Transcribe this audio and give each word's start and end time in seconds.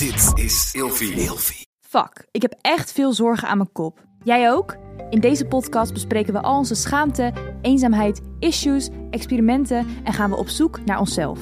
Dit 0.00 0.44
is 0.44 0.70
Ilfie. 0.72 1.66
Fuck, 1.80 2.26
ik 2.30 2.42
heb 2.42 2.54
echt 2.60 2.92
veel 2.92 3.12
zorgen 3.12 3.48
aan 3.48 3.56
mijn 3.56 3.72
kop. 3.72 3.98
Jij 4.24 4.50
ook? 4.50 4.76
In 5.10 5.20
deze 5.20 5.44
podcast 5.44 5.92
bespreken 5.92 6.32
we 6.32 6.40
al 6.40 6.56
onze 6.56 6.74
schaamte, 6.74 7.32
eenzaamheid, 7.62 8.20
issues, 8.38 8.88
experimenten 9.10 9.86
en 10.04 10.12
gaan 10.12 10.30
we 10.30 10.36
op 10.36 10.48
zoek 10.48 10.84
naar 10.84 10.98
onszelf. 10.98 11.38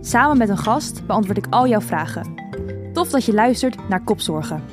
Samen 0.00 0.38
met 0.38 0.48
een 0.48 0.58
gast 0.58 1.06
beantwoord 1.06 1.38
ik 1.38 1.46
al 1.50 1.68
jouw 1.68 1.80
vragen. 1.80 2.34
Tof 2.92 3.08
dat 3.08 3.24
je 3.24 3.32
luistert 3.32 3.88
naar 3.88 4.04
Kopzorgen. 4.04 4.64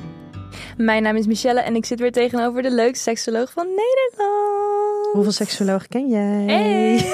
Mijn 0.76 1.02
naam 1.02 1.16
is 1.16 1.26
Michelle 1.26 1.60
en 1.60 1.74
ik 1.74 1.84
zit 1.84 2.00
weer 2.00 2.12
tegenover 2.12 2.62
de 2.62 2.70
leukste 2.70 3.02
seksoloog 3.02 3.52
van 3.52 3.66
Nederland. 3.66 5.12
Hoeveel 5.12 5.32
seksologen 5.32 5.88
ken 5.88 6.08
jij? 6.08 6.44
Hey. 6.46 7.06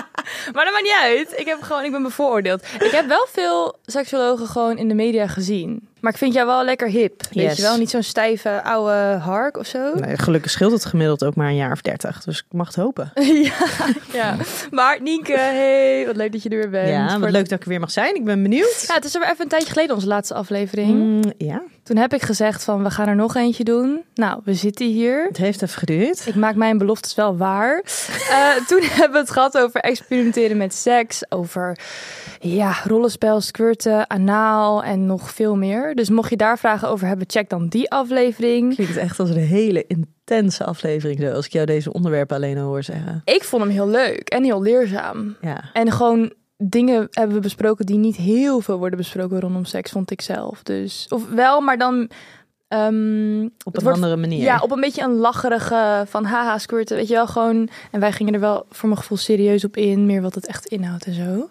maar 0.52 0.64
dat 0.64 0.72
maakt 0.72 0.82
niet 0.82 1.00
uit. 1.00 1.40
Ik, 1.40 1.46
heb 1.46 1.62
gewoon, 1.62 1.84
ik 1.84 1.90
ben 1.90 2.02
bevooroordeeld. 2.02 2.62
Ik 2.62 2.90
heb 2.90 3.06
wel 3.06 3.26
veel 3.32 3.78
seksologen 3.86 4.46
gewoon 4.46 4.78
in 4.78 4.88
de 4.88 4.94
media 4.94 5.26
gezien. 5.26 5.88
Maar 6.02 6.12
ik 6.12 6.18
vind 6.18 6.34
jou 6.34 6.46
wel 6.46 6.64
lekker 6.64 6.88
hip. 6.88 7.22
Weet 7.32 7.44
Yes. 7.44 7.56
je 7.56 7.62
wel? 7.62 7.76
Niet 7.76 7.90
zo'n 7.90 8.02
stijve 8.02 8.62
oude 8.62 9.18
hark 9.20 9.56
of 9.58 9.66
zo. 9.66 9.94
Nee, 9.94 10.18
gelukkig 10.18 10.50
scheelt 10.50 10.72
het 10.72 10.84
gemiddeld 10.84 11.24
ook 11.24 11.34
maar 11.34 11.48
een 11.48 11.56
jaar 11.56 11.72
of 11.72 11.80
dertig. 11.80 12.22
Dus 12.24 12.38
ik 12.38 12.44
mag 12.50 12.66
het 12.66 12.76
hopen. 12.76 13.12
ja, 13.48 13.52
ja. 14.12 14.36
Maar 14.70 15.02
Nienke, 15.02 15.32
hey, 15.38 16.06
wat 16.06 16.16
leuk 16.16 16.32
dat 16.32 16.42
je 16.42 16.48
er 16.48 16.56
weer 16.58 16.70
bent. 16.70 16.88
Ja, 16.88 17.10
Voor- 17.10 17.20
wat 17.20 17.30
leuk 17.30 17.48
dat 17.48 17.58
ik 17.58 17.62
er 17.64 17.68
weer 17.70 17.80
mag 17.80 17.90
zijn. 17.90 18.14
Ik 18.14 18.24
ben 18.24 18.42
benieuwd. 18.42 18.84
Ja, 18.88 18.94
het 18.94 19.04
is 19.04 19.14
er 19.14 19.22
even 19.22 19.40
een 19.40 19.48
tijdje 19.48 19.68
geleden, 19.72 19.94
onze 19.94 20.06
laatste 20.06 20.34
aflevering. 20.34 20.94
Mm, 20.94 21.32
ja, 21.38 21.62
Toen 21.82 21.96
heb 21.96 22.14
ik 22.14 22.22
gezegd 22.22 22.64
van, 22.64 22.82
we 22.82 22.90
gaan 22.90 23.08
er 23.08 23.16
nog 23.16 23.34
eentje 23.36 23.64
doen. 23.64 24.02
Nou, 24.14 24.40
we 24.44 24.54
zitten 24.54 24.86
hier. 24.86 25.24
het 25.28 25.36
heeft 25.36 25.62
even 25.62 25.78
geduurd. 25.78 26.26
Ik 26.26 26.34
maak 26.34 26.54
mijn 26.54 26.78
beloftes 26.78 27.14
wel 27.14 27.36
waar. 27.36 27.82
Eh, 28.30 28.48
toen 28.68 28.80
hebben 28.82 29.12
we 29.12 29.18
het 29.18 29.30
gehad 29.30 29.58
over 29.58 29.80
experimenteren 29.80 30.56
met 30.56 30.74
seks. 30.74 31.22
Over 31.28 31.78
ja, 32.40 32.74
rollenspel, 32.84 33.40
squirten, 33.40 34.10
anaal 34.10 34.82
en 34.84 35.06
nog 35.06 35.30
veel 35.30 35.56
meer. 35.56 35.91
Dus 35.94 36.10
mocht 36.10 36.30
je 36.30 36.36
daar 36.36 36.58
vragen 36.58 36.88
over 36.88 37.06
hebben, 37.06 37.26
check 37.30 37.48
dan 37.48 37.68
die 37.68 37.90
aflevering. 37.90 38.74
Klinkt 38.74 38.96
echt 38.96 39.20
als 39.20 39.30
een 39.30 39.36
hele 39.36 39.84
intense 39.86 40.64
aflevering 40.64 41.20
zo, 41.20 41.30
als 41.32 41.46
ik 41.46 41.52
jou 41.52 41.66
deze 41.66 41.92
onderwerpen 41.92 42.36
alleen 42.36 42.58
al 42.58 42.66
hoor 42.66 42.82
zeggen. 42.82 43.22
Ik 43.24 43.44
vond 43.44 43.62
hem 43.62 43.70
heel 43.72 43.88
leuk 43.88 44.28
en 44.28 44.44
heel 44.44 44.62
leerzaam. 44.62 45.36
Ja, 45.40 45.70
En 45.72 45.92
gewoon 45.92 46.32
dingen 46.56 47.06
hebben 47.10 47.36
we 47.36 47.42
besproken 47.42 47.86
die 47.86 47.96
niet 47.98 48.16
heel 48.16 48.60
veel 48.60 48.78
worden 48.78 48.98
besproken 48.98 49.40
rondom 49.40 49.64
seks, 49.64 49.90
vond 49.90 50.10
ik 50.10 50.20
zelf. 50.20 50.62
Dus, 50.62 51.06
of 51.08 51.28
wel, 51.28 51.60
maar 51.60 51.78
dan... 51.78 52.10
ehm, 52.68 53.42
op 53.64 53.76
een 53.76 53.82
wordt- 53.82 53.88
andere 53.88 54.16
manier. 54.16 54.42
Ja, 54.42 54.58
op 54.58 54.70
een 54.70 54.80
beetje 54.80 55.02
een 55.02 55.16
lacherige 55.16 56.04
van 56.08 56.24
haha 56.24 56.58
squirten, 56.58 56.96
weet 56.96 57.08
je 57.08 57.14
wel, 57.14 57.26
gewoon. 57.26 57.68
En 57.90 58.00
wij 58.00 58.12
gingen 58.12 58.34
er 58.34 58.40
wel 58.40 58.66
voor 58.70 58.88
mijn 58.88 59.00
gevoel 59.00 59.18
serieus 59.18 59.64
op 59.64 59.76
in, 59.76 60.06
meer 60.06 60.22
wat 60.22 60.34
het 60.34 60.46
echt 60.46 60.66
inhoudt 60.66 61.04
en 61.06 61.14
zo. 61.14 61.50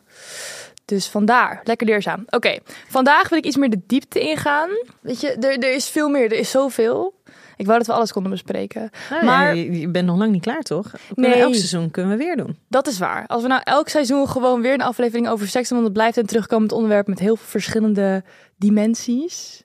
Dus 0.96 1.08
vandaar, 1.08 1.62
lekker 1.64 1.88
leerzaam. 1.88 2.24
Oké, 2.30 2.58
vandaag 2.88 3.30
wil 3.30 3.38
ik 3.38 3.46
iets 3.46 3.56
meer 3.58 3.70
de 3.70 3.82
diepte 3.88 4.20
ingaan. 4.20 4.70
Weet 5.02 5.22
je, 5.22 5.32
er, 5.32 5.58
er 5.58 5.74
is 5.74 5.90
veel 5.90 6.10
meer, 6.10 6.24
er 6.24 6.38
is 6.38 6.52
zoveel. 6.52 7.14
Ik 7.56 7.66
wou 7.66 7.78
dat 7.78 7.88
we 7.88 7.94
alles 7.94 8.12
konden 8.12 8.32
bespreken. 8.32 8.90
Nou, 9.10 9.26
maar- 9.26 9.56
ja, 9.56 9.74
je, 9.80 9.88
bent 9.88 10.06
nog 10.06 10.18
lang 10.18 10.32
niet 10.32 10.42
klaar, 10.42 10.62
toch? 10.62 10.92
Nee. 11.16 11.34
Elk 11.34 11.54
seizoen 11.54 11.92
kunnen 11.92 12.12
we 12.18 12.24
weer 12.24 12.36
doen. 12.36 12.58
Dat 12.68 12.88
is 12.88 12.98
waar. 13.00 13.28
Als 13.28 13.42
we 13.42 13.48
nou 13.48 13.62
elk 13.64 13.90
seizoen 13.90 14.28
gewoon 14.28 14.62
weer 14.62 14.74
een 14.74 14.82
aflevering 14.82 15.30
over 15.30 15.48
seks 15.48 15.68
doen, 15.70 15.78
want 15.78 15.90
het 15.90 15.98
blijft 15.98 16.18
een 16.18 16.26
terugkomend 16.26 16.72
onderwerp 16.72 17.08
met 17.08 17.20
heel 17.20 17.36
veel 17.36 17.48
verschillende 17.48 18.24
dimensies. 18.62 19.64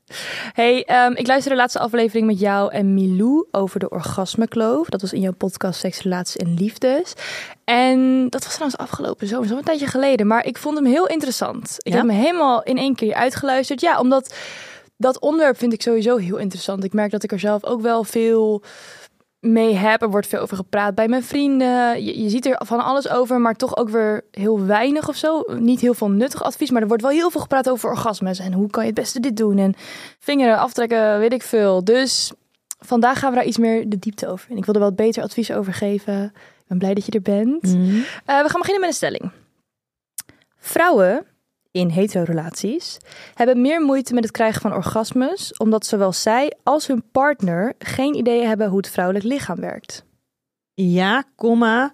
Hey, 0.52 0.84
ehm, 0.84 1.10
ik 1.12 1.26
luisterde 1.26 1.48
de 1.48 1.60
laatste 1.60 1.78
aflevering 1.78 2.26
met 2.26 2.38
jou 2.40 2.72
en 2.72 2.94
Milou 2.94 3.46
over 3.50 3.80
de 3.80 3.88
orgasmekloof. 3.90 4.88
Dat 4.88 5.00
was 5.00 5.12
in 5.12 5.20
jouw 5.20 5.32
podcast 5.32 5.80
Seks, 5.80 6.02
Relaties 6.02 6.36
en 6.36 6.54
Liefdes. 6.54 7.12
En 7.64 8.28
dat 8.28 8.42
was 8.44 8.52
trouwens 8.52 8.78
afgelopen 8.80 9.26
zo, 9.26 9.42
zo 9.42 9.56
een 9.56 9.62
tijdje 9.64 9.86
geleden. 9.86 10.26
Maar 10.26 10.44
ik 10.46 10.58
vond 10.58 10.76
hem 10.76 10.86
heel 10.86 11.06
interessant. 11.06 11.74
Ik 11.78 11.92
Ja? 11.92 11.98
heb 11.98 12.08
hem 12.08 12.16
helemaal 12.18 12.62
in 12.62 12.78
één 12.78 12.94
keer 12.94 13.14
uitgeluisterd. 13.14 13.80
Ja, 13.80 14.00
omdat 14.00 14.34
dat 14.96 15.20
onderwerp 15.20 15.58
vind 15.58 15.72
ik 15.72 15.82
sowieso 15.82 16.16
heel 16.16 16.36
interessant. 16.36 16.84
Ik 16.84 16.92
merk 16.92 17.10
dat 17.10 17.22
ik 17.22 17.32
er 17.32 17.38
zelf 17.38 17.64
ook 17.64 17.80
wel 17.80 18.04
veel 18.04 18.62
mee 19.46 19.74
heb. 19.74 20.02
Er 20.02 20.10
wordt 20.10 20.26
veel 20.26 20.40
over 20.40 20.56
gepraat 20.56 20.94
bij 20.94 21.08
mijn 21.08 21.22
vrienden. 21.22 22.04
Je, 22.04 22.22
je 22.22 22.28
ziet 22.28 22.46
er 22.46 22.60
van 22.64 22.84
alles 22.84 23.08
over, 23.08 23.40
maar 23.40 23.54
toch 23.54 23.76
ook 23.76 23.88
weer 23.88 24.24
heel 24.30 24.64
weinig 24.64 25.08
of 25.08 25.16
zo. 25.16 25.44
Niet 25.58 25.80
heel 25.80 25.94
veel 25.94 26.10
nuttig 26.10 26.42
advies, 26.42 26.70
maar 26.70 26.82
er 26.82 26.88
wordt 26.88 27.02
wel 27.02 27.10
heel 27.10 27.30
veel 27.30 27.40
gepraat 27.40 27.70
over 27.70 27.90
orgasmes. 27.90 28.38
En 28.38 28.52
hoe 28.52 28.70
kan 28.70 28.82
je 28.82 28.90
het 28.90 28.98
beste 28.98 29.20
dit 29.20 29.36
doen? 29.36 29.58
En 29.58 29.74
vingeren 30.18 30.58
aftrekken, 30.58 31.18
weet 31.18 31.32
ik 31.32 31.42
veel. 31.42 31.84
Dus 31.84 32.32
vandaag 32.78 33.18
gaan 33.18 33.30
we 33.30 33.36
daar 33.36 33.46
iets 33.46 33.58
meer 33.58 33.88
de 33.88 33.98
diepte 33.98 34.28
over. 34.28 34.50
En 34.50 34.56
ik 34.56 34.64
wil 34.64 34.74
er 34.74 34.80
wel 34.80 34.92
beter 34.92 35.22
advies 35.22 35.52
over 35.52 35.74
geven. 35.74 36.24
Ik 36.34 36.66
ben 36.66 36.78
blij 36.78 36.94
dat 36.94 37.06
je 37.06 37.12
er 37.12 37.22
bent. 37.22 37.62
Mhm. 37.62 37.96
Eh, 38.24 38.42
we 38.42 38.48
gaan 38.48 38.60
beginnen 38.60 38.80
met 38.80 38.88
een 38.88 38.94
stelling. 38.94 39.30
Vrouwen 40.58 41.26
in 41.76 41.88
hetero-relaties 41.88 42.98
hebben 43.34 43.60
meer 43.60 43.80
moeite 43.82 44.14
met 44.14 44.22
het 44.24 44.32
krijgen 44.32 44.60
van 44.60 44.74
orgasmes, 44.74 45.56
omdat 45.56 45.86
zowel 45.86 46.12
zij 46.12 46.52
als 46.62 46.86
hun 46.86 47.02
partner 47.12 47.74
geen 47.78 48.14
idee 48.14 48.44
hebben 48.46 48.68
hoe 48.68 48.76
het 48.76 48.88
vrouwelijk 48.90 49.24
lichaam 49.24 49.60
werkt. 49.60 50.04
Ja, 50.74 51.24
komma, 51.36 51.92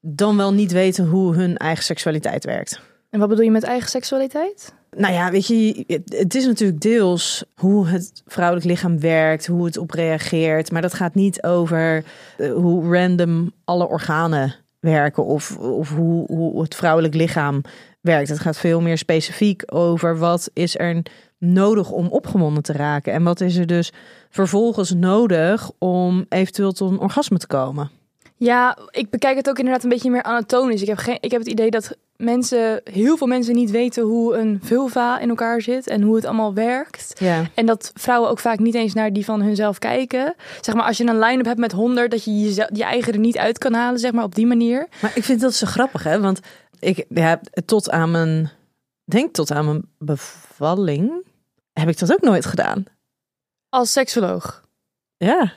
dan 0.00 0.36
wel 0.36 0.52
niet 0.52 0.72
weten 0.72 1.06
hoe 1.06 1.34
hun 1.34 1.56
eigen 1.56 1.84
seksualiteit 1.84 2.44
werkt. 2.44 2.80
En 3.10 3.18
wat 3.18 3.28
bedoel 3.28 3.44
je 3.44 3.50
met 3.50 3.62
eigen 3.62 3.88
seksualiteit? 3.90 4.74
Nou 4.96 5.12
ja, 5.14 5.30
weet 5.30 5.46
je, 5.46 5.84
het- 6.06 6.34
is 6.34 6.46
natuurlijk 6.46 6.80
deels 6.80 7.44
hoe 7.54 7.86
het 7.86 8.22
vrouwelijk 8.26 8.66
lichaam 8.66 9.00
werkt, 9.00 9.46
hoe 9.46 9.64
het 9.64 9.76
op 9.76 9.90
reageert. 9.90 10.70
Maar 10.70 10.82
dat 10.82 10.94
gaat 10.94 11.14
niet 11.14 11.42
over 11.42 12.04
eh, 12.36 12.52
hoe 12.52 12.98
random 12.98 13.52
alle 13.64 13.88
organen 13.88 14.54
werken 14.80 15.24
of, 15.24 15.56
of 15.58 15.94
hoe, 15.94 16.26
hoe 16.26 16.62
het 16.62 16.74
vrouwelijk 16.74 17.14
lichaam 17.14 17.62
werkt. 18.00 18.28
Het 18.28 18.38
gaat 18.38 18.58
veel 18.58 18.80
meer 18.80 18.98
specifiek 18.98 19.62
over 19.66 20.18
wat 20.18 20.50
is 20.52 20.78
er 20.78 21.02
nodig 21.38 21.90
om 21.90 22.06
opgewonden 22.06 22.62
te 22.62 22.72
raken. 22.72 23.12
En 23.12 23.22
wat 23.22 23.40
is 23.40 23.56
er 23.56 23.66
dus 23.66 23.92
vervolgens 24.30 24.94
nodig 24.94 25.70
om 25.78 26.26
eventueel 26.28 26.72
tot 26.72 26.90
een 26.90 26.98
orgasme 26.98 27.38
te 27.38 27.46
komen. 27.46 27.90
Ja, 28.36 28.78
ik 28.90 29.10
bekijk 29.10 29.36
het 29.36 29.48
ook 29.48 29.58
inderdaad 29.58 29.82
een 29.82 29.88
beetje 29.88 30.10
meer 30.10 30.22
anatomisch. 30.22 30.82
Ik 30.82 30.88
heb, 30.88 30.98
geen, 30.98 31.18
ik 31.20 31.30
heb 31.30 31.40
het 31.40 31.50
idee 31.50 31.70
dat 31.70 31.96
mensen, 32.16 32.80
heel 32.84 33.16
veel 33.16 33.26
mensen 33.26 33.54
niet 33.54 33.70
weten 33.70 34.02
hoe 34.02 34.36
een 34.36 34.60
vulva 34.62 35.18
in 35.18 35.28
elkaar 35.28 35.60
zit 35.60 35.86
en 35.86 36.02
hoe 36.02 36.16
het 36.16 36.24
allemaal 36.24 36.54
werkt. 36.54 37.12
Ja. 37.18 37.42
En 37.54 37.66
dat 37.66 37.90
vrouwen 37.94 38.30
ook 38.30 38.38
vaak 38.38 38.58
niet 38.58 38.74
eens 38.74 38.94
naar 38.94 39.12
die 39.12 39.24
van 39.24 39.42
hunzelf 39.42 39.78
kijken. 39.78 40.34
Zeg 40.60 40.74
maar, 40.74 40.84
als 40.84 40.96
je 40.96 41.06
een 41.06 41.18
line-up 41.18 41.44
hebt 41.44 41.58
met 41.58 41.72
100, 41.72 42.10
dat 42.10 42.24
je 42.24 42.40
je, 42.40 42.68
je 42.72 42.84
eigen 42.84 43.12
er 43.12 43.18
niet 43.18 43.38
uit 43.38 43.58
kan 43.58 43.72
halen, 43.74 44.00
zeg 44.00 44.12
maar, 44.12 44.24
op 44.24 44.34
die 44.34 44.46
manier. 44.46 44.88
Maar 45.02 45.12
ik 45.14 45.24
vind 45.24 45.40
dat 45.40 45.54
zo 45.54 45.66
grappig, 45.66 46.02
hè? 46.02 46.20
Want 46.20 46.40
ik 46.80 47.04
ja, 47.08 47.40
tot 47.64 47.90
aan 47.90 48.10
mijn, 48.10 48.50
denk 49.04 49.34
tot 49.34 49.50
aan 49.50 49.64
mijn 49.64 49.82
bevalling 49.98 51.24
heb 51.72 51.88
ik 51.88 51.98
dat 51.98 52.12
ook 52.12 52.20
nooit 52.20 52.46
gedaan. 52.46 52.84
Als 53.68 53.92
seksoloog. 53.92 54.68
Ja, 55.16 55.52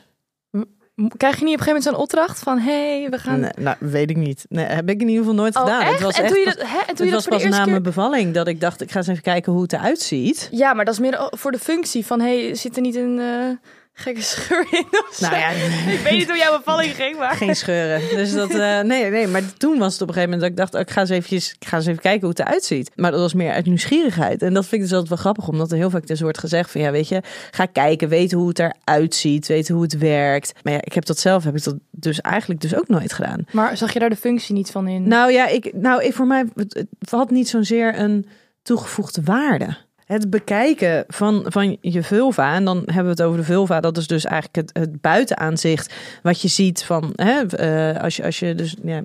Krijg 1.17 1.37
je 1.39 1.43
niet 1.43 1.53
op 1.53 1.59
een 1.59 1.65
gegeven 1.65 1.65
moment 1.65 1.83
zo'n 1.83 1.95
opdracht 1.95 2.39
van, 2.39 2.59
hé, 2.59 2.99
hey, 2.99 3.09
we 3.09 3.17
gaan... 3.17 3.39
nee, 3.39 3.51
nou 3.57 3.75
weet 3.79 4.09
ik 4.09 4.17
niet. 4.17 4.45
Nee, 4.49 4.65
heb 4.65 4.89
ik 4.89 5.01
in 5.01 5.07
ieder 5.07 5.23
geval 5.23 5.35
nooit 5.35 5.55
Oh, 5.55 5.61
gedaan. 5.61 5.81
echt? 5.81 5.91
Het 5.91 6.01
was 6.01 6.17
en 6.17 6.23
echt 6.23 6.35
je 6.35 6.43
pas- 6.43 6.55
dat, 6.55 6.67
hè? 6.67 6.77
En 6.77 6.85
toen 6.85 6.87
het 6.87 6.97
je 6.97 7.03
dat 7.03 7.25
was 7.25 7.27
pas 7.27 7.43
na 7.43 7.57
keer... 7.63 7.71
mijn 7.71 7.83
bevalling 7.83 8.33
dat 8.33 8.47
ik 8.47 8.59
dacht, 8.59 8.81
ik 8.81 8.91
ga 8.91 8.97
eens 8.97 9.07
even 9.07 9.21
kijken 9.21 9.51
hoe 9.51 9.61
het 9.61 9.73
eruit 9.73 9.99
ziet. 9.99 10.47
Ja, 10.51 10.73
maar 10.73 10.85
dat 10.85 10.93
is 10.93 10.99
meer 10.99 11.27
voor 11.29 11.51
de 11.51 11.59
functie 11.59 12.05
van, 12.05 12.19
hé, 12.19 12.43
hey, 12.45 12.55
zit 12.55 12.75
er 12.75 12.81
niet 12.81 12.95
een 12.95 13.19
eh, 13.19 13.69
gekke 13.93 14.21
scheur 14.21 14.67
in 14.71 14.85
of 14.89 15.09
zo? 15.13 15.25
Nou 15.25 15.37
ja, 15.37 15.49
Ik 15.93 15.99
weet 15.99 16.11
niet 16.11 16.27
hoe 16.27 16.37
jouw 16.37 16.57
bevalling 16.57 16.95
ging, 17.01 17.17
maar... 17.17 17.35
geen 17.35 17.55
scheuren. 17.55 18.01
Dus 18.15 18.33
dat, 18.33 18.49
eh, 18.49 18.79
nee, 18.79 19.09
nee, 19.09 19.27
maar 19.27 19.53
toen 19.57 19.77
was 19.77 19.93
het 19.93 20.01
op 20.01 20.07
een 20.07 20.13
gegeven 20.13 20.37
moment 20.37 20.41
dat 20.41 20.49
ik 20.49 20.57
dacht, 20.57 20.73
oh, 20.73 20.79
ik 20.79 20.89
ga 20.89 21.01
eens 21.01 21.09
eventjes, 21.09 21.55
ik 21.59 21.67
ga 21.67 21.77
eens 21.77 21.85
even 21.85 22.01
kijken 22.01 22.21
hoe 22.21 22.29
het 22.29 22.39
eruit 22.39 22.63
ziet. 22.63 22.91
Maar 22.95 23.11
dat 23.11 23.19
was 23.19 23.33
meer 23.33 23.51
uit 23.51 23.65
nieuwsgierigheid. 23.65 24.41
En 24.41 24.53
dat 24.53 24.65
vind 24.65 24.73
ik 24.73 24.81
dus 24.81 24.91
altijd 24.91 25.09
wel 25.09 25.17
grappig, 25.17 25.47
omdat 25.47 25.71
er 25.71 25.77
heel 25.77 25.89
vaak 25.89 26.07
dus 26.07 26.21
wordt 26.21 26.37
gezegd 26.37 26.71
van, 26.71 26.81
ja, 26.81 26.91
weet 26.91 27.07
je, 27.07 27.21
ga 27.51 27.65
kijken, 27.65 28.09
weten 28.09 28.37
hoe 28.37 28.47
het 28.47 28.59
eruit 28.59 29.15
ziet, 29.15 29.47
weten 29.47 29.73
hoe 29.73 29.83
het 29.83 29.97
werkt. 29.97 30.53
Maar 30.63 30.73
ja, 30.73 30.79
ik 30.81 30.93
heb 30.93 31.05
dat 31.05 31.19
zelf, 31.19 31.43
heb 31.43 31.55
ik 31.55 31.63
dat 31.63 31.75
dus 31.91 32.21
eigenlijk 32.21 32.61
dus 32.61 32.75
ook 32.75 32.87
nooit 32.87 33.13
gedaan. 33.13 33.45
Maar 33.51 33.77
zag 33.77 33.93
je 33.93 33.99
daar 33.99 34.09
de 34.09 34.15
functie 34.15 34.55
niet 34.55 34.71
van 34.71 34.87
in? 34.87 35.07
Nou 35.07 35.31
ja, 35.31 35.47
ik, 35.47 35.73
nou, 35.73 36.03
ik, 36.03 36.13
voor 36.13 36.27
mij 36.27 36.45
het 36.55 36.85
het 36.99 37.09
had 37.09 37.31
niet 37.31 37.49
zozeer 37.49 37.99
een 37.99 38.25
toegevoegde 38.61 39.21
waarde. 39.23 39.77
Het 40.05 40.29
bekijken 40.29 41.03
van, 41.07 41.45
van 41.47 41.77
je 41.81 42.03
vulva, 42.03 42.55
en 42.55 42.65
dan 42.65 42.77
hebben 42.77 43.03
we 43.03 43.09
het 43.09 43.21
over 43.21 43.37
de 43.37 43.43
vulva, 43.43 43.79
dat 43.79 43.97
is 43.97 44.07
dus 44.07 44.25
eigenlijk 44.25 44.55
het, 44.55 44.77
het 44.77 45.01
buitenaanzicht 45.01 45.93
wat 46.21 46.41
je 46.41 46.47
ziet 46.47 46.83
van 46.83 47.13
hè, 47.15 47.45
eh, 47.45 48.01
als, 48.03 48.15
je, 48.15 48.23
als 48.23 48.39
je 48.39 48.55
dus 48.55 48.75
ja, 48.83 49.01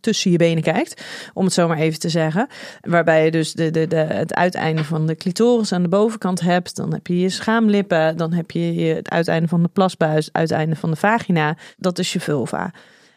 tussen 0.00 0.30
je 0.30 0.36
benen 0.36 0.62
kijkt, 0.62 1.04
om 1.34 1.44
het 1.44 1.52
zo 1.52 1.68
maar 1.68 1.78
even 1.78 2.00
te 2.00 2.08
zeggen. 2.08 2.46
Waarbij 2.80 3.24
je 3.24 3.30
dus 3.30 3.52
de, 3.52 3.70
de, 3.70 3.86
de, 3.86 3.96
het 3.96 4.34
uiteinde 4.34 4.84
van 4.84 5.06
de 5.06 5.14
clitoris 5.14 5.72
aan 5.72 5.82
de 5.82 5.88
bovenkant 5.88 6.40
hebt, 6.40 6.76
dan 6.76 6.92
heb 6.92 7.06
je 7.06 7.20
je 7.20 7.28
schaamlippen, 7.28 8.16
dan 8.16 8.32
heb 8.32 8.50
je, 8.50 8.74
je 8.74 8.94
het 8.94 9.10
uiteinde 9.10 9.48
van 9.48 9.62
de 9.62 9.68
plasbuis, 9.68 10.26
het 10.26 10.34
uiteinde 10.34 10.76
van 10.76 10.90
de 10.90 10.96
vagina. 10.96 11.56
Dat 11.76 11.98
is 11.98 12.12
je 12.12 12.20
vulva. 12.20 12.72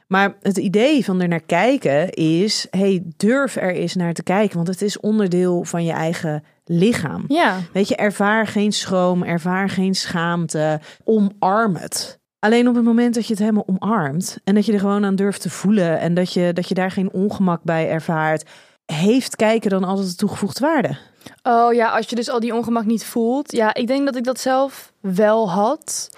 Maar 0.07 0.35
het 0.41 0.57
idee 0.57 1.05
van 1.05 1.21
er 1.21 1.27
naar 1.27 1.43
kijken 1.45 2.09
is, 2.09 2.67
hey, 2.69 3.03
durf 3.17 3.55
er 3.55 3.73
eens 3.73 3.95
naar 3.95 4.13
te 4.13 4.23
kijken, 4.23 4.55
want 4.55 4.67
het 4.67 4.81
is 4.81 4.99
onderdeel 4.99 5.63
van 5.63 5.85
je 5.85 5.91
eigen 5.91 6.43
lichaam. 6.65 7.23
Ja, 7.27 7.59
Weet 7.73 7.87
je, 7.87 7.95
ervaar 7.95 8.47
geen 8.47 8.71
schroom, 8.71 9.23
ervaar 9.23 9.69
geen 9.69 9.95
schaamte, 9.95 10.79
omarm 11.03 11.75
het. 11.75 12.21
Alleen 12.39 12.67
op 12.67 12.75
het 12.75 12.83
moment 12.83 13.13
dat 13.13 13.25
je 13.25 13.33
het 13.33 13.41
helemaal 13.41 13.67
omarmt 13.67 14.37
en 14.43 14.55
dat 14.55 14.65
je 14.65 14.73
er 14.73 14.79
gewoon 14.79 15.05
aan 15.05 15.15
durft 15.15 15.41
te 15.41 15.49
voelen 15.49 15.99
en 15.99 16.13
dat 16.13 16.33
je, 16.33 16.53
dat 16.53 16.67
je 16.67 16.73
daar 16.73 16.91
geen 16.91 17.11
ongemak 17.11 17.63
bij 17.63 17.89
ervaart, 17.89 18.49
heeft 18.85 19.35
kijken 19.35 19.69
dan 19.69 19.83
altijd 19.83 20.07
een 20.07 20.15
toegevoegde 20.15 20.65
waarde? 20.65 20.97
Oh 21.43 21.73
ja, 21.73 21.89
als 21.89 22.09
je 22.09 22.15
dus 22.15 22.29
al 22.29 22.39
die 22.39 22.55
ongemak 22.55 22.85
niet 22.85 23.05
voelt. 23.05 23.51
Ja, 23.51 23.73
ik 23.73 23.87
denk 23.87 24.05
dat 24.05 24.15
ik 24.15 24.23
dat 24.23 24.39
zelf 24.39 24.93
wel 24.99 25.51
had. 25.51 26.09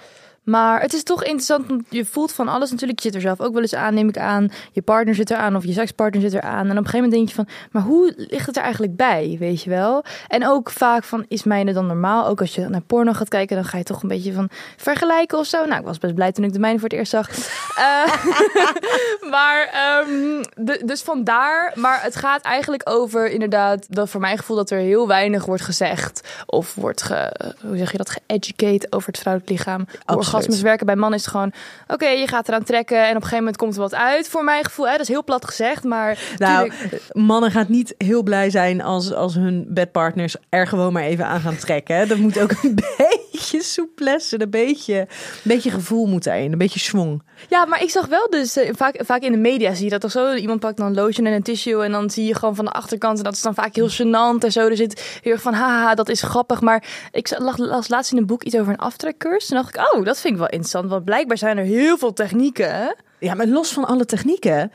Maar 0.46 0.80
het 0.80 0.92
is 0.92 1.02
toch 1.02 1.22
interessant, 1.22 1.66
want 1.66 1.82
je 1.88 2.04
voelt 2.04 2.32
van 2.32 2.48
alles 2.48 2.70
natuurlijk. 2.70 2.98
Je 2.98 3.04
zit 3.04 3.14
er 3.14 3.20
zelf 3.20 3.40
ook 3.40 3.52
wel 3.52 3.62
eens 3.62 3.74
aan, 3.74 3.94
neem 3.94 4.08
ik 4.08 4.18
aan. 4.18 4.50
Je 4.72 4.82
partner 4.82 5.14
zit 5.14 5.30
er 5.30 5.36
aan 5.36 5.56
of 5.56 5.64
je 5.64 5.72
sekspartner 5.72 6.22
zit 6.22 6.34
er 6.34 6.40
aan. 6.40 6.64
En 6.64 6.70
op 6.70 6.84
een 6.84 6.86
gegeven 6.86 6.94
moment 6.94 7.12
denk 7.12 7.28
je 7.28 7.34
van, 7.34 7.48
maar 7.70 7.82
hoe 7.82 8.14
ligt 8.16 8.46
het 8.46 8.56
er 8.56 8.62
eigenlijk 8.62 8.96
bij, 8.96 9.36
weet 9.38 9.62
je 9.62 9.70
wel? 9.70 10.04
En 10.28 10.46
ook 10.46 10.70
vaak 10.70 11.04
van, 11.04 11.24
is 11.28 11.42
mijne 11.42 11.72
dan 11.72 11.86
normaal? 11.86 12.26
Ook 12.26 12.40
als 12.40 12.54
je 12.54 12.68
naar 12.68 12.80
porno 12.80 13.12
gaat 13.12 13.28
kijken, 13.28 13.56
dan 13.56 13.64
ga 13.64 13.78
je 13.78 13.84
toch 13.84 14.02
een 14.02 14.08
beetje 14.08 14.32
van 14.32 14.48
vergelijken 14.76 15.38
of 15.38 15.46
zo. 15.46 15.64
Nou, 15.64 15.80
ik 15.80 15.86
was 15.86 15.98
best 15.98 16.14
blij 16.14 16.32
toen 16.32 16.44
ik 16.44 16.52
de 16.52 16.58
mijne 16.58 16.78
voor 16.78 16.88
het 16.88 16.98
eerst 16.98 17.10
zag. 17.10 17.28
Uh, 17.28 18.14
maar, 19.34 19.70
um, 20.08 20.40
de, 20.54 20.82
dus 20.84 21.02
vandaar. 21.02 21.72
Maar 21.74 22.02
het 22.02 22.16
gaat 22.16 22.42
eigenlijk 22.42 22.82
over 22.88 23.30
inderdaad, 23.30 23.86
dat 23.88 24.08
voor 24.08 24.20
mijn 24.20 24.38
gevoel 24.38 24.56
dat 24.56 24.70
er 24.70 24.78
heel 24.78 25.06
weinig 25.06 25.44
wordt 25.44 25.62
gezegd. 25.62 26.28
Of 26.46 26.74
wordt, 26.74 27.02
ge, 27.02 27.54
hoe 27.60 27.76
zeg 27.76 27.92
je 27.92 27.96
dat, 27.96 28.10
geeducate 28.26 28.86
over 28.90 29.08
het 29.08 29.18
vrouwelijk 29.18 29.52
lichaam. 29.52 29.86
Absoluut 30.04 30.35
orgasmes 30.36 30.62
werken. 30.62 30.86
Bij 30.86 30.96
mannen 30.96 31.18
is 31.18 31.24
het 31.24 31.34
gewoon, 31.34 31.52
oké, 31.86 32.06
je 32.06 32.28
gaat 32.28 32.48
eraan 32.48 32.62
trekken 32.62 32.96
en 32.96 33.08
op 33.08 33.14
een 33.14 33.22
gegeven 33.22 33.38
moment 33.38 33.56
komt 33.56 33.74
er 33.74 33.80
wat 33.80 33.94
uit. 33.94 34.28
Voor 34.28 34.44
mijn 34.44 34.64
gevoel, 34.64 34.86
hè? 34.86 34.92
dat 34.92 35.00
is 35.00 35.08
heel 35.08 35.24
plat 35.24 35.44
gezegd, 35.44 35.84
maar... 35.84 36.18
Nou, 36.36 36.72
mannen 37.12 37.50
gaan 37.50 37.66
niet 37.68 37.94
heel 37.98 38.22
blij 38.22 38.50
zijn 38.50 38.82
als, 38.82 39.12
als 39.12 39.34
hun 39.34 39.66
bedpartners 39.68 40.36
er 40.48 40.66
gewoon 40.66 40.92
maar 40.92 41.02
even 41.02 41.26
aan 41.26 41.40
gaan 41.40 41.56
trekken. 41.56 41.96
Hè? 41.96 42.06
Dat 42.06 42.18
moet 42.18 42.40
ook 42.40 42.50
een 42.62 42.74
beetje 42.98 43.25
souplesse, 43.38 44.40
een 44.40 44.50
beetje, 44.50 44.98
een 44.98 45.06
beetje 45.42 45.70
gevoel 45.70 46.06
moet 46.06 46.26
erin, 46.26 46.52
een 46.52 46.58
beetje 46.58 46.78
schwung. 46.78 47.22
Ja, 47.48 47.64
maar 47.64 47.82
ik 47.82 47.90
zag 47.90 48.06
wel 48.06 48.30
dus, 48.30 48.56
uh, 48.56 48.70
vaak, 48.72 49.00
vaak 49.04 49.22
in 49.22 49.32
de 49.32 49.38
media 49.38 49.74
zie 49.74 49.84
je 49.84 49.90
dat 49.90 50.00
toch 50.00 50.10
zo. 50.10 50.34
Iemand 50.34 50.60
pakt 50.60 50.76
dan 50.76 50.94
lotion 50.94 51.26
en 51.26 51.32
een 51.32 51.42
tissue 51.42 51.84
en 51.84 51.92
dan 51.92 52.10
zie 52.10 52.26
je 52.26 52.34
gewoon 52.34 52.54
van 52.54 52.64
de 52.64 52.70
achterkant 52.70 53.18
en 53.18 53.24
dat 53.24 53.32
is 53.32 53.42
dan 53.42 53.54
vaak 53.54 53.74
heel 53.74 53.90
gênant 53.90 54.44
en 54.44 54.52
zo. 54.52 54.68
Er 54.68 54.76
zit 54.76 55.20
heel 55.22 55.32
erg 55.32 55.42
van, 55.42 55.52
haha, 55.52 55.94
dat 55.94 56.08
is 56.08 56.22
grappig. 56.22 56.60
Maar 56.60 57.08
ik 57.10 57.38
las 57.56 57.88
laatst 57.88 58.12
in 58.12 58.18
een 58.18 58.26
boek 58.26 58.42
iets 58.42 58.56
over 58.56 58.72
een 58.72 58.78
aftrekcursus 58.78 59.50
en 59.50 59.56
dacht 59.56 59.76
ik, 59.76 59.94
oh, 59.94 60.04
dat 60.04 60.20
vind 60.20 60.32
ik 60.32 60.38
wel 60.38 60.48
interessant. 60.48 60.90
Want 60.90 61.04
blijkbaar 61.04 61.38
zijn 61.38 61.58
er 61.58 61.64
heel 61.64 61.98
veel 61.98 62.12
technieken. 62.12 62.96
Ja, 63.20 63.34
maar 63.34 63.46
los 63.46 63.72
van 63.72 63.84
alle 63.84 64.04
technieken, 64.04 64.72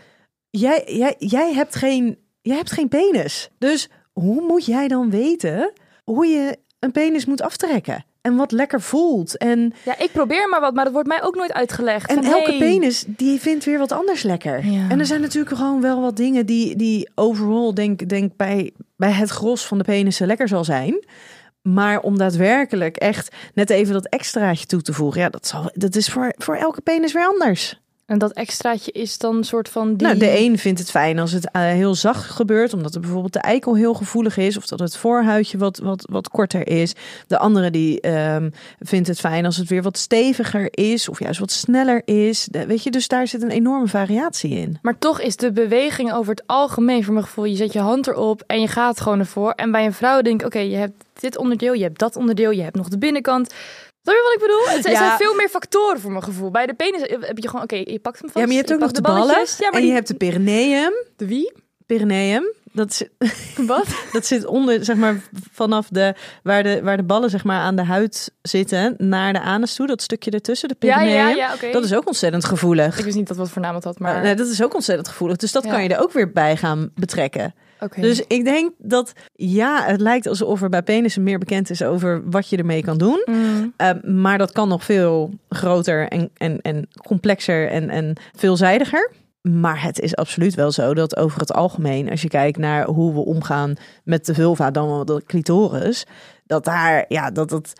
jij, 0.50 0.84
jij, 0.86 1.16
jij, 1.18 1.54
hebt, 1.54 1.75
geen, 1.75 2.18
jij 2.42 2.56
hebt 2.56 2.72
geen 2.72 2.88
penis. 2.88 3.50
Dus 3.58 3.90
hoe 4.12 4.42
moet 4.42 4.66
jij 4.66 4.88
dan 4.88 5.10
weten 5.10 5.74
hoe 6.04 6.28
je 6.28 6.58
een 6.80 6.92
penis 6.92 7.25
moet 7.25 7.42
aftrekken? 7.42 8.06
En 8.22 8.36
wat 8.36 8.52
lekker 8.52 8.82
voelt. 8.82 9.38
En 9.38 9.74
ja, 9.86 10.00
ik 10.00 10.12
probeer 10.12 10.50
maar 10.50 10.62
wat, 10.62 10.74
maar 10.74 10.84
dat 10.84 10.94
wordt 10.94 11.08
mij 11.08 11.24
ook 11.24 11.36
nooit 11.36 11.54
uitgelegd. 11.54 12.10
En 12.10 12.24
van, 12.24 12.34
elke 12.34 12.50
hey. 12.50 12.60
penis 12.60 13.04
die 13.08 13.40
vindt 13.40 13.66
weer 13.66 13.78
wat 13.78 13.92
anders 13.92 14.24
lekker. 14.24 14.66
Ja. 14.66 14.90
En 14.90 15.00
er 15.00 15.06
zijn 15.06 15.22
natuurlijk 15.22 15.56
gewoon 15.56 15.82
wel 15.82 16.02
wat 16.02 16.16
dingen 16.16 16.46
die, 16.46 16.76
die 16.76 17.10
overal 17.16 17.74
denk, 17.74 18.10
denk 18.10 18.36
bij, 18.36 18.72
bij 18.96 19.12
het 19.12 19.30
gros 19.30 19.66
van 19.66 19.78
de 19.78 19.84
penissen 19.84 20.28
lekker 20.28 20.48
zal 20.48 20.64
zijn. 20.64 21.06
Maar 21.62 22.00
om 22.00 22.18
daadwerkelijk 22.18 22.98
echt 22.98 23.36
net 23.54 23.70
even 23.70 23.94
dat 23.94 24.08
extraatje 24.08 24.66
toe 24.66 24.82
te 24.82 24.94
voegen, 24.94 25.22
ja, 25.22 25.30
dat, 25.30 25.48
zal, 25.48 25.72
dat 25.74 25.96
is 25.96 26.08
voor, 26.08 26.34
voor 26.38 26.56
elke 26.56 26.82
penis 26.82 27.14
weer 27.14 27.28
anders. 27.28 27.82
En 28.12 28.18
dat 28.18 28.31
extraatje 28.31 28.92
is 28.92 29.18
dan 29.18 29.36
een 29.36 29.44
soort 29.44 29.69
van 29.69 29.96
die... 29.96 30.08
Nou, 30.08 30.19
de 30.19 30.40
een 30.40 30.58
vindt 30.58 30.80
het 30.80 30.92
fijn 30.92 31.19
als 31.19 31.31
het 31.31 31.46
uh, 31.46 31.62
heel 31.62 31.96
zacht 31.96 32.30
gebeurt, 32.30 32.74
omdat 32.74 32.96
er 32.96 33.02
bijvoorbeeld 33.02 33.34
de 33.34 33.40
eikel 33.40 33.75
heel 33.75 33.94
gevoelig 33.94 34.38
is, 34.38 34.58
of 34.58 34.66
dat 34.66 34.80
het 34.80 34.98
voorhuidje 34.98 35.58
wat, 35.58 35.78
wat, 35.78 36.08
wat 36.12 36.30
korter 36.30 36.68
is. 36.68 36.94
De 37.28 37.38
andere 37.38 37.72
die 37.72 38.10
um, 38.10 38.52
vindt 38.80 39.08
het 39.08 39.19
fijn 39.19 39.46
als 39.46 39.58
het 39.58 39.69
weer 39.69 39.81
wat 39.81 39.98
steviger 39.98 40.68
is, 40.72 41.10
of 41.10 41.19
juist 41.19 41.40
wat 41.40 41.52
sneller 41.52 42.02
is. 42.06 42.48
De, 42.52 42.66
weet 42.66 42.84
je, 42.84 42.92
dus 42.92 43.08
daar 43.08 43.28
zit 43.28 43.42
een 43.42 43.52
enorme 43.52 43.88
variatie 43.88 44.52
in. 44.52 44.78
Maar 44.81 44.98
toch 44.98 45.22
is 45.22 45.36
de 45.36 45.52
beweging 45.52 46.13
over 46.13 46.31
het 46.31 46.44
algemeen, 46.46 47.04
voor 47.04 47.13
mijn 47.13 47.25
gevoel, 47.25 47.46
je 47.46 47.56
zet 47.56 47.74
je 47.74 47.80
hand 47.80 48.08
erop 48.08 48.44
en 48.48 48.62
je 48.62 48.68
gaat 48.68 49.02
gewoon 49.02 49.19
ervoor. 49.19 49.52
En 49.52 49.72
bij 49.72 49.86
een 49.86 49.94
vrouw 49.94 50.22
denk 50.22 50.42
ik, 50.42 50.48
oké, 50.48 50.58
okay, 50.58 50.69
je 50.69 50.78
hebt 50.78 51.04
dit 51.19 51.38
onderdeel, 51.38 51.74
je 51.74 51.84
hebt 51.84 52.00
dat 52.00 52.16
onderdeel, 52.16 52.52
je 52.52 52.63
hebt 52.63 52.75
nog 52.75 52.88
de 52.88 52.98
binnenkant. 52.98 53.54
Snap 54.03 54.15
je 54.15 54.21
wat 54.24 54.33
ik 54.33 54.39
bedoel? 54.39 54.75
Het, 54.75 54.86
ja. 54.86 55.07
zijn 55.07 55.18
veel 55.18 55.36
meer 55.36 55.50
factoren 55.50 56.00
voor 56.00 56.12
mijn 56.12 56.24
gevoel. 56.24 56.51
Bij 56.51 56.65
de 56.65 56.74
penis 56.74 57.01
heb 57.01 57.38
je 57.38 57.48
gewoon, 57.48 57.63
oké, 57.63 57.75
okay, 57.75 57.94
je 57.94 58.00
pakt 58.00 58.19
hem 58.19 58.30
vast. 58.30 58.39
Ja, 58.39 58.45
maar 58.45 58.51
je 58.51 58.57
hebt 58.57 58.74
ook 58.74 58.80
nog 58.80 58.92
de, 58.92 59.01
de 59.01 59.07
ballen. 59.07 59.36
Ja, 59.36 59.56
maar 59.59 59.71
en 59.71 59.80
die... 59.80 59.88
je 59.88 59.94
hebt 59.94 60.07
de 60.07 60.15
perineum. 60.15 60.94
De 61.15 61.27
wie? 61.27 61.53
Perineum. 61.86 62.53
Dat 62.74 62.94
zit, 62.94 63.09
Wat? 63.68 63.88
dat 64.12 64.25
zit 64.25 64.45
onder, 64.45 64.86
zeg 64.86 64.95
maar, 64.95 65.21
vanaf 65.51 65.88
de, 65.89 66.15
waar 66.44 66.63
de, 66.63 66.81
waar 66.83 66.98
de 66.98 67.03
ballen 67.03 67.30
zeg 67.30 67.44
maar 67.44 67.59
aan 67.59 67.75
de 67.75 67.83
huid 67.83 68.31
zitten, 68.42 68.95
naar 68.98 69.33
de 69.33 69.39
anus 69.42 69.75
toe. 69.75 69.88
Dat 69.88 70.01
stukje 70.01 70.31
ertussen, 70.31 70.69
de 70.69 70.75
perineum. 70.75 71.09
Ja, 71.09 71.27
ja, 71.27 71.36
ja, 71.36 71.53
okay. 71.53 71.71
Dat 71.71 71.83
is 71.83 71.94
ook 71.94 72.07
ontzettend 72.07 72.45
gevoelig. 72.45 72.98
Ik 72.98 73.06
wist 73.06 73.18
niet 73.18 73.27
dat 73.27 73.38
wat 73.38 73.50
voor 73.50 73.62
naam 73.62 73.75
het 73.75 73.83
had, 73.83 74.00
maar... 74.00 74.21
Nee, 74.21 74.36
dat 74.36 74.48
is 74.48 74.63
ook 74.63 74.74
ontzettend 74.74 75.07
gevoelig. 75.07 75.38
Dus 75.38 75.51
dat 75.51 75.68
kan 75.68 75.83
je 75.83 75.89
er 75.89 76.01
ook 76.01 76.12
weer 76.12 76.31
bij 76.31 76.57
gaan 76.57 76.92
betrekken. 76.95 77.53
Okay. 77.83 78.04
Dus 78.04 78.24
ik 78.28 78.44
denk 78.44 78.72
dat 78.78 79.13
ja, 79.33 79.83
het 79.83 80.01
lijkt 80.01 80.28
alsof 80.28 80.62
er 80.62 80.69
bij 80.69 80.83
penissen 80.83 81.24
meer 81.24 81.39
bekend 81.39 81.69
is 81.69 81.83
over 81.83 82.30
wat 82.30 82.50
je 82.50 82.57
ermee 82.57 82.83
kan 82.83 82.98
doen. 82.98 83.22
Mm. 83.25 83.74
Uh, 83.78 83.89
maar 84.04 84.38
dat 84.38 84.51
kan 84.51 84.68
nog 84.68 84.83
veel 84.83 85.33
groter 85.50 86.07
en, 86.07 86.30
en, 86.38 86.62
en 86.62 86.88
complexer 87.06 87.69
en, 87.69 87.89
en 87.89 88.18
veelzijdiger. 88.36 89.12
Maar 89.42 89.83
het 89.83 90.00
is 90.00 90.16
absoluut 90.16 90.56
wel 90.56 90.72
zo 90.72 90.94
dat 90.94 91.18
over 91.18 91.39
het 91.39 91.54
algemeen, 91.54 92.10
als 92.10 92.22
je 92.22 92.28
kijkt 92.28 92.57
naar 92.57 92.86
hoe 92.86 93.13
we 93.13 93.19
omgaan 93.19 93.74
met 94.04 94.25
de 94.25 94.34
vulva, 94.34 94.72
dan 94.72 94.88
wel 94.88 95.06
de 95.06 95.24
clitoris, 95.25 96.06
dat 96.45 96.66
daar, 96.66 97.06
ja, 97.07 97.31
dat 97.31 97.50
het. 97.50 97.74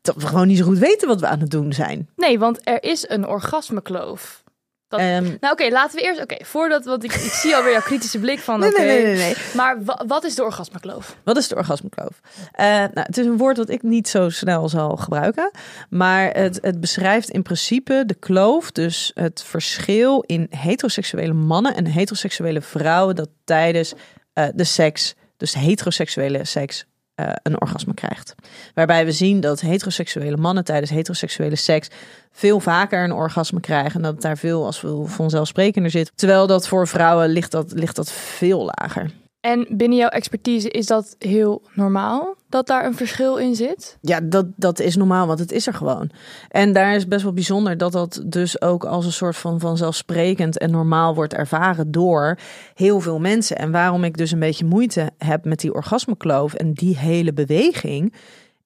Dat 0.00 0.14
we 0.14 0.26
gewoon 0.26 0.46
niet 0.46 0.58
zo 0.58 0.64
goed 0.64 0.78
weten 0.78 1.08
wat 1.08 1.20
we 1.20 1.26
aan 1.26 1.40
het 1.40 1.50
doen 1.50 1.72
zijn. 1.72 2.08
Nee, 2.16 2.38
want 2.38 2.60
er 2.68 2.82
is 2.82 3.08
een 3.08 3.26
orgasmekloof. 3.26 4.42
Dat, 4.88 5.00
um, 5.00 5.06
nou 5.06 5.34
oké, 5.34 5.50
okay, 5.50 5.70
laten 5.70 5.96
we 5.96 6.02
eerst... 6.02 6.22
Oké, 6.22 6.32
okay, 6.34 6.46
voordat... 6.46 6.84
Want 6.84 7.04
ik, 7.04 7.12
ik 7.12 7.32
zie 7.32 7.56
alweer 7.56 7.72
jouw 7.72 7.80
kritische 7.80 8.18
blik 8.18 8.38
van... 8.38 8.60
Nee, 8.60 8.70
okay, 8.70 8.86
nee, 8.86 9.02
nee, 9.02 9.14
nee, 9.14 9.16
nee. 9.16 9.36
Maar 9.54 9.78
wat 10.06 10.24
is 10.24 10.34
de 10.34 10.44
orgasmekloof? 10.44 11.16
Wat 11.24 11.36
is 11.36 11.48
de 11.48 11.54
orgasmekloof? 11.54 12.20
Uh, 12.60 12.66
nou, 12.66 12.90
het 12.92 13.18
is 13.18 13.26
een 13.26 13.36
woord 13.36 13.56
dat 13.56 13.68
ik 13.68 13.82
niet 13.82 14.08
zo 14.08 14.28
snel 14.28 14.68
zal 14.68 14.96
gebruiken. 14.96 15.50
Maar 15.90 16.30
het, 16.30 16.58
het 16.62 16.80
beschrijft 16.80 17.30
in 17.30 17.42
principe 17.42 18.02
de 18.06 18.14
kloof. 18.14 18.72
Dus 18.72 19.10
het 19.14 19.42
verschil 19.42 20.24
in 20.26 20.46
heteroseksuele 20.50 21.32
mannen 21.32 21.74
en 21.74 21.86
heteroseksuele 21.86 22.60
vrouwen... 22.60 23.14
dat 23.14 23.28
tijdens 23.44 23.92
uh, 24.34 24.44
de 24.54 24.64
seks, 24.64 25.14
dus 25.36 25.54
heteroseksuele 25.54 26.44
seks... 26.44 26.86
Uh, 27.20 27.26
een 27.42 27.60
orgasme 27.60 27.94
krijgt. 27.94 28.34
Waarbij 28.74 29.04
we 29.04 29.12
zien 29.12 29.40
dat 29.40 29.60
heteroseksuele 29.60 30.36
mannen 30.36 30.64
tijdens 30.64 30.90
heteroseksuele 30.90 31.56
seks 31.56 31.88
veel 32.32 32.60
vaker 32.60 33.04
een 33.04 33.12
orgasme 33.12 33.60
krijgen. 33.60 33.94
En 33.94 34.02
dat 34.02 34.12
het 34.12 34.22
daar 34.22 34.38
veel 34.38 34.64
als 34.64 34.84
vanzelfsprekender 35.04 35.90
zit. 35.90 36.12
Terwijl 36.14 36.46
dat 36.46 36.68
voor 36.68 36.88
vrouwen 36.88 37.28
ligt 37.28 37.50
dat, 37.50 37.72
ligt 37.72 37.96
dat 37.96 38.12
veel 38.12 38.70
lager. 38.74 39.10
En 39.46 39.66
binnen 39.70 39.98
jouw 39.98 40.08
expertise 40.08 40.70
is 40.70 40.86
dat 40.86 41.16
heel 41.18 41.62
normaal 41.74 42.34
dat 42.48 42.66
daar 42.66 42.86
een 42.86 42.94
verschil 42.94 43.36
in 43.36 43.54
zit? 43.54 43.98
Ja, 44.00 44.20
dat, 44.20 44.46
dat 44.56 44.80
is 44.80 44.96
normaal, 44.96 45.26
want 45.26 45.38
het 45.38 45.52
is 45.52 45.66
er 45.66 45.74
gewoon. 45.74 46.10
En 46.48 46.72
daar 46.72 46.94
is 46.94 47.08
best 47.08 47.22
wel 47.22 47.32
bijzonder 47.32 47.76
dat 47.76 47.92
dat 47.92 48.22
dus 48.26 48.60
ook 48.60 48.84
als 48.84 49.04
een 49.04 49.12
soort 49.12 49.36
van 49.36 49.60
vanzelfsprekend 49.60 50.58
en 50.58 50.70
normaal 50.70 51.14
wordt 51.14 51.34
ervaren 51.34 51.90
door 51.90 52.38
heel 52.74 53.00
veel 53.00 53.18
mensen. 53.18 53.56
En 53.56 53.70
waarom 53.70 54.04
ik 54.04 54.16
dus 54.16 54.30
een 54.30 54.38
beetje 54.38 54.64
moeite 54.64 55.10
heb 55.18 55.44
met 55.44 55.60
die 55.60 55.74
orgasmekloof 55.74 56.54
en 56.54 56.72
die 56.72 56.96
hele 56.96 57.32
beweging, 57.32 58.14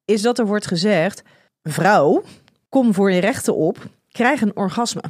is 0.05 0.23
dat 0.23 0.39
er 0.39 0.47
wordt 0.47 0.67
gezegd: 0.67 1.23
vrouw, 1.63 2.23
kom 2.69 2.95
voor 2.95 3.13
je 3.13 3.21
rechten 3.21 3.57
op. 3.57 3.79
Krijg 4.21 4.41
een 4.41 4.57
orgasme. 4.57 5.03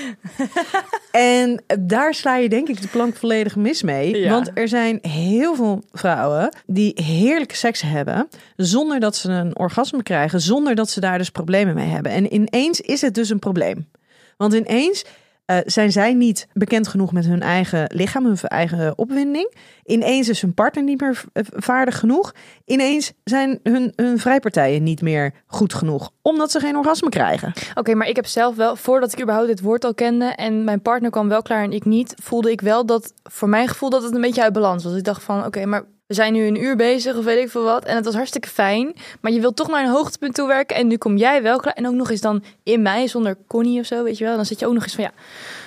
en 1.10 1.62
daar 1.80 2.14
sla 2.14 2.36
je 2.36 2.48
denk 2.48 2.68
ik 2.68 2.80
de 2.80 2.88
plank 2.88 3.16
volledig 3.16 3.56
mis 3.56 3.82
mee. 3.82 4.16
Ja. 4.16 4.30
Want 4.30 4.50
er 4.54 4.68
zijn 4.68 4.98
heel 5.02 5.54
veel 5.54 5.82
vrouwen 5.92 6.56
die 6.66 6.92
heerlijke 7.04 7.56
seks 7.56 7.80
hebben. 7.80 8.28
zonder 8.56 9.00
dat 9.00 9.16
ze 9.16 9.30
een 9.30 9.58
orgasme 9.58 10.02
krijgen. 10.02 10.40
zonder 10.40 10.74
dat 10.74 10.90
ze 10.90 11.00
daar 11.00 11.18
dus 11.18 11.30
problemen 11.30 11.74
mee 11.74 11.88
hebben. 11.88 12.12
En 12.12 12.34
ineens 12.34 12.80
is 12.80 13.00
het 13.00 13.14
dus 13.14 13.30
een 13.30 13.38
probleem. 13.38 13.88
Want 14.36 14.54
ineens 14.54 15.04
uh, 15.46 15.56
zijn 15.64 15.92
zij 15.92 16.14
niet 16.14 16.48
bekend 16.52 16.88
genoeg 16.88 17.12
met 17.12 17.26
hun 17.26 17.42
eigen 17.42 17.90
lichaam, 17.94 18.24
hun 18.24 18.38
eigen 18.40 18.98
opwinding. 18.98 19.54
Ineens 19.84 20.28
is 20.28 20.40
hun 20.40 20.54
partner 20.54 20.84
niet 20.84 21.00
meer 21.00 21.24
vaardig 21.56 21.98
genoeg. 21.98 22.34
Ineens 22.64 23.12
zijn 23.24 23.60
hun, 23.62 23.92
hun 23.96 24.18
vrijpartijen 24.18 24.82
niet 24.82 25.02
meer 25.02 25.32
goed 25.46 25.74
genoeg, 25.74 26.10
omdat 26.22 26.50
ze 26.50 26.60
geen 26.60 26.76
orgasme 26.76 27.08
krijgen. 27.08 27.52
Oké, 27.74 27.94
maar 27.94 28.08
ik 28.08 28.16
heb 28.16 28.26
zelf 28.26 28.56
wel, 28.56 28.76
voordat 28.76 29.12
ik 29.12 29.20
überhaupt 29.20 29.48
dit 29.48 29.60
woord 29.60 29.84
al 29.84 29.94
kende 29.94 30.24
en 30.24 30.64
mijn 30.64 30.82
partner 30.82 31.10
kwam 31.10 31.28
wel 31.28 31.42
klaar 31.42 31.62
en 31.62 31.72
ik 31.72 31.84
niet, 31.84 32.14
voelde 32.22 32.50
ik 32.50 32.60
wel 32.60 32.86
dat, 32.86 33.12
voor 33.22 33.48
mijn 33.48 33.68
gevoel, 33.68 33.90
dat 33.90 34.02
het 34.02 34.14
een 34.14 34.20
beetje 34.20 34.42
uit 34.42 34.52
balans 34.52 34.84
was. 34.84 34.94
Ik 34.94 35.04
dacht 35.04 35.22
van, 35.22 35.44
oké, 35.44 35.66
maar 35.66 35.84
we 36.06 36.14
zijn 36.14 36.32
nu 36.32 36.46
een 36.46 36.62
uur 36.62 36.76
bezig 36.76 37.16
of 37.16 37.24
weet 37.24 37.42
ik 37.42 37.50
veel 37.50 37.62
wat. 37.62 37.84
En 37.84 37.96
het 37.96 38.04
was 38.04 38.14
hartstikke 38.14 38.48
fijn. 38.48 38.94
Maar 39.20 39.32
je 39.32 39.40
wilt 39.40 39.56
toch 39.56 39.68
naar 39.68 39.84
een 39.84 39.90
hoogtepunt 39.90 40.34
toe 40.34 40.48
werken. 40.48 40.76
En 40.76 40.86
nu 40.86 40.96
kom 40.96 41.16
jij 41.16 41.42
wel 41.42 41.60
klaar. 41.60 41.74
En 41.74 41.86
ook 41.86 41.94
nog 41.94 42.10
eens 42.10 42.20
dan 42.20 42.44
in 42.62 42.82
mij, 42.82 43.06
zonder 43.06 43.36
Connie 43.46 43.80
of 43.80 43.86
zo, 43.86 44.02
weet 44.02 44.18
je 44.18 44.24
wel. 44.24 44.36
Dan 44.36 44.46
zit 44.46 44.60
je 44.60 44.66
ook 44.66 44.74
nog 44.74 44.82
eens 44.82 44.94
van 44.94 45.04
ja, 45.04 45.12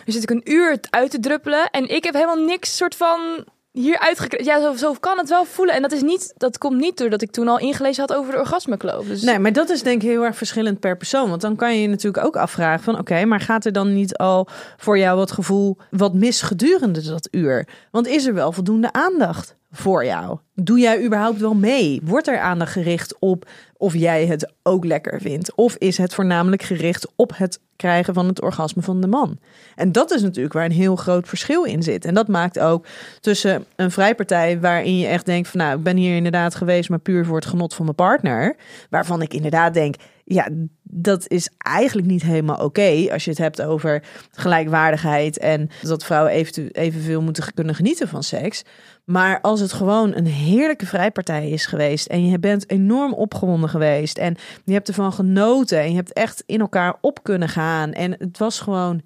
nu 0.06 0.14
zit 0.14 0.24
ik 0.24 0.30
een 0.30 0.52
uur 0.52 0.80
uit 0.90 1.12
te 1.12 1.20
druppelen. 1.20 1.70
En 1.70 1.90
ik 1.90 2.04
heb 2.04 2.14
helemaal 2.14 2.46
niks 2.46 2.78
soort 2.78 2.96
van 2.96 3.46
hier 3.72 4.00
uitgekregen. 4.00 4.46
Ja, 4.46 4.62
zo, 4.62 4.76
zo 4.76 4.94
kan 5.00 5.18
het 5.18 5.30
wel 5.30 5.46
voelen. 5.46 5.76
En 5.76 5.82
dat 5.82 5.92
is 5.92 6.02
niet, 6.02 6.34
dat 6.38 6.58
komt 6.58 6.80
niet 6.80 6.98
doordat 6.98 7.22
ik 7.22 7.32
toen 7.32 7.48
al 7.48 7.60
ingelezen 7.60 8.06
had 8.08 8.18
over 8.18 8.32
de 8.32 8.40
orgasmekloof. 8.40 9.06
Dus... 9.06 9.22
Nee, 9.22 9.40
maar 9.40 9.54
dat 9.54 9.70
is 9.70 9.84
denk 9.84 10.02
ik 10.02 10.10
heel 10.10 10.24
erg 10.24 10.38
verschillend 10.38 10.80
per 10.80 10.98
persoon. 10.98 11.30
Want 11.30 11.42
dan 11.42 11.56
kan 11.56 11.76
je 11.76 11.82
je 11.82 11.88
natuurlijk 11.88 12.26
ook 12.26 12.36
afvragen 12.36 12.84
van... 12.84 13.00
oké, 13.00 13.26
maar 13.26 13.40
gaat 13.40 13.66
er 13.66 13.72
dan 13.72 13.94
niet 13.94 14.18
al 14.18 14.48
voor 14.78 14.98
jou 14.98 15.20
het 15.20 15.32
gevoel 15.32 15.78
wat 15.92 16.14
mis 16.14 16.42
gedurende 16.42 17.02
dat 17.02 17.28
uur? 17.32 17.68
Want 17.92 18.08
is 18.08 18.26
er 18.26 18.34
wel 18.34 18.52
voldoende 18.52 18.92
aandacht? 18.92 19.58
Voor 19.72 20.06
jou? 20.06 20.38
Doe 20.54 20.80
jij 20.80 21.06
überhaupt 21.06 21.40
wel 21.40 21.54
mee? 21.54 22.02
Wordt 22.04 22.28
er 22.28 22.40
aandacht 22.40 22.72
gericht 22.72 23.20
op 23.20 23.50
of 23.78 23.94
jij 23.94 24.26
het 24.26 24.54
ook 24.64 24.86
lekker 24.86 25.22
vindt? 25.22 25.56
Of 25.56 25.76
is 25.76 25.98
het 25.98 26.14
voornamelijk 26.14 26.62
gericht 26.62 27.08
op 27.16 27.32
het 27.36 27.60
krijgen 27.76 28.14
van 28.14 28.28
het 28.28 28.42
orgasme 28.42 28.82
van 28.82 29.02
de 29.02 29.08
man? 29.08 29.38
En 29.76 29.92
dat 29.92 30.12
is 30.12 30.22
natuurlijk 30.22 30.54
waar 30.54 30.66
een 30.66 30.72
heel 30.72 30.96
groot 30.96 31.28
verschil 31.28 31.64
in 31.64 31.84
zit. 31.84 32.06
En 32.06 32.14
dat 32.14 32.28
maakt 32.28 32.60
ook 32.60 32.86
tussen 33.20 33.66
een 33.76 33.92
vrijpartij 33.92 34.60
waarin 34.60 34.98
je 34.98 35.08
echt 35.08 35.26
denkt 35.26 35.48
van 35.48 35.60
nou, 35.60 35.78
ik 35.78 35.84
ben 35.84 35.98
hier 35.98 36.16
inderdaad 36.16 36.56
geweest, 36.56 36.90
maar 36.90 37.00
puur 37.00 37.26
voor 37.26 37.36
het 37.36 37.46
genot 37.46 37.74
van 37.74 37.86
mijn 37.86 37.96
partner. 37.96 38.56
Waarvan 38.90 39.22
ik 39.22 39.34
inderdaad 39.34 39.74
denk, 39.74 39.96
ja, 40.32 40.48
dat 40.84 41.30
is 41.30 41.50
eigenlijk 41.58 42.08
niet 42.08 42.22
helemaal 42.22 42.64
oké 42.64 43.08
als 43.12 43.24
je 43.24 43.30
het 43.30 43.40
hebt 43.40 43.62
over 43.62 44.04
gelijkwaardigheid 44.32 45.38
en 45.38 45.70
dat 45.82 46.06
vrouwen 46.06 46.32
even, 46.32 46.72
evenveel 46.72 47.22
moeten 47.22 47.54
kunnen 47.54 47.76
genieten 47.76 48.08
van 48.08 48.24
seks. 48.24 48.64
Maar 49.06 49.42
als 49.42 49.60
het 49.60 49.74
gewoon 49.74 50.16
een 50.16 50.26
heerlijke 50.26 50.86
vrijpartij 50.86 51.50
is 51.50 51.66
geweest 51.66 52.08
en 52.08 52.28
je 52.28 52.40
bent 52.40 52.70
enorm 52.70 53.14
opgewonden 53.14 53.70
geweest 53.70 54.18
en 54.18 54.36
je 54.66 54.74
hebt 54.74 54.88
ervan 54.88 55.14
genoten 55.14 55.80
en 55.80 55.90
je 55.90 55.96
hebt 55.96 56.14
echt 56.14 56.44
in 56.46 56.60
elkaar 56.60 56.98
op 57.02 57.24
kunnen 57.24 57.50
gaan 57.50 57.92
en 57.92 58.12
het 58.12 58.38
was 58.38 58.60
gewoon 58.60 59.02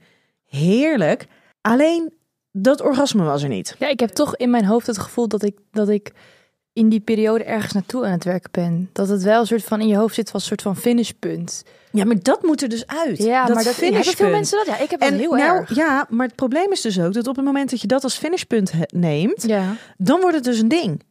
heerlijk. 0.45 1.27
Alleen 1.61 2.13
dat 2.51 2.81
orgasme 2.81 3.23
was 3.23 3.43
er 3.43 3.49
niet. 3.49 3.75
Ja, 3.79 3.87
ik 3.89 3.99
heb 3.99 4.09
toch 4.09 4.35
in 4.35 4.49
mijn 4.49 4.65
hoofd 4.65 4.87
het 4.87 4.97
gevoel 4.97 5.27
dat 5.27 5.43
ik, 5.43 5.57
dat 5.71 5.89
ik 5.89 6.13
in 6.73 6.89
die 6.89 6.99
periode 6.99 7.43
ergens 7.43 7.73
naartoe 7.73 8.05
aan 8.05 8.11
het 8.11 8.23
werken 8.23 8.51
ben. 8.51 8.89
Dat 8.93 9.07
het 9.07 9.23
wel 9.23 9.39
een 9.39 9.47
soort 9.47 9.63
van 9.63 9.81
in 9.81 9.87
je 9.87 9.95
hoofd 9.97 10.15
zit 10.15 10.31
als 10.33 10.41
een 10.41 10.47
soort 10.47 10.61
van 10.61 10.75
finishpunt. 10.75 11.63
Ja, 11.91 12.05
maar 12.05 12.21
dat 12.21 12.43
moet 12.43 12.61
er 12.61 12.69
dus 12.69 12.87
uit. 12.87 13.17
Ja, 13.17 13.45
dat 13.45 13.55
maar 13.55 13.63
dat 13.63 13.75
hebben 13.75 14.03
veel 14.03 14.29
mensen 14.29 14.57
dat. 14.57 14.67
Ja, 14.67 14.83
ik 14.83 14.89
heb 14.89 15.01
en 15.01 15.17
heel 15.17 15.33
nou, 15.33 15.57
erg. 15.57 15.75
Ja, 15.75 16.07
maar 16.09 16.27
het 16.27 16.35
probleem 16.35 16.71
is 16.71 16.81
dus 16.81 16.99
ook 16.99 17.13
dat 17.13 17.27
op 17.27 17.35
het 17.35 17.45
moment 17.45 17.69
dat 17.69 17.81
je 17.81 17.87
dat 17.87 18.03
als 18.03 18.17
finishpunt 18.17 18.71
neemt, 18.87 19.43
Ja. 19.47 19.75
dan 19.97 20.19
wordt 20.21 20.35
het 20.35 20.43
dus 20.43 20.59
een 20.59 20.67
ding. 20.67 21.01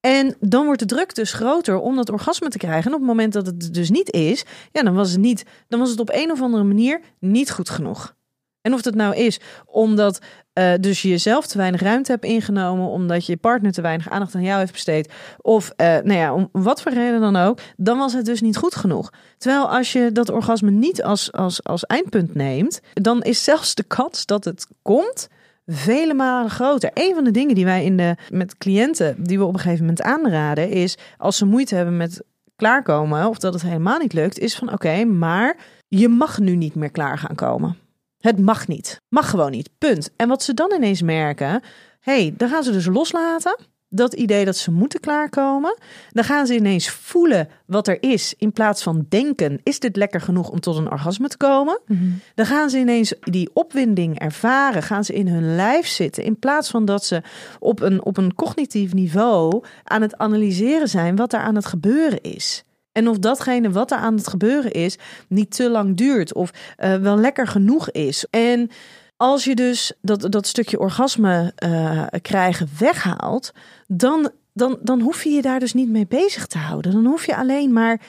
En 0.00 0.36
dan 0.40 0.64
wordt 0.64 0.80
de 0.80 0.86
druk 0.86 1.14
dus 1.14 1.32
groter 1.32 1.78
om 1.78 1.96
dat 1.96 2.10
orgasme 2.10 2.48
te 2.48 2.58
krijgen. 2.58 2.84
En 2.84 2.92
op 2.92 2.98
het 2.98 3.08
moment 3.08 3.32
dat 3.32 3.46
het 3.46 3.74
dus 3.74 3.90
niet 3.90 4.12
is, 4.12 4.44
ja, 4.72 4.82
dan 4.82 4.94
was 4.94 5.10
het 5.10 5.20
niet, 5.20 5.44
dan 5.68 5.80
was 5.80 5.90
het 5.90 6.00
op 6.00 6.10
een 6.12 6.30
of 6.30 6.40
andere 6.42 6.64
manier 6.64 7.00
niet 7.18 7.50
goed 7.50 7.70
genoeg. 7.70 8.14
En 8.64 8.74
of 8.74 8.82
dat 8.82 8.94
nou 8.94 9.16
is 9.16 9.40
omdat 9.66 10.20
eh, 10.52 10.72
dus 10.80 11.02
je 11.02 11.08
jezelf 11.08 11.46
te 11.46 11.58
weinig 11.58 11.80
ruimte 11.80 12.10
hebt 12.10 12.24
ingenomen, 12.24 12.88
omdat 12.88 13.26
je 13.26 13.36
partner 13.36 13.72
te 13.72 13.80
weinig 13.80 14.10
aandacht 14.10 14.34
aan 14.34 14.42
jou 14.42 14.58
heeft 14.58 14.72
besteed, 14.72 15.12
of 15.40 15.72
eh, 15.76 15.86
nou 15.86 16.12
ja, 16.12 16.34
om 16.34 16.48
wat 16.52 16.82
voor 16.82 16.92
reden 16.92 17.20
dan 17.20 17.36
ook, 17.36 17.58
dan 17.76 17.98
was 17.98 18.12
het 18.12 18.24
dus 18.24 18.40
niet 18.40 18.56
goed 18.56 18.74
genoeg. 18.74 19.12
Terwijl 19.38 19.68
als 19.68 19.92
je 19.92 20.12
dat 20.12 20.30
orgasme 20.30 20.70
niet 20.70 21.02
als, 21.02 21.32
als, 21.32 21.64
als 21.64 21.86
eindpunt 21.86 22.34
neemt, 22.34 22.80
dan 22.92 23.22
is 23.22 23.44
zelfs 23.44 23.74
de 23.74 23.82
kans 23.82 24.26
dat 24.26 24.44
het 24.44 24.66
komt 24.82 25.28
vele 25.66 26.14
malen 26.14 26.50
groter. 26.50 26.90
Een 26.94 27.14
van 27.14 27.24
de 27.24 27.30
dingen 27.30 27.54
die 27.54 27.64
wij 27.64 27.84
in 27.84 27.96
de, 27.96 28.16
met 28.30 28.58
cliënten, 28.58 29.14
die 29.18 29.38
we 29.38 29.44
op 29.44 29.54
een 29.54 29.60
gegeven 29.60 29.84
moment 29.84 30.02
aanraden, 30.02 30.70
is 30.70 30.96
als 31.18 31.36
ze 31.36 31.44
moeite 31.44 31.74
hebben 31.74 31.96
met 31.96 32.22
klaarkomen, 32.56 33.28
of 33.28 33.38
dat 33.38 33.52
het 33.52 33.62
helemaal 33.62 33.98
niet 33.98 34.12
lukt, 34.12 34.38
is 34.38 34.56
van 34.56 34.72
oké, 34.72 35.04
maar 35.04 35.56
je 35.88 36.08
mag 36.08 36.38
nu 36.38 36.56
niet 36.56 36.74
meer 36.74 36.90
klaar 36.90 37.18
gaan 37.18 37.34
komen. 37.34 37.82
Het 38.24 38.38
mag 38.38 38.68
niet. 38.68 39.00
Mag 39.08 39.30
gewoon 39.30 39.50
niet. 39.50 39.70
Punt. 39.78 40.10
En 40.16 40.28
wat 40.28 40.42
ze 40.42 40.54
dan 40.54 40.72
ineens 40.72 41.02
merken, 41.02 41.62
hey, 42.00 42.34
dan 42.36 42.48
gaan 42.48 42.62
ze 42.62 42.72
dus 42.72 42.86
loslaten. 42.86 43.56
Dat 43.88 44.12
idee 44.14 44.44
dat 44.44 44.56
ze 44.56 44.70
moeten 44.70 45.00
klaarkomen. 45.00 45.78
Dan 46.10 46.24
gaan 46.24 46.46
ze 46.46 46.54
ineens 46.54 46.90
voelen 46.90 47.48
wat 47.66 47.88
er 47.88 48.02
is. 48.02 48.34
In 48.38 48.52
plaats 48.52 48.82
van 48.82 49.06
denken, 49.08 49.60
is 49.62 49.78
dit 49.78 49.96
lekker 49.96 50.20
genoeg 50.20 50.50
om 50.50 50.60
tot 50.60 50.76
een 50.76 50.90
orgasme 50.90 51.28
te 51.28 51.36
komen? 51.36 51.80
Dan 52.34 52.46
gaan 52.46 52.70
ze 52.70 52.78
ineens 52.78 53.14
die 53.20 53.50
opwinding 53.52 54.18
ervaren. 54.18 54.82
Gaan 54.82 55.04
ze 55.04 55.12
in 55.12 55.28
hun 55.28 55.56
lijf 55.56 55.86
zitten. 55.86 56.24
In 56.24 56.38
plaats 56.38 56.70
van 56.70 56.84
dat 56.84 57.04
ze 57.04 57.22
op 57.58 57.80
een, 57.80 58.04
op 58.04 58.16
een 58.16 58.34
cognitief 58.34 58.92
niveau 58.94 59.64
aan 59.84 60.02
het 60.02 60.16
analyseren 60.16 60.88
zijn 60.88 61.16
wat 61.16 61.32
er 61.32 61.40
aan 61.40 61.54
het 61.54 61.66
gebeuren 61.66 62.20
is. 62.20 62.64
En 62.94 63.08
of 63.08 63.18
datgene 63.18 63.70
wat 63.70 63.90
er 63.90 63.98
aan 63.98 64.14
het 64.14 64.28
gebeuren 64.28 64.72
is 64.72 64.98
niet 65.28 65.56
te 65.56 65.70
lang 65.70 65.96
duurt 65.96 66.34
of 66.34 66.50
eh, 66.76 66.96
wel 66.96 67.16
lekker 67.16 67.46
genoeg 67.46 67.90
is. 67.90 68.26
En 68.30 68.70
als 69.16 69.44
je 69.44 69.54
dus 69.54 69.92
dat, 70.00 70.26
dat 70.32 70.46
stukje 70.46 70.78
orgasme 70.78 71.52
eh, 71.56 72.06
krijgen 72.22 72.68
weghaalt, 72.78 73.52
dan, 73.86 74.30
dan, 74.52 74.78
dan 74.82 75.00
hoef 75.00 75.24
je 75.24 75.30
je 75.30 75.42
daar 75.42 75.60
dus 75.60 75.72
niet 75.72 75.88
mee 75.88 76.06
bezig 76.06 76.46
te 76.46 76.58
houden. 76.58 76.92
Dan 76.92 77.06
hoef 77.06 77.26
je 77.26 77.36
alleen 77.36 77.72
maar 77.72 78.00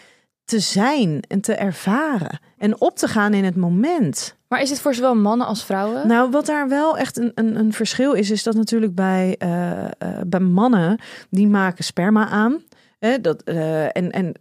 te 0.44 0.60
zijn 0.60 1.24
en 1.28 1.42
te 1.42 1.54
ervaren 1.54 2.40
en 2.58 2.82
op 2.82 2.98
te 2.98 3.08
gaan 3.08 3.34
in 3.34 3.44
het 3.44 3.56
moment. 3.56 4.36
Maar 4.48 4.62
is 4.62 4.70
het 4.70 4.80
voor 4.80 4.94
zowel 4.94 5.16
mannen 5.16 5.48
als 5.48 5.66
vrouwen? 5.66 6.08
Nou, 6.08 6.32
wat 6.32 6.46
daar 6.46 6.70
wel 6.70 6.98
echt 6.98 7.18
een, 7.18 7.32
een, 7.36 7.56
een 7.56 7.74
verschil 7.74 8.14
is, 8.14 8.30
is 8.30 8.44
dat 8.44 8.56
natuurlijk 8.56 8.96
bij, 8.96 9.36
eh, 9.38 9.86
bij 10.28 10.40
mannen, 10.40 11.00
die 11.30 11.48
maken 11.48 11.84
sperma 11.84 12.28
aan. 12.28 12.64
Hè, 13.00 13.22
dat, 13.22 13.44
en, 13.44 14.12
en 14.12 14.36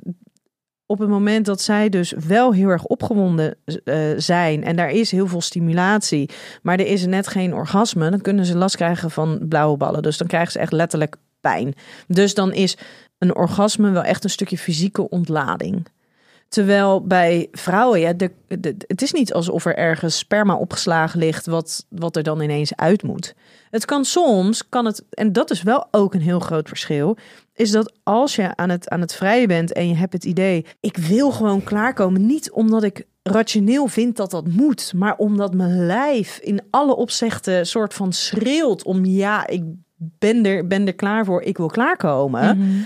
op 0.86 0.98
het 0.98 1.08
moment 1.08 1.46
dat 1.46 1.60
zij 1.60 1.88
dus 1.88 2.12
wel 2.26 2.52
heel 2.52 2.68
erg 2.68 2.84
opgewonden 2.84 3.56
eh, 3.64 3.96
zijn 4.16 4.64
en 4.64 4.76
daar 4.76 4.90
is 4.90 5.10
heel 5.10 5.26
veel 5.26 5.40
stimulatie, 5.40 6.30
maar 6.62 6.78
er 6.78 6.86
is 6.86 7.06
net 7.06 7.26
geen 7.26 7.54
orgasme, 7.54 8.10
dan 8.10 8.20
kunnen 8.20 8.44
ze 8.44 8.56
last 8.56 8.76
krijgen 8.76 9.10
van 9.10 9.38
blauwe 9.48 9.76
ballen. 9.76 10.02
Dus 10.02 10.18
dan 10.18 10.26
krijgen 10.26 10.52
ze 10.52 10.58
echt 10.58 10.72
letterlijk 10.72 11.16
pijn. 11.40 11.74
Dus 12.06 12.34
dan 12.34 12.52
is 12.52 12.76
een 13.18 13.36
orgasme 13.36 13.90
wel 13.90 14.02
echt 14.02 14.24
een 14.24 14.30
stukje 14.30 14.58
fysieke 14.58 15.08
ontlading. 15.10 15.86
Terwijl 16.48 17.06
bij 17.06 17.48
vrouwen, 17.52 18.00
ja, 18.00 18.12
de, 18.12 18.30
de, 18.48 18.74
het 18.86 19.02
is 19.02 19.12
niet 19.12 19.32
alsof 19.32 19.64
er 19.64 19.76
ergens 19.76 20.18
sperma 20.18 20.56
opgeslagen 20.56 21.18
ligt, 21.18 21.46
wat, 21.46 21.86
wat 21.88 22.16
er 22.16 22.22
dan 22.22 22.40
ineens 22.40 22.76
uit 22.76 23.02
moet. 23.02 23.34
Het 23.70 23.84
kan 23.84 24.04
soms, 24.04 24.68
kan 24.68 24.84
het, 24.84 25.04
en 25.10 25.32
dat 25.32 25.50
is 25.50 25.62
wel 25.62 25.86
ook 25.90 26.14
een 26.14 26.20
heel 26.20 26.40
groot 26.40 26.68
verschil, 26.68 27.16
is 27.54 27.70
dat 27.70 27.92
als 28.02 28.36
je 28.36 28.56
aan 28.56 28.68
het, 28.68 28.88
aan 28.88 29.00
het 29.00 29.14
vrijen 29.14 29.48
bent 29.48 29.72
en 29.72 29.88
je 29.88 29.94
hebt 29.94 30.12
het 30.12 30.24
idee, 30.24 30.66
ik 30.80 30.96
wil 30.96 31.30
gewoon 31.30 31.62
klaarkomen, 31.62 32.26
niet 32.26 32.50
omdat 32.50 32.82
ik 32.82 33.06
rationeel 33.22 33.86
vind 33.86 34.16
dat 34.16 34.30
dat 34.30 34.48
moet, 34.48 34.92
maar 34.96 35.16
omdat 35.16 35.54
mijn 35.54 35.86
lijf 35.86 36.38
in 36.38 36.62
alle 36.70 36.96
opzichten 36.96 37.66
soort 37.66 37.94
van 37.94 38.12
schreeuwt 38.12 38.84
om 38.84 39.04
ja, 39.04 39.46
ik 39.46 39.62
ben 39.96 40.46
er, 40.46 40.66
ben 40.66 40.86
er 40.86 40.94
klaar 40.94 41.24
voor, 41.24 41.42
ik 41.42 41.56
wil 41.56 41.68
klaarkomen. 41.68 42.58
Mhm. 42.58 42.78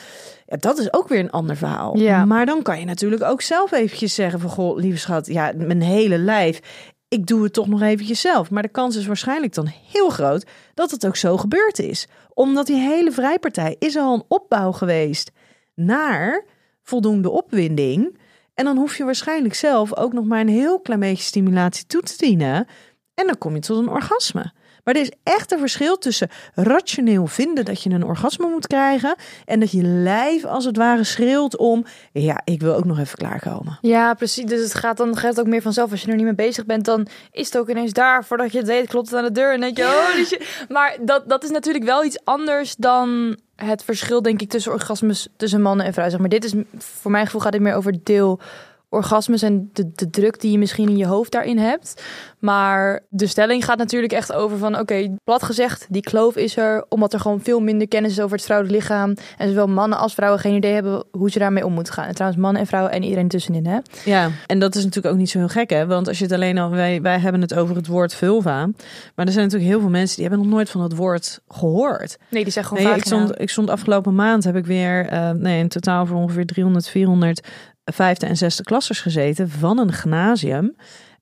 Ja, 0.47 0.57
dat 0.57 0.79
is 0.79 0.93
ook 0.93 1.09
weer 1.09 1.19
een 1.19 1.31
ander 1.31 1.57
verhaal. 1.57 1.97
Ja. 1.97 2.25
Maar 2.25 2.47
dan 2.47 2.63
kan 2.63 2.79
je 2.79 2.85
natuurlijk 2.85 3.23
ook 3.23 3.41
zelf 3.41 3.73
eventjes 3.73 4.15
zeggen 4.15 4.41
van... 4.41 4.51
Goh, 4.51 4.77
lieve 4.77 4.99
schat, 4.99 5.27
ja, 5.27 5.53
mijn 5.57 5.83
hele 5.83 6.19
lijf... 6.19 6.61
Ik 7.09 7.27
doe 7.27 7.43
het 7.43 7.53
toch 7.53 7.67
nog 7.67 7.83
eventjes 7.83 8.21
zelf. 8.21 8.51
Maar 8.51 8.63
de 8.63 8.69
kans 8.69 8.97
is 8.97 9.07
waarschijnlijk 9.07 9.55
dan 9.55 9.67
heel 9.67 10.09
groot 10.09 10.47
dat 10.75 10.91
het 10.91 11.07
ook 11.07 11.17
zo 11.17 11.37
gebeurd 11.37 11.79
is. 11.79 12.07
Omdat 12.35 12.67
die 12.67 12.77
hele 12.77 13.13
vrijpartij 13.13 13.77
is 13.79 13.97
al 13.97 14.15
een 14.15 14.25
opbouw 14.29 14.73
geweest 14.73 15.31
naar 15.75 16.45
voldoende 16.83 17.31
opwinding. 17.31 18.19
En 18.55 18.65
dan 18.65 18.77
hoef 18.77 18.97
je 18.97 19.05
waarschijnlijk 19.05 19.55
zelf 19.55 19.97
ook 19.97 20.13
nog 20.13 20.25
maar 20.25 20.41
een 20.41 20.49
heel 20.49 20.81
klein 20.81 21.01
beetje 21.01 21.25
stimulatie 21.25 21.87
toe 21.87 22.03
te 22.03 22.17
dienen. 22.17 22.67
En 23.15 23.27
dan 23.27 23.39
kom 23.39 23.55
je 23.55 23.61
tot 23.61 23.79
een 23.79 23.89
orgasme. 23.89 24.53
Maar 24.89 24.97
er 24.97 25.03
is 25.03 25.13
echt 25.23 25.53
een 25.53 25.59
verschil 25.59 25.99
tussen 25.99 26.29
rationeel 26.55 27.27
vinden 27.27 27.65
dat 27.65 27.83
je 27.83 27.91
een 27.91 28.05
orgasme 28.05 28.49
moet 28.49 28.67
krijgen. 28.67 29.17
En 29.45 29.61
dat 29.61 29.71
je 29.71 29.83
lijf 29.83 30.45
als 30.45 30.65
het 30.65 30.77
ware 30.77 31.05
schreeuwt 31.05 31.57
om, 31.57 31.85
ja, 32.13 32.41
ik 32.45 32.61
wil 32.61 32.75
ook 32.75 32.85
nog 32.85 32.99
even 32.99 33.19
klaarkomen. 33.19 33.79
Ja, 33.81 34.15
precies. 34.15 34.45
Dus 34.45 34.61
het 34.61 34.75
gaat 34.75 34.97
dan 34.97 35.17
gaat 35.17 35.31
het 35.31 35.41
ook 35.41 35.47
meer 35.47 35.63
vanzelf. 35.63 35.91
Als 35.91 36.03
je 36.03 36.11
er 36.11 36.17
niet 36.17 36.25
mee 36.25 36.35
bezig 36.35 36.67
bent, 36.67 36.85
dan 36.85 37.07
is 37.33 37.47
het 37.47 37.59
ook 37.59 37.69
ineens 37.69 37.93
daar. 37.93 38.25
Voordat 38.25 38.53
je 38.53 38.59
het 38.59 38.67
weet, 38.67 38.89
klopt 38.89 39.11
het 39.11 39.19
aan 39.19 39.25
de 39.25 39.33
deur. 39.33 39.53
En 39.53 39.61
denk 39.61 39.77
je, 39.77 39.85
oh, 39.85 40.17
dus 40.17 40.29
je... 40.29 40.65
Maar 40.69 40.97
dat, 41.01 41.29
dat 41.29 41.45
is 41.45 41.51
natuurlijk 41.51 41.85
wel 41.85 42.05
iets 42.05 42.19
anders 42.25 42.77
dan 42.77 43.39
het 43.57 43.85
verschil, 43.85 44.23
denk 44.23 44.41
ik, 44.41 44.51
tussen 44.51 44.73
orgasmes 44.73 45.29
tussen 45.37 45.63
mannen 45.63 45.87
en 45.87 45.93
vrouwen. 45.93 46.19
Zeg 46.19 46.29
maar, 46.29 46.41
dit 46.41 46.45
is 46.45 46.63
voor 46.79 47.11
mijn 47.11 47.25
gevoel 47.25 47.41
gaat 47.41 47.53
dit 47.53 47.61
meer 47.61 47.75
over 47.75 47.93
het 47.93 48.07
deel 48.07 48.41
orgasmes 48.89 49.43
en 49.43 49.71
de, 49.73 49.91
de 49.95 50.11
druk 50.11 50.41
die 50.41 50.51
je 50.51 50.59
misschien 50.59 50.89
in 50.89 50.97
je 50.97 51.07
hoofd 51.07 51.33
daarin 51.33 51.59
hebt. 51.59 52.03
Maar 52.39 53.01
de 53.09 53.27
stelling 53.27 53.65
gaat 53.65 53.79
natuurlijk 53.79 54.13
echt 54.13 54.33
over 54.33 54.59
van, 54.59 54.79
oké, 54.79 55.15
plat 55.25 55.43
gezegd, 55.43 55.87
die 55.89 56.03
kloof 56.03 56.37
is 56.37 56.57
er, 56.57 56.85
omdat 56.89 57.13
er 57.13 57.21
gewoon 57.21 57.41
veel 57.41 57.61
minder 57.61 57.89
kennis 57.89 58.13
is 58.13 58.21
over 58.21 58.37
het 58.37 58.45
vrouwelijk 58.45 58.79
lichaam. 58.79 59.15
En 59.37 59.49
zowel 59.49 59.67
mannen 59.67 59.99
als 59.99 60.15
vrouwen 60.15 60.41
geen 60.41 60.55
idee 60.55 60.73
hebben 60.73 61.05
hoe 61.11 61.31
ze 61.31 61.39
daarmee 61.39 61.65
om 61.65 61.73
moeten 61.73 61.93
gaan. 61.93 62.07
En 62.07 62.15
trouwens, 62.15 62.43
mannen 62.43 62.61
en 62.61 62.67
vrouwen 62.69 62.93
en 62.93 63.03
iedereen 63.03 63.29
tussenin, 63.29 63.67
hè? 63.67 63.79
Ja, 64.05 64.31
en 64.47 64.59
dat 64.59 64.75
is 64.75 64.85
natuurlijk 64.85 65.15
ook 65.15 65.21
niet 65.21 65.31
zo 65.31 65.39
heel 65.39 65.49
gek, 65.49 65.71
hè? 65.71 65.87
Want 65.87 66.09
als 66.09 66.19
je 66.19 66.25
het 66.25 66.33
alleen 66.33 66.59
al, 66.59 66.71
wij, 66.71 67.03
wij 67.03 67.19
hebben 67.19 67.41
het 67.41 67.55
over 67.55 67.77
het 67.77 67.87
woord 67.87 68.15
vulva. 68.15 68.67
Maar 69.15 69.27
er 69.27 69.33
zijn 69.33 69.45
natuurlijk 69.45 69.71
heel 69.71 69.81
veel 69.81 69.91
mensen 69.91 70.17
die 70.17 70.27
hebben 70.27 70.45
nog 70.45 70.55
nooit 70.55 70.71
van 70.71 70.83
het 70.83 70.97
woord 70.97 71.41
gehoord. 71.49 72.19
Nee, 72.31 72.45
die 72.45 72.53
zeggen 72.53 72.77
gewoon 72.77 72.93
Nee, 72.93 73.01
ik 73.01 73.07
stond, 73.07 73.41
ik 73.41 73.51
stond 73.51 73.71
afgelopen 73.71 74.15
maand 74.15 74.45
heb 74.45 74.57
ik 74.57 74.67
weer, 74.67 75.07
eh, 75.07 75.31
nee, 75.31 75.59
in 75.59 75.69
totaal 75.69 76.07
voor 76.07 76.17
ongeveer 76.17 76.47
300, 76.47 76.89
400 76.89 77.49
vijfde 77.93 78.27
en 78.27 78.37
zesde 78.37 78.63
klassers 78.63 79.01
gezeten 79.01 79.49
van 79.49 79.79
een 79.79 79.93
gymnasium. 79.93 80.77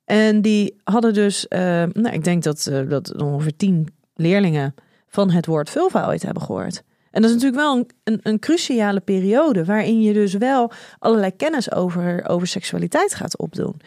En 0.04 0.42
die 0.42 0.80
hadden 0.85 1.14
dus, 1.14 1.49
eh, 1.49 1.61
nou, 1.92 2.11
ik 2.11 2.25
denk 2.25 2.42
dat, 2.42 2.66
eh, 2.66 2.88
dat 2.88 3.23
ongeveer 3.23 3.56
tien 3.56 3.88
leerlingen 4.14 4.75
van 5.08 5.30
het 5.30 5.46
woord 5.46 5.70
vulva 5.70 6.06
ooit 6.06 6.23
hebben 6.23 6.42
gehoord. 6.42 6.82
En 7.11 7.23
dat 7.23 7.30
is 7.30 7.37
natuurlijk 7.37 7.62
wel 7.62 7.76
een, 7.76 7.90
een, 8.04 8.20
een 8.23 8.38
cruciale 8.38 9.00
periode 9.00 9.64
waarin 9.64 10.02
je 10.02 10.12
dus 10.12 10.35
wel 10.35 10.73
allerlei 10.99 11.37
kennis 11.37 11.73
over, 11.73 12.28
over 12.28 12.46
seksualiteit 12.46 13.14
gaat 13.14 13.38
opdoen. 13.38 13.80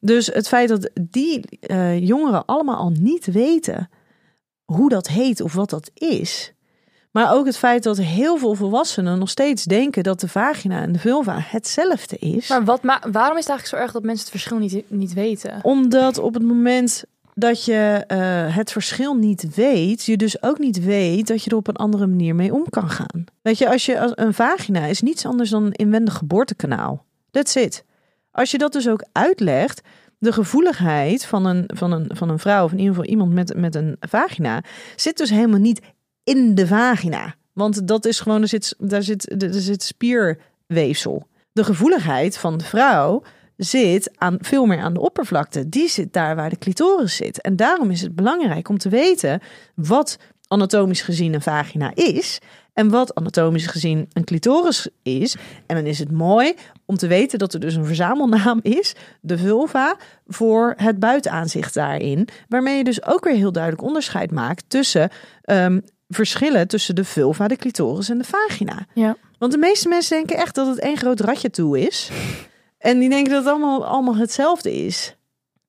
Dus 0.00 0.26
het 0.26 0.48
feit 0.48 0.68
dat 0.68 0.90
die 1.00 1.40
eh, 1.60 2.06
jongeren 2.06 2.44
allemaal 2.44 2.76
al 2.76 2.90
niet 2.90 3.26
weten 3.26 3.88
hoe 4.64 4.88
dat 4.88 5.08
heet 5.08 5.40
of 5.40 5.54
wat 5.54 5.70
dat 5.70 5.90
is, 5.94 6.52
Maar 7.16 7.34
ook 7.34 7.46
het 7.46 7.56
feit 7.56 7.82
dat 7.82 7.96
heel 7.96 8.36
veel 8.36 8.54
volwassenen 8.54 9.18
nog 9.18 9.28
steeds 9.28 9.64
denken 9.64 10.02
dat 10.02 10.20
de 10.20 10.28
vagina 10.28 10.80
en 10.80 10.92
de 10.92 10.98
vulva 10.98 11.36
hetzelfde 11.38 12.16
is. 12.16 12.48
Maar 12.48 12.64
wat 12.64 12.80
waarom 12.82 13.36
is 13.36 13.46
het 13.46 13.48
eigenlijk 13.48 13.66
zo 13.66 13.76
erg 13.76 13.92
dat 13.92 14.02
mensen 14.02 14.24
het 14.24 14.30
verschil 14.30 14.58
niet, 14.58 14.82
niet 14.90 15.14
weten? 15.14 15.58
Omdat 15.62 16.18
op 16.18 16.34
het 16.34 16.42
moment 16.42 17.04
dat 17.34 17.64
je 17.64 18.04
eh, 18.06 18.56
het 18.56 18.72
verschil 18.72 19.14
niet 19.14 19.54
weet, 19.54 20.04
je 20.04 20.16
dus 20.16 20.42
ook 20.42 20.58
niet 20.58 20.84
weet 20.84 21.26
dat 21.26 21.44
je 21.44 21.50
er 21.50 21.56
op 21.56 21.68
een 21.68 21.76
andere 21.76 22.06
manier 22.06 22.34
mee 22.34 22.54
om 22.54 22.64
kan 22.70 22.90
gaan. 22.90 23.24
Weet 23.42 23.58
je, 23.58 23.68
als 23.68 23.86
je 23.86 24.00
als 24.00 24.12
een 24.14 24.34
vagina 24.34 24.84
is 24.84 25.00
niets 25.00 25.26
anders 25.26 25.50
dan 25.50 25.64
een 25.64 25.72
inwendig 25.72 26.14
geboortekanaal. 26.14 27.04
That's 27.30 27.54
it. 27.54 27.84
Als 28.30 28.50
je 28.50 28.58
dat 28.58 28.72
dus 28.72 28.88
ook 28.88 29.04
uitlegt, 29.12 29.80
de 30.18 30.32
gevoeligheid 30.32 31.24
van 31.24 31.44
een, 31.44 31.64
van 31.66 31.92
een, 31.92 32.10
van 32.14 32.28
een 32.28 32.38
vrouw, 32.38 32.64
of 32.64 32.72
in 32.72 32.78
ieder 32.78 32.94
geval 32.94 33.10
iemand 33.10 33.32
met, 33.32 33.56
met 33.56 33.74
een 33.74 33.96
vagina, 34.00 34.62
zit 34.96 35.16
dus 35.16 35.30
helemaal 35.30 35.60
niet 35.60 35.80
in 36.26 36.54
de 36.54 36.66
vagina. 36.66 37.34
Want 37.52 37.88
dat 37.88 38.04
is 38.04 38.20
gewoon, 38.20 38.42
er 38.42 38.48
zit, 38.48 38.74
daar 38.78 39.02
zit, 39.02 39.42
er 39.42 39.60
zit 39.60 39.82
spierweefsel. 39.82 41.26
De 41.52 41.64
gevoeligheid 41.64 42.38
van 42.38 42.58
de 42.58 42.64
vrouw 42.64 43.22
zit 43.56 44.10
aan, 44.16 44.36
veel 44.40 44.66
meer 44.66 44.78
aan 44.78 44.94
de 44.94 45.00
oppervlakte. 45.00 45.68
Die 45.68 45.88
zit 45.88 46.12
daar 46.12 46.36
waar 46.36 46.50
de 46.50 46.58
clitoris 46.58 47.16
zit. 47.16 47.40
En 47.40 47.56
daarom 47.56 47.90
is 47.90 48.00
het 48.00 48.14
belangrijk 48.14 48.68
om 48.68 48.78
te 48.78 48.88
weten 48.88 49.40
wat 49.74 50.18
anatomisch 50.48 51.02
gezien 51.02 51.34
een 51.34 51.42
vagina 51.42 51.90
is. 51.94 52.38
En 52.72 52.90
wat 52.90 53.14
anatomisch 53.14 53.66
gezien 53.66 54.08
een 54.12 54.24
clitoris 54.24 54.88
is. 55.02 55.36
En 55.66 55.76
dan 55.76 55.86
is 55.86 55.98
het 55.98 56.10
mooi 56.10 56.54
om 56.84 56.96
te 56.96 57.06
weten 57.06 57.38
dat 57.38 57.54
er 57.54 57.60
dus 57.60 57.74
een 57.74 57.84
verzamelnaam 57.84 58.60
is, 58.62 58.94
de 59.20 59.38
vulva, 59.38 59.96
voor 60.26 60.74
het 60.76 60.98
buitenaanzicht 60.98 61.74
daarin. 61.74 62.28
Waarmee 62.48 62.76
je 62.76 62.84
dus 62.84 63.04
ook 63.04 63.24
weer 63.24 63.34
heel 63.34 63.52
duidelijk 63.52 63.82
onderscheid 63.82 64.30
maakt 64.30 64.64
tussen 64.68 65.10
ehm, 65.42 65.80
verschillen 66.08 66.68
tussen 66.68 66.94
de 66.94 67.04
vulva, 67.04 67.48
de 67.48 67.56
clitoris 67.56 68.08
en 68.08 68.18
de 68.18 68.24
vagina. 68.24 68.86
Ja. 68.94 69.16
Want 69.38 69.52
de 69.52 69.58
meeste 69.58 69.88
mensen 69.88 70.16
denken 70.16 70.36
echt 70.36 70.54
dat 70.54 70.66
het 70.66 70.78
één 70.78 70.96
groot 70.96 71.20
ratje 71.20 71.50
toe 71.50 71.80
is. 71.80 72.10
En 72.78 72.98
die 72.98 73.08
denken 73.08 73.32
dat 73.32 73.44
het 73.44 73.52
allemaal, 73.52 73.86
allemaal 73.86 74.16
hetzelfde 74.16 74.74
is. 74.74 75.16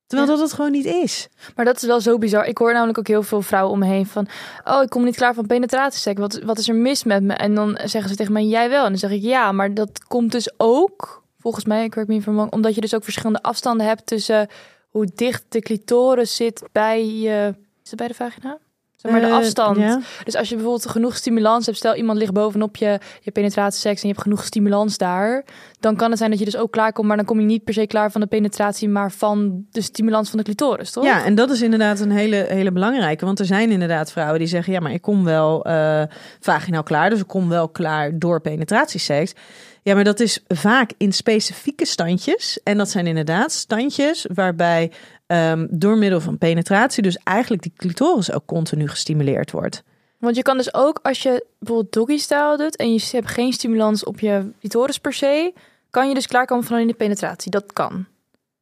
Terwijl 0.08 0.29
dat 0.29 0.39
het 0.39 0.53
gewoon 0.53 0.72
niet 0.72 0.86
is. 0.86 1.27
Maar 1.56 1.65
dat 1.65 1.75
is 1.75 1.84
wel 1.84 2.01
zo 2.01 2.17
bizar. 2.17 2.46
Ik 2.46 2.58
hoor 2.58 2.74
namelijk 2.74 2.98
ook 2.98 3.08
heel 3.08 3.24
veel 3.24 3.41
vrouwen 3.41 3.74
om 3.74 3.79
me 3.79 3.86
heen 3.86 4.06
van... 4.06 4.27
Oh, 4.63 4.82
ik 4.82 4.89
kom 4.89 5.03
niet 5.03 5.15
klaar 5.15 5.34
van 5.34 5.48
penetratieseks. 5.48 6.20
Wat, 6.20 6.39
wat 6.44 6.58
is 6.58 6.67
er 6.67 6.75
mis 6.75 7.03
met 7.03 7.24
me? 7.24 7.34
En 7.34 7.56
dan 7.56 7.79
zeggen 7.84 8.10
ze 8.10 8.15
tegen 8.15 8.34
mij, 8.34 8.46
jij 8.46 8.70
wel. 8.70 8.84
En 8.84 8.89
dan 8.89 9.00
zeg 9.00 9.12
ik, 9.12 9.22
ja, 9.22 9.51
maar 9.51 9.74
dat 9.74 10.03
komt 10.08 10.32
dus 10.32 10.51
ook... 10.58 11.25
Volgens 11.39 11.65
mij, 11.65 11.84
ik 11.84 11.96
weet 11.96 12.08
niet 12.08 12.24
van 12.24 12.51
omdat 12.51 12.75
je 12.75 12.82
dus 12.82 12.96
ook 12.96 13.03
verschillende 13.03 13.41
afstanden 13.41 13.88
hebt 13.88 14.06
tussen 14.06 14.48
hoe 14.89 15.10
dicht 15.15 15.44
de 15.50 15.62
clitoris 15.62 16.36
zit 16.36 16.63
bij 16.72 17.06
je... 17.06 17.56
Is 17.84 17.89
het 17.89 18.00
bij 18.00 18.08
de 18.08 18.13
vagina? 18.13 18.58
Zeg 18.98 19.12
maar 19.12 19.22
de 19.22 19.27
Eh, 19.27 19.34
afstand. 19.34 19.77
Dus 20.24 20.36
als 20.36 20.50
je 20.50 20.56
bijvoorbeeld 20.56 20.89
genoeg 20.89 21.16
stimulans 21.16 21.66
hebt, 21.66 21.77
stel 21.77 21.96
iemand 21.96 22.18
ligt 22.18 22.34
bovenop 22.34 22.75
je, 22.75 23.00
je 23.22 23.32
penetratieseks 23.32 24.01
en 24.01 24.08
je 24.08 24.13
hebt 24.13 24.22
genoeg 24.27 24.44
stimulans 24.44 24.98
daar, 24.98 25.46
dan 25.80 25.96
kan 25.96 26.10
het 26.10 26.18
zijn 26.18 26.30
dat 26.30 26.39
je 26.39 26.46
dus 26.46 26.58
ook 26.58 26.72
klaar 26.72 26.94
komt, 26.94 27.08
maar 27.08 27.18
dan 27.18 27.25
kom 27.25 27.39
je 27.39 27.46
niet 27.46 27.63
per 27.63 27.74
se 27.74 27.88
klaar 27.88 28.12
van 28.12 28.22
de 28.22 28.27
penetratie, 28.27 28.89
maar 28.89 29.12
van 29.12 29.66
de 29.72 29.82
stimulans 29.82 30.30
van 30.30 30.38
de 30.38 30.44
clitoris, 30.44 30.92
toch? 30.92 31.04
Ja, 31.04 31.25
en 31.25 31.36
dat 31.36 31.51
is 31.51 31.62
inderdaad 31.62 32.00
een 32.00 32.12
hele, 32.12 32.46
hele 32.50 32.72
belangrijke. 32.72 33.25
Want 33.25 33.39
er 33.39 33.46
zijn 33.46 33.72
inderdaad 33.72 34.12
vrouwen 34.12 34.39
die 34.39 34.48
zeggen: 34.48 34.74
ja, 34.74 34.80
maar 34.80 34.92
ik 34.92 35.01
kom 35.01 35.24
wel 35.24 35.66
eh 35.66 36.04
vaginaal 36.39 36.84
klaar. 36.84 37.10
Dus 37.10 37.20
ik 37.20 37.27
kom 37.27 37.50
wel 37.50 37.70
klaar 37.70 38.20
door 38.20 38.42
penetratieseks. 38.42 39.34
Ja, 39.88 39.96
maar 39.96 40.03
dat 40.03 40.20
is 40.20 40.39
vaak 40.48 40.91
in 40.98 41.13
specifieke 41.13 41.86
standjes. 41.86 42.60
En 42.63 42.77
dat 42.77 42.89
zijn 42.89 43.08
inderdaad 43.08 43.51
standjes 43.51 44.25
waarbij 44.34 44.91
ehm, 45.27 45.67
door 45.70 45.98
middel 45.98 46.22
van 46.22 46.38
penetratie, 46.38 47.03
dus 47.03 47.17
eigenlijk 47.24 47.62
die 47.62 47.74
clitoris 47.75 48.32
ook 48.32 48.46
continu 48.46 48.88
gestimuleerd 48.88 49.51
wordt. 49.51 49.84
Want 50.20 50.36
je 50.36 50.41
kan 50.41 50.58
dus 50.58 50.74
ook 50.74 51.00
als 51.01 51.24
je 51.24 51.46
bijvoorbeeld 51.60 51.94
doggy 51.94 52.17
style 52.17 52.58
doet 52.58 52.75
en 52.75 52.94
je 52.94 53.08
hebt 53.12 53.27
geen 53.27 53.53
stimulans 53.53 54.03
op 54.03 54.20
je 54.20 54.51
clitoris 54.60 54.98
per 54.98 55.13
se, 55.13 55.53
kan 55.89 56.08
je 56.08 56.13
dus 56.13 56.27
klaarkomen 56.27 56.65
van 56.65 56.79
in 56.79 56.88
de 56.88 56.94
penetratie. 56.94 57.51
Dat 57.51 57.74
kan. 57.74 58.06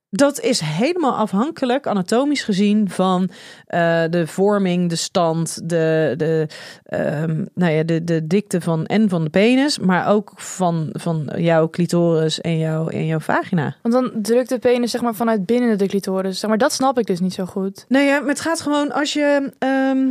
Dat 0.09 0.39
is 0.39 0.59
helemaal 0.59 1.15
afhankelijk, 1.15 1.87
anatomisch 1.87 2.43
gezien, 2.43 2.89
van 2.89 3.29
eh, 3.65 4.03
de 4.09 4.27
vorming, 4.27 4.89
de 4.89 4.95
stand, 4.95 5.69
de, 5.69 6.13
de, 6.17 6.47
ehm, 6.85 7.45
nou 7.53 7.71
ja, 7.73 7.83
de, 7.83 8.03
de 8.03 8.27
dikte 8.27 8.61
van 8.61 8.85
en 8.85 9.09
van 9.09 9.23
de 9.23 9.29
penis, 9.29 9.79
maar 9.79 10.07
ook 10.07 10.31
van, 10.35 10.89
van 10.91 11.31
jouw 11.35 11.69
clitoris 11.69 12.41
en 12.41 12.57
jouw, 12.57 12.87
en 12.87 13.05
jouw 13.05 13.19
vagina. 13.19 13.75
Want 13.81 13.93
dan 13.93 14.11
drukt 14.21 14.49
de 14.49 14.59
penis 14.59 14.91
zeg 14.91 15.01
maar 15.01 15.15
vanuit 15.15 15.45
binnen 15.45 15.77
de 15.77 15.87
clitoris. 15.87 16.39
Zeg 16.39 16.49
maar 16.49 16.59
dat 16.59 16.73
snap 16.73 16.99
ik 16.99 17.05
dus 17.05 17.19
niet 17.19 17.33
zo 17.33 17.45
goed. 17.45 17.85
Nou 17.87 18.05
ja, 18.05 18.19
maar 18.19 18.29
het 18.29 18.39
gaat 18.41 18.61
gewoon 18.61 18.91
als 18.91 19.13
je. 19.13 19.51
ehm, 19.59 20.07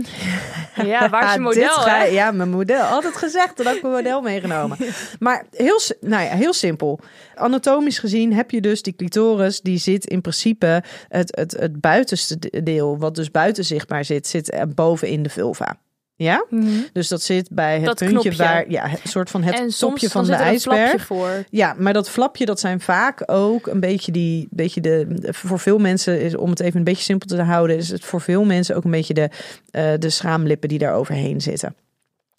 Ja, 0.86 1.08
waar 1.08 1.24
is 1.24 1.32
je 1.32 1.38
dit 1.38 1.44
model? 1.44 1.68
ga-? 1.74 2.02
Ja, 2.04 2.30
mijn 2.30 2.50
model. 2.50 2.82
Altijd 2.82 3.16
gezegd, 3.16 3.56
dat 3.56 3.66
heb 3.66 3.74
ik 3.76 3.82
mijn 3.82 3.94
model 3.94 4.20
meegenomen. 4.20 4.76
Maar 5.18 5.44
heel, 5.50 5.80
nou 6.00 6.22
ja, 6.22 6.30
heel 6.30 6.52
simpel. 6.52 6.98
Anatomisch 7.34 7.98
gezien 7.98 8.32
heb 8.32 8.50
je 8.50 8.60
dus 8.60 8.82
die 8.82 8.94
clitoris, 8.96 9.60
die 9.60 9.78
zit 9.78 9.93
in 10.02 10.20
principe 10.20 10.82
het, 11.08 11.36
het, 11.36 11.56
het 11.58 11.80
buitenste 11.80 12.38
deel, 12.62 12.98
wat 12.98 13.14
dus 13.14 13.30
buiten 13.30 13.64
zichtbaar 13.64 14.04
zit, 14.04 14.26
zit 14.26 14.52
er 14.52 14.68
boven 14.68 15.08
in 15.08 15.22
de 15.22 15.28
vulva. 15.28 15.78
Ja? 16.16 16.44
Mhm. 16.50 16.66
Dus 16.92 17.08
dat 17.08 17.22
zit 17.22 17.48
bij 17.50 17.74
het 17.74 17.84
Dat 17.84 17.98
puntje 17.98 18.18
knopje. 18.18 18.42
waar, 18.42 18.70
ja, 18.70 18.90
een 18.90 18.98
soort 19.04 19.30
van 19.30 19.42
het 19.42 19.54
en 19.54 19.68
topje 19.78 20.10
van 20.10 20.24
de 20.24 20.30
zit 20.30 20.40
er 20.40 20.44
ijsberg. 20.46 21.04
voor. 21.04 21.44
Ja, 21.50 21.74
maar 21.78 21.92
dat 21.92 22.10
flapje, 22.10 22.44
dat 22.44 22.60
zijn 22.60 22.80
vaak 22.80 23.22
ook 23.26 23.66
een 23.66 23.80
beetje 23.80 24.12
die, 24.12 24.48
beetje 24.50 24.80
de, 24.80 25.06
voor 25.20 25.58
veel 25.58 25.78
mensen 25.78 26.20
is, 26.20 26.36
om 26.36 26.50
het 26.50 26.60
even 26.60 26.78
een 26.78 26.84
beetje 26.84 27.02
simpel 27.02 27.28
te 27.28 27.42
houden, 27.42 27.76
is 27.76 27.88
het 27.88 28.04
voor 28.04 28.20
veel 28.20 28.44
mensen 28.44 28.76
ook 28.76 28.84
een 28.84 28.90
beetje 28.90 29.14
de, 29.14 29.28
eh, 29.70 29.92
de 29.98 30.10
schaamlippen 30.10 30.68
die 30.68 30.78
daar 30.78 30.94
overheen 30.94 31.40
zitten. 31.40 31.74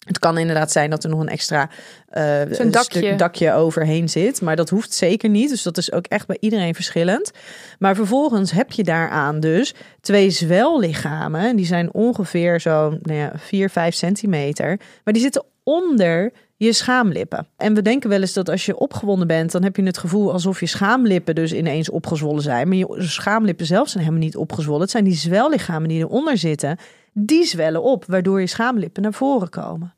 Het 0.06 0.18
kan 0.18 0.38
inderdaad 0.38 0.72
zijn 0.72 0.90
dat 0.90 1.04
er 1.04 1.10
nog 1.10 1.20
een 1.20 1.28
extra 1.28 1.68
eh, 2.08 2.40
Zo'n 2.50 2.70
dakje. 2.70 2.98
stuk 2.98 3.18
dakje 3.18 3.52
overheen 3.52 4.08
zit, 4.08 4.40
maar 4.40 4.56
dat 4.56 4.68
hoeft 4.70 4.92
zeker 4.92 5.28
niet. 5.28 5.48
Dus 5.48 5.62
dat 5.62 5.78
is 5.78 5.92
ook 5.92 6.06
echt 6.06 6.26
bij 6.26 6.36
iedereen 6.40 6.74
verschillend. 6.74 7.30
Maar 7.78 7.94
vervolgens 7.94 8.50
heb 8.50 8.72
je 8.72 8.84
daaraan 8.84 9.40
dus 9.40 9.74
twee 10.00 10.30
zwellichamen. 10.30 11.40
En 11.40 11.56
Die 11.56 11.66
zijn 11.66 11.92
ongeveer 11.92 12.60
zo 12.60 12.98
nou 13.02 13.18
ja, 13.18 13.32
4, 13.36 13.70
5 13.70 13.94
centimeter. 13.94 14.80
Maar 15.04 15.14
die 15.14 15.22
zitten 15.22 15.44
onder 15.62 16.32
je 16.56 16.72
schaamlippen. 16.72 17.46
En 17.56 17.74
we 17.74 17.82
denken 17.82 18.10
wel 18.10 18.20
eens 18.20 18.32
dat 18.32 18.48
als 18.48 18.66
je 18.66 18.78
opgewonden 18.78 19.26
bent, 19.26 19.52
dan 19.52 19.62
heb 19.62 19.76
je 19.76 19.82
het 19.82 19.98
gevoel 19.98 20.32
alsof 20.32 20.60
je 20.60 20.66
schaamlippen 20.66 21.34
dus 21.34 21.52
ineens 21.52 21.90
opgezwollen 21.90 22.42
zijn. 22.42 22.68
Maar 22.68 22.76
je 22.76 22.94
schaamlippen 22.98 23.66
zelf 23.66 23.88
zijn 23.88 24.04
helemaal 24.04 24.24
niet 24.24 24.36
opgezwollen. 24.36 24.80
Het 24.80 24.90
zijn 24.90 25.04
die 25.04 25.14
zwellichamen 25.14 25.88
die 25.88 25.98
eronder 25.98 26.38
zitten, 26.38 26.76
die 27.12 27.44
zwellen 27.44 27.82
op, 27.82 28.04
waardoor 28.04 28.40
je 28.40 28.46
schaamlippen 28.46 29.02
naar 29.02 29.12
voren 29.12 29.48
komen. 29.48 29.94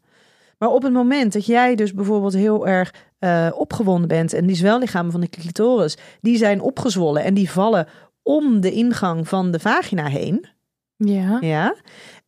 Maar 0.58 0.68
op 0.68 0.82
het 0.82 0.92
moment 0.92 1.32
dat 1.32 1.46
jij 1.46 1.74
dus 1.74 1.94
bijvoorbeeld 1.94 2.34
heel 2.34 2.66
erg 2.66 2.94
eh, 3.18 3.48
opgewonden 3.54 4.08
bent 4.08 4.32
en 4.32 4.46
die 4.46 4.56
zwellichamen 4.56 5.12
van 5.12 5.20
de 5.20 5.28
clitoris, 5.28 5.96
die 6.20 6.36
zijn 6.36 6.60
opgezwollen 6.60 7.24
en 7.24 7.34
die 7.34 7.50
vallen 7.50 7.86
om 8.22 8.60
de 8.60 8.72
ingang 8.72 9.28
van 9.28 9.50
de 9.50 9.58
vagina 9.58 10.06
heen, 10.06 10.46
Ja. 10.96 11.38
ja. 11.40 11.74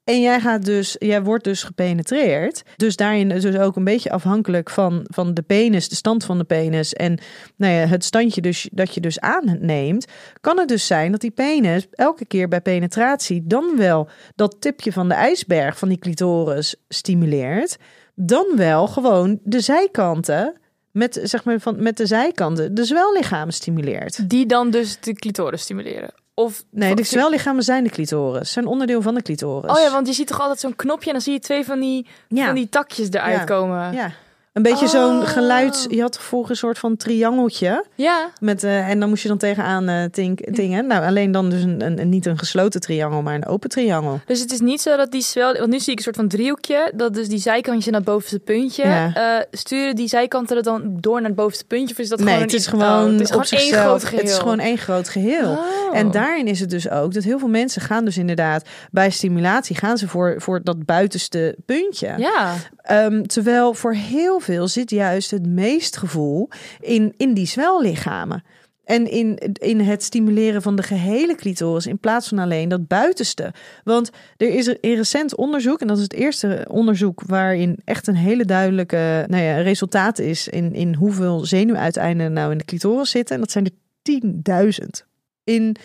En 0.05 0.21
jij 0.21 0.41
gaat 0.41 0.65
dus, 0.65 0.97
jij 0.99 1.23
wordt 1.23 1.45
dus 1.45 1.63
gepenetreerd. 1.63 2.63
Dus 2.77 2.97
daarin 2.97 3.29
dus 3.29 3.57
ook 3.57 3.77
een 3.77 3.85
beetje 3.85 4.11
afhankelijk 4.11 4.71
van, 4.71 5.01
van 5.05 5.35
de 5.35 5.43
penis, 5.43 5.89
de 5.89 5.95
stand 5.95 6.25
van 6.25 6.39
de 6.39 6.45
penis 6.45 6.93
en 6.93 7.19
nou 7.57 7.73
ja, 7.73 7.87
het 7.87 8.05
standje 8.05 8.41
dus, 8.41 8.69
dat 8.73 8.95
je 8.95 9.01
dus 9.01 9.21
aanneemt. 9.21 10.07
Kan 10.41 10.59
het 10.59 10.69
dus 10.69 10.87
zijn 10.87 11.11
dat 11.13 11.21
die 11.21 11.31
penis 11.31 11.87
elke 11.91 12.27
keer 12.27 12.49
bij 12.49 12.61
penetratie 12.61 13.43
dan 13.47 13.77
wel 13.77 14.09
dat 14.35 14.57
tipje 14.61 14.93
van 14.93 15.09
de 15.09 15.15
ijsberg 15.15 15.79
van 15.79 15.89
die 15.89 15.99
clitoris 15.99 16.75
stimuleert. 16.89 17.77
Dan 18.23 18.47
wel 18.57 18.87
gewoon 18.87 19.39
de 19.43 19.61
zijkanten, 19.61 20.55
met, 20.91 21.21
zeg 21.23 21.45
maar, 21.45 21.61
van, 21.61 21.83
met 21.83 21.97
de 21.97 22.07
zijkanten, 22.07 22.75
de 22.75 22.85
zwellichamen 22.85 23.53
stimuleert. 23.55 24.29
Die 24.31 24.47
dan 24.47 24.71
dus 24.71 25.01
de 25.01 25.13
clitoris 25.13 25.63
stimuleren. 25.63 26.11
Of 26.35 26.65
Nee, 26.71 26.95
de 26.95 27.03
zwellichamen 27.03 27.63
zijn 27.63 27.85
de 27.85 27.91
clitoris, 27.91 28.53
zijn 28.53 28.67
onderdeel 28.67 29.03
van 29.03 29.15
de 29.15 29.23
clitoris. 29.23 29.71
Oh 29.71 29.79
ja, 29.81 29.91
want 29.91 30.07
je 30.07 30.13
ziet 30.13 30.27
toch 30.27 30.41
altijd 30.41 30.61
zo'n 30.61 30.77
knopje 30.77 31.07
en 31.07 31.13
dan 31.13 31.21
zie 31.21 31.33
je 31.33 31.39
twee 31.39 31.65
van 31.65 31.81
die, 31.81 32.07
Ja. 32.29 32.47
van 32.47 32.55
die 32.55 32.69
takjes 32.69 33.09
eruit 33.11 33.39
Ja. 33.39 33.45
komen. 33.45 33.93
Ja. 33.93 34.11
Een 34.53 34.63
beetje 34.63 34.85
Oh. 34.85 34.91
zo'n 34.91 35.27
geluid. 35.27 35.87
Je 35.91 36.01
had 36.01 36.19
vroeger 36.21 36.51
een 36.51 36.57
soort 36.57 36.79
van 36.79 36.97
triangeltje. 36.97 37.85
Ja. 37.95 38.31
Met, 38.41 38.65
eh, 38.65 38.89
en 38.89 39.01
dan 39.01 39.09
moest 39.09 39.23
je 39.23 39.29
dan 39.29 39.39
tegenaan 39.39 39.89
eh 39.89 40.05
tink, 40.05 40.41
tingen. 40.55 40.87
Nou, 40.87 41.05
alleen 41.07 41.33
dan 41.33 41.51
dus 41.51 41.63
een, 41.63 42.01
een, 42.01 42.09
niet 42.09 42.27
een 42.27 42.39
gesloten 42.39 42.81
triangel, 42.81 43.23
maar 43.23 43.35
een 43.35 43.47
open 43.47 43.69
triangel. 43.71 44.21
Dus 44.27 44.41
het 44.41 44.53
is 44.53 44.61
niet 44.61 44.81
zo 44.81 44.97
dat 44.97 45.11
die 45.11 45.23
zwel... 45.23 45.53
Want 45.53 45.71
nu 45.71 45.79
zie 45.81 45.91
ik 45.93 45.99
een 45.99 46.05
soort 46.05 46.17
van 46.17 46.29
driehoekje. 46.29 46.93
Dat 46.95 47.15
dus 47.15 47.29
die 47.29 47.39
zijkantje 47.39 47.91
naar 47.91 48.01
het 48.01 48.09
bovenste 48.09 48.39
puntje. 48.39 48.85
Ja. 48.87 49.15
eh, 49.15 49.45
sturen 49.51 49.97
die 49.97 50.09
zijkanten 50.09 50.57
er 50.57 50.63
dan 50.63 50.97
door 51.01 51.17
naar 51.21 51.27
het 51.31 51.35
bovenste 51.39 51.65
puntje? 51.65 51.95
Of 51.95 52.01
is 52.01 52.09
dat 52.09 52.19
nee, 52.19 52.29
gewoon 52.29 52.43
het 52.43 52.53
is 52.53 52.59
iets- 52.59 52.69
gewoon, 52.69 53.05
oh, 53.05 53.13
het 53.13 53.21
is 53.21 53.33
op 53.33 53.43
gewoon 53.43 53.61
één 53.61 53.73
groot 53.73 54.05
geheel. 54.05 54.19
Het 54.25 54.29
is 54.31 54.39
gewoon 54.39 54.59
één 54.59 54.79
groot 54.79 55.09
geheel. 55.09 55.51
Oh. 55.51 55.97
En 55.97 56.11
daarin 56.11 56.47
is 56.47 56.61
het 56.61 56.71
dus 56.71 56.91
ook 56.91 57.15
dat 57.15 57.23
heel 57.25 57.39
veel 57.39 57.49
mensen 57.49 57.83
gaan 57.83 58.05
dus 58.05 58.19
inderdaad 58.19 58.69
bij 58.91 59.11
stimulatie 59.11 59.77
gaan 59.77 59.99
ze 59.99 60.09
voor, 60.09 60.35
voor 60.39 60.61
dat 60.63 60.85
buitenste 60.85 61.57
puntje. 61.67 62.15
Ja. 62.17 62.55
Ehm, 62.83 63.23
terwijl 63.23 63.75
voor 63.75 63.95
heel 63.95 64.40
veel 64.41 64.69
zit 64.69 64.91
juist 64.91 65.31
het 65.31 65.47
meest 65.47 65.97
gevoel 65.97 66.49
in, 66.81 67.15
in 67.17 67.35
die 67.35 67.47
zwellichamen. 67.47 68.43
En 68.85 69.11
in, 69.11 69.39
in 69.53 69.81
het 69.81 70.03
stimuleren 70.03 70.63
van 70.63 70.77
de 70.77 70.83
gehele 70.83 71.35
clitoris 71.35 71.87
in 71.87 71.99
plaats 71.99 72.29
van 72.29 72.39
alleen 72.39 72.69
dat 72.69 72.87
buitenste. 72.87 73.53
Want 73.85 74.11
er 74.37 74.49
is 74.49 74.67
een 74.67 74.79
recent 74.81 75.37
onderzoek, 75.37 75.81
en 75.81 75.87
dat 75.87 75.97
is 75.97 76.03
het 76.03 76.13
eerste 76.13 76.67
onderzoek 76.71 77.23
waarin 77.27 77.79
echt 77.85 78.07
een 78.07 78.17
hele 78.17 78.45
duidelijke 78.45 79.25
nou 79.29 79.43
ja, 79.43 79.61
resultaat 79.61 80.19
is 80.19 80.49
in, 80.49 80.75
in 80.75 80.95
hoeveel 80.95 81.45
zenuwuiteinden 81.45 82.33
nou 82.33 82.53
in 82.53 82.59
de 82.59 82.65
clitoris 82.65 83.11
zitten. 83.11 83.35
En 83.35 83.41
dat 83.41 83.51
zijn 83.51 83.65
er 83.65 84.73
10.000. 84.83 85.07
In 85.45 85.77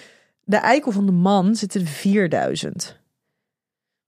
de 0.44 0.58
eikel 0.58 0.91
van 0.91 1.06
de 1.06 1.12
man 1.12 1.56
zitten 1.56 1.82
er 1.82 1.88
4000. 1.88 2.98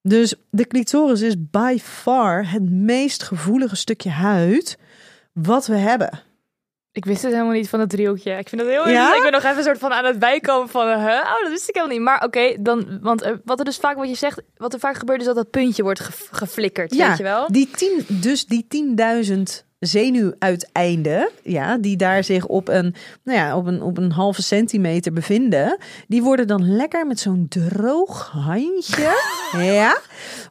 Dus 0.10 0.36
de 0.50 0.68
clitoris 0.68 1.22
is 1.22 1.36
by 1.52 1.78
far 1.84 2.52
het 2.52 2.70
meest 2.70 3.24
gevoelige 3.24 3.76
stukje 3.76 4.10
huid 4.10 4.78
wat 5.34 5.66
we 5.68 5.76
hebben. 5.76 6.20
Ik 6.92 7.06
wist 7.06 7.22
het 7.22 7.32
helemaal 7.32 7.54
niet 7.54 7.70
van 7.70 7.80
het 7.80 7.90
driehoekje. 7.90 8.32
Ik 8.32 8.50
vind 8.50 8.62
dat 8.62 8.70
heel 8.70 8.80
Ja? 8.80 8.86
interessant. 8.88 9.16
Ik 9.16 9.22
ben 9.24 9.32
nog 9.32 9.44
even 9.44 9.58
een 9.58 9.64
soort 9.64 9.78
van 9.78 9.92
aan 9.92 10.06
het 10.06 10.20
bijkomen 10.20 10.70
van, 10.70 10.88
huh? 10.88 11.06
Oh, 11.06 11.42
dat 11.42 11.50
wist 11.52 11.70
ik 11.70 11.76
helemaal 11.76 11.96
niet. 11.96 12.06
Maar 12.06 12.24
oké, 12.24 12.56
dan, 12.60 13.00
want 13.02 13.22
eh, 13.22 13.34
wat 13.46 13.60
er 13.60 13.66
dus 13.66 13.78
vaak, 13.78 13.96
wat 13.98 14.10
je 14.10 14.16
zegt, 14.16 14.42
wat 14.56 14.74
er 14.74 14.80
vaak 14.80 14.98
gebeurt 14.98 15.20
is 15.20 15.26
dat 15.26 15.36
dat 15.36 15.50
puntje 15.50 15.84
wordt 15.84 16.00
ge- 16.00 16.28
geflikkerd, 16.32 16.96
weet 16.96 17.18
je 17.18 17.24
wel? 17.24 17.48
Die 17.52 17.70
tien, 17.72 18.06
dus 18.08 18.46
die 18.46 18.68
10.000 19.30 19.67
zenuwuiteinden, 19.80 21.30
ja, 21.44 21.78
die 21.78 21.98
daar 21.98 22.24
zich 22.24 22.46
op 22.46 22.68
een, 22.68 22.96
nou 23.24 23.38
ja, 23.38 23.58
op 23.58 23.66
een, 23.66 23.82
op 23.82 23.98
een 23.98 24.12
halve 24.12 24.42
centimeter 24.44 25.14
bevinden, 25.14 25.78
die 26.08 26.24
worden 26.24 26.48
dan 26.48 26.76
lekker 26.76 27.08
met 27.08 27.20
zo'n 27.20 27.46
droog 27.50 28.30
handje, 28.32 29.12
ja, 29.74 29.98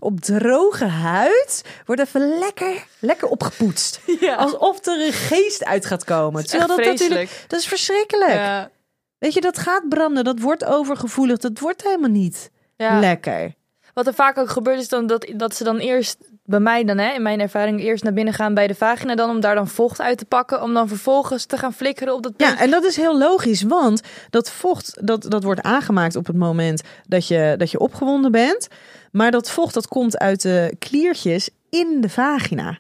op 0.00 0.20
droge 0.20 0.84
huid, 0.84 1.64
wordt 1.84 2.00
even 2.00 2.38
lekker, 2.38 2.86
lekker 2.98 3.28
opgepoetst. 3.28 4.00
Ja. 4.20 4.34
Alsof 4.34 4.86
er 4.86 5.06
een 5.06 5.12
geest 5.12 5.64
uit 5.64 5.86
gaat 5.86 6.04
komen. 6.04 6.42
is 6.42 6.48
Terwijl 6.50 6.76
dat 6.76 6.86
natuurlijk, 6.86 7.44
dat 7.46 7.58
is 7.60 7.66
verschrikkelijk. 7.66 8.32
Ja. 8.32 8.70
Weet 9.18 9.34
je, 9.34 9.40
dat 9.40 9.58
gaat 9.58 9.88
branden, 9.88 10.24
dat 10.24 10.40
wordt 10.40 10.64
overgevoelig, 10.64 11.38
dat 11.38 11.58
wordt 11.58 11.82
helemaal 11.82 12.10
niet 12.10 12.50
Ja. 12.76 13.00
lekker. 13.00 13.54
Wat 13.94 14.06
er 14.06 14.14
vaak 14.14 14.38
ook 14.38 14.50
gebeurt 14.50 14.80
is 14.80 14.88
dan 14.88 15.06
dat, 15.06 15.26
dat 15.36 15.54
ze 15.56 15.64
dan 15.64 15.78
eerst, 15.78 16.18
bij 16.46 16.60
mij 16.60 16.84
dan 16.84 16.98
hè, 16.98 17.12
in 17.12 17.22
mijn 17.22 17.40
ervaring, 17.40 17.80
eerst 17.80 18.02
naar 18.02 18.12
binnen 18.12 18.34
gaan 18.34 18.54
bij 18.54 18.66
de 18.66 18.74
vagina 18.74 19.14
dan 19.14 19.30
om 19.30 19.40
daar 19.40 19.54
dan 19.54 19.68
vocht 19.68 20.00
uit 20.00 20.18
te 20.18 20.24
pakken. 20.24 20.62
Om 20.62 20.74
dan 20.74 20.88
vervolgens 20.88 21.44
te 21.44 21.58
gaan 21.58 21.72
flikkeren 21.72 22.14
op 22.14 22.22
dat 22.22 22.36
puntje. 22.36 22.56
Ja, 22.56 22.62
en 22.62 22.70
dat 22.70 22.84
is 22.84 22.96
heel 22.96 23.18
logisch, 23.18 23.62
want 23.62 24.00
dat 24.30 24.50
vocht 24.50 25.06
dat, 25.06 25.30
dat 25.30 25.42
wordt 25.42 25.62
aangemaakt 25.62 26.16
op 26.16 26.26
het 26.26 26.36
moment 26.36 26.82
dat 27.08 27.28
je, 27.28 27.54
dat 27.58 27.70
je 27.70 27.78
opgewonden 27.78 28.32
bent. 28.32 28.68
Maar 29.12 29.30
dat 29.30 29.50
vocht 29.50 29.74
dat 29.74 29.88
komt 29.88 30.18
uit 30.18 30.42
de 30.42 30.76
kliertjes 30.78 31.50
in 31.70 32.00
de 32.00 32.08
vagina. 32.08 32.78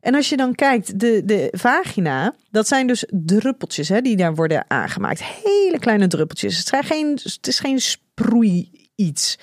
En 0.00 0.14
als 0.14 0.28
je 0.28 0.36
dan 0.36 0.54
kijkt, 0.54 1.00
de, 1.00 1.22
de 1.24 1.48
vagina, 1.52 2.34
dat 2.50 2.68
zijn 2.68 2.86
dus 2.86 3.06
druppeltjes 3.10 3.88
hè, 3.88 4.00
die 4.00 4.16
daar 4.16 4.34
worden 4.34 4.64
aangemaakt. 4.68 5.22
Hele 5.24 5.78
kleine 5.78 6.06
druppeltjes. 6.06 6.58
Het, 6.58 6.66
zijn 6.66 6.84
geen, 6.84 7.18
het 7.22 7.46
is 7.46 7.58
geen 7.58 7.80
sproei 7.80 8.70
iets. 8.94 9.38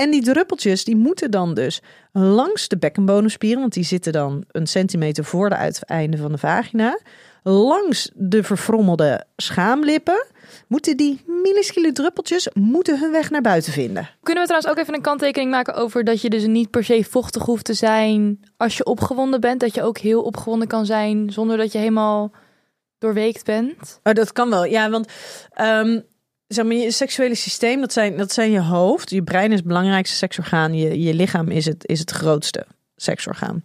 En 0.00 0.10
die 0.10 0.22
druppeltjes 0.22 0.84
die 0.84 0.96
moeten 0.96 1.30
dan 1.30 1.54
dus 1.54 1.80
langs 2.12 2.68
de 2.68 2.78
bekkenbodemspieren, 2.78 3.60
want 3.60 3.72
die 3.72 3.84
zitten 3.84 4.12
dan 4.12 4.44
een 4.48 4.66
centimeter 4.66 5.24
voor 5.24 5.48
de 5.48 5.56
uiteinden 5.56 6.20
van 6.20 6.32
de 6.32 6.38
vagina, 6.38 6.98
langs 7.42 8.10
de 8.14 8.42
verfrommelde 8.42 9.24
schaamlippen, 9.36 10.26
moeten 10.66 10.96
die 10.96 11.22
minuscule 11.26 11.92
druppeltjes 11.92 12.48
moeten 12.52 12.98
hun 12.98 13.10
weg 13.10 13.30
naar 13.30 13.40
buiten 13.40 13.72
vinden. 13.72 14.08
Kunnen 14.22 14.42
we 14.42 14.48
trouwens 14.48 14.72
ook 14.72 14.82
even 14.82 14.94
een 14.94 15.02
kanttekening 15.02 15.50
maken 15.50 15.74
over 15.74 16.04
dat 16.04 16.20
je 16.20 16.30
dus 16.30 16.46
niet 16.46 16.70
per 16.70 16.84
se 16.84 17.04
vochtig 17.04 17.42
hoeft 17.42 17.64
te 17.64 17.74
zijn 17.74 18.40
als 18.56 18.76
je 18.76 18.84
opgewonden 18.84 19.40
bent. 19.40 19.60
Dat 19.60 19.74
je 19.74 19.82
ook 19.82 19.98
heel 19.98 20.22
opgewonden 20.22 20.68
kan 20.68 20.86
zijn 20.86 21.32
zonder 21.32 21.56
dat 21.56 21.72
je 21.72 21.78
helemaal 21.78 22.32
doorweekt 22.98 23.44
bent. 23.44 24.00
Oh, 24.02 24.12
dat 24.12 24.32
kan 24.32 24.50
wel, 24.50 24.64
ja, 24.64 24.90
want 24.90 25.08
ehm, 25.50 26.00
zeg 26.54 26.64
maar, 26.64 26.74
je 26.74 26.90
seksuele 26.90 27.34
systeem, 27.34 27.80
dat 27.80 27.92
zijn, 27.92 28.16
dat 28.16 28.32
zijn 28.32 28.50
je 28.50 28.60
hoofd. 28.60 29.10
Je 29.10 29.22
brein 29.22 29.50
is 29.50 29.58
het 29.58 29.66
belangrijkste 29.66 30.16
seksorgaan. 30.16 30.74
Je, 30.74 31.00
je 31.02 31.14
lichaam 31.14 31.48
is 31.48 31.64
het, 31.64 31.88
is 31.88 31.98
het 31.98 32.10
grootste 32.10 32.66
seksorgaan. 32.96 33.62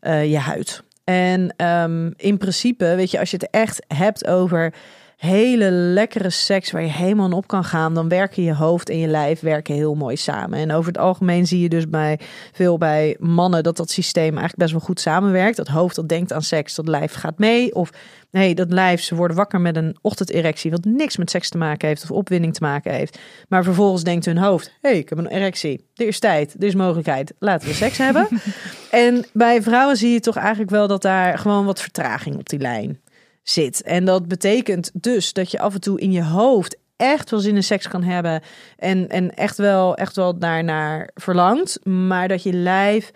Eh, 0.00 0.30
je 0.30 0.38
huid. 0.38 0.82
En 1.04 1.54
ehm, 1.56 2.10
in 2.16 2.38
principe, 2.38 2.94
weet 2.94 3.10
je, 3.10 3.18
als 3.18 3.30
je 3.30 3.36
het 3.36 3.50
echt 3.50 3.84
hebt 3.94 4.26
over 4.26 4.74
hele 5.18 5.70
lekkere 5.70 6.30
seks 6.30 6.70
waar 6.70 6.82
je 6.82 6.88
helemaal 6.88 7.26
in 7.26 7.32
op 7.32 7.46
kan 7.46 7.64
gaan, 7.64 7.94
dan 7.94 8.08
werken 8.08 8.42
je 8.42 8.54
hoofd 8.54 8.88
en 8.88 8.98
je 8.98 9.06
lijf 9.06 9.40
werken 9.40 9.74
heel 9.74 9.94
mooi 9.94 10.16
samen. 10.16 10.58
En 10.58 10.72
over 10.72 10.92
het 10.92 11.00
algemeen 11.00 11.46
zie 11.46 11.60
je 11.60 11.68
dus 11.68 11.88
bij 11.88 12.20
veel 12.52 12.78
bij 12.78 13.16
mannen 13.18 13.62
dat 13.62 13.76
dat 13.76 13.90
systeem 13.90 14.22
eigenlijk 14.22 14.56
best 14.56 14.70
wel 14.70 14.80
goed 14.80 15.00
samenwerkt. 15.00 15.56
Dat 15.56 15.68
hoofd 15.68 15.96
dat 15.96 16.08
denkt 16.08 16.32
aan 16.32 16.42
seks, 16.42 16.74
dat 16.74 16.88
lijf 16.88 17.14
gaat 17.14 17.38
mee. 17.38 17.74
Of 17.74 17.90
nee, 18.30 18.54
dat 18.54 18.72
lijf, 18.72 19.02
ze 19.02 19.14
worden 19.14 19.36
wakker 19.36 19.60
met 19.60 19.76
een 19.76 19.96
ochtenderectie, 20.00 20.70
wat 20.70 20.84
niks 20.84 21.16
met 21.16 21.30
seks 21.30 21.48
te 21.48 21.58
maken 21.58 21.88
heeft 21.88 22.02
of 22.02 22.10
opwinding 22.10 22.54
te 22.54 22.62
maken 22.62 22.92
heeft. 22.92 23.18
Maar 23.48 23.64
vervolgens 23.64 24.02
denkt 24.02 24.24
hun 24.24 24.38
hoofd, 24.38 24.66
hé, 24.80 24.88
hey, 24.88 24.98
ik 24.98 25.08
heb 25.08 25.18
een 25.18 25.26
erectie. 25.26 25.84
Er 25.94 26.06
is 26.06 26.18
tijd, 26.18 26.54
er 26.58 26.66
is 26.66 26.74
mogelijkheid, 26.74 27.32
laten 27.38 27.68
we 27.68 27.74
seks 27.74 27.98
hebben. 27.98 28.28
En 28.90 29.24
bij 29.32 29.62
vrouwen 29.62 29.96
zie 29.96 30.12
je 30.12 30.20
toch 30.20 30.36
eigenlijk 30.36 30.70
wel 30.70 30.86
dat 30.86 31.02
daar 31.02 31.38
gewoon 31.38 31.64
wat 31.64 31.80
vertraging 31.80 32.36
op 32.36 32.48
die 32.48 32.58
lijn 32.58 33.00
zit. 33.50 33.82
En 33.82 34.04
dat 34.04 34.28
betekent 34.28 34.90
dus 34.94 35.32
dat 35.32 35.50
je 35.50 35.58
af 35.58 35.74
en 35.74 35.80
toe 35.80 36.00
in 36.00 36.12
je 36.12 36.24
hoofd 36.24 36.76
echt 36.96 37.30
wel 37.30 37.40
zin 37.40 37.56
in 37.56 37.62
seks 37.64 37.88
kan 37.88 38.02
hebben 38.02 38.42
en, 38.76 39.08
en 39.08 39.34
echt 39.34 39.56
wel, 39.56 39.96
echt 39.96 40.16
wel 40.16 40.38
daarnaar 40.38 41.10
verlangt, 41.14 41.84
maar 41.84 42.28
dat 42.28 42.42
je 42.42 42.52
lijf 42.52 43.10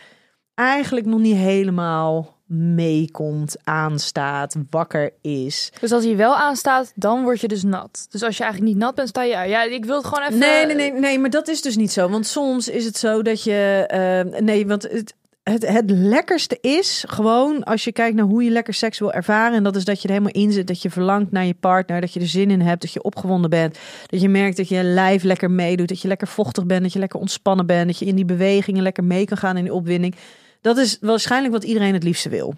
eigenlijk 0.55 1.07
nog 1.07 1.21
niet 1.21 1.37
helemaal 1.37 2.41
meekomt, 2.47 3.57
aanstaat, 3.65 4.57
wakker 4.71 5.13
is. 5.21 5.73
Dus 5.81 5.93
als 5.93 6.05
hij 6.05 6.17
wel 6.17 6.37
aanstaat, 6.37 6.93
dan 6.95 7.23
word 7.23 7.41
je 7.41 7.49
dus 7.49 7.63
nat. 7.63 8.07
Dus 8.11 8.23
als 8.23 8.37
je 8.37 8.43
eigenlijk 8.43 8.73
niet 8.73 8.83
nat 8.83 8.95
bent, 8.95 9.09
sta 9.09 9.23
je 9.23 9.37
uit. 9.37 9.51
Ja, 9.51 9.63
ik 9.63 9.85
wil 9.85 9.97
het 9.97 10.07
gewoon 10.07 10.25
even... 10.25 10.39
Nee, 10.39 10.67
nee, 10.67 10.75
nee, 10.75 10.93
nee, 10.93 11.19
maar 11.19 11.31
dat 11.31 11.49
is 11.49 11.63
dus 11.63 11.77
niet 11.77 11.93
zo. 11.93 12.09
Want 12.09 12.27
soms 12.27 12.69
is 12.69 12.85
het 12.85 12.97
zo 12.97 13.23
dat 13.23 13.43
je. 13.43 13.85
eh, 13.87 14.41
nee, 14.41 14.67
want 14.67 14.83
het, 14.83 15.15
het, 15.43 15.69
het 15.69 15.91
lekkerste 15.91 16.59
is 16.61 17.05
gewoon 17.09 17.63
als 17.63 17.85
je 17.85 17.93
kijkt 17.93 18.17
naar 18.17 18.25
hoe 18.25 18.45
je 18.45 18.51
lekker 18.51 18.75
seks 18.75 18.99
wil 18.99 19.13
ervaren. 19.13 19.57
En 19.57 19.63
dat 19.63 19.77
is 19.77 19.85
dat 19.85 20.03
je 20.03 20.09
er 20.09 20.15
helemaal 20.15 20.43
in 20.43 20.53
zit. 20.53 20.67
Dat 20.67 20.83
je 20.83 20.91
verlangt 20.91 21.31
naar 21.31 21.45
je 21.45 21.55
partner. 21.55 22.01
Dat 22.01 22.13
je 22.13 22.21
er 22.21 22.27
zin 22.27 22.51
in 22.51 22.61
hebt. 22.61 22.83
Dat 22.83 22.93
je 22.93 23.03
opgewonden 23.03 23.51
bent. 23.51 23.79
Dat 24.07 24.21
je 24.21 24.29
merkt 24.29 24.57
dat 24.57 24.69
je 24.69 24.83
lijf 24.83 25.23
lekker 25.23 25.51
meedoet. 25.51 25.89
Dat 25.89 26.01
je 26.01 26.09
lekker 26.09 26.29
vochtig 26.29 26.67
bent. 26.67 26.83
Dat 26.83 26.93
je 26.93 26.99
lekker 26.99 27.21
ontspannen 27.21 27.67
bent. 27.67 27.87
Dat 27.87 27.99
je 27.99 28.05
in 28.05 28.15
die 28.15 28.25
bewegingen 28.25 28.83
lekker 28.83 29.05
mee 29.05 29.25
kan 29.25 29.37
gaan 29.37 29.57
in 29.57 29.65
die 29.65 29.75
opwinding. 29.75 30.15
Dat 30.61 30.79
is 30.79 30.99
waarschijnlijk 31.01 31.53
wat 31.53 31.65
iedereen 31.65 31.95
het 31.95 32.03
liefste 32.03 32.29
wil. 32.29 32.55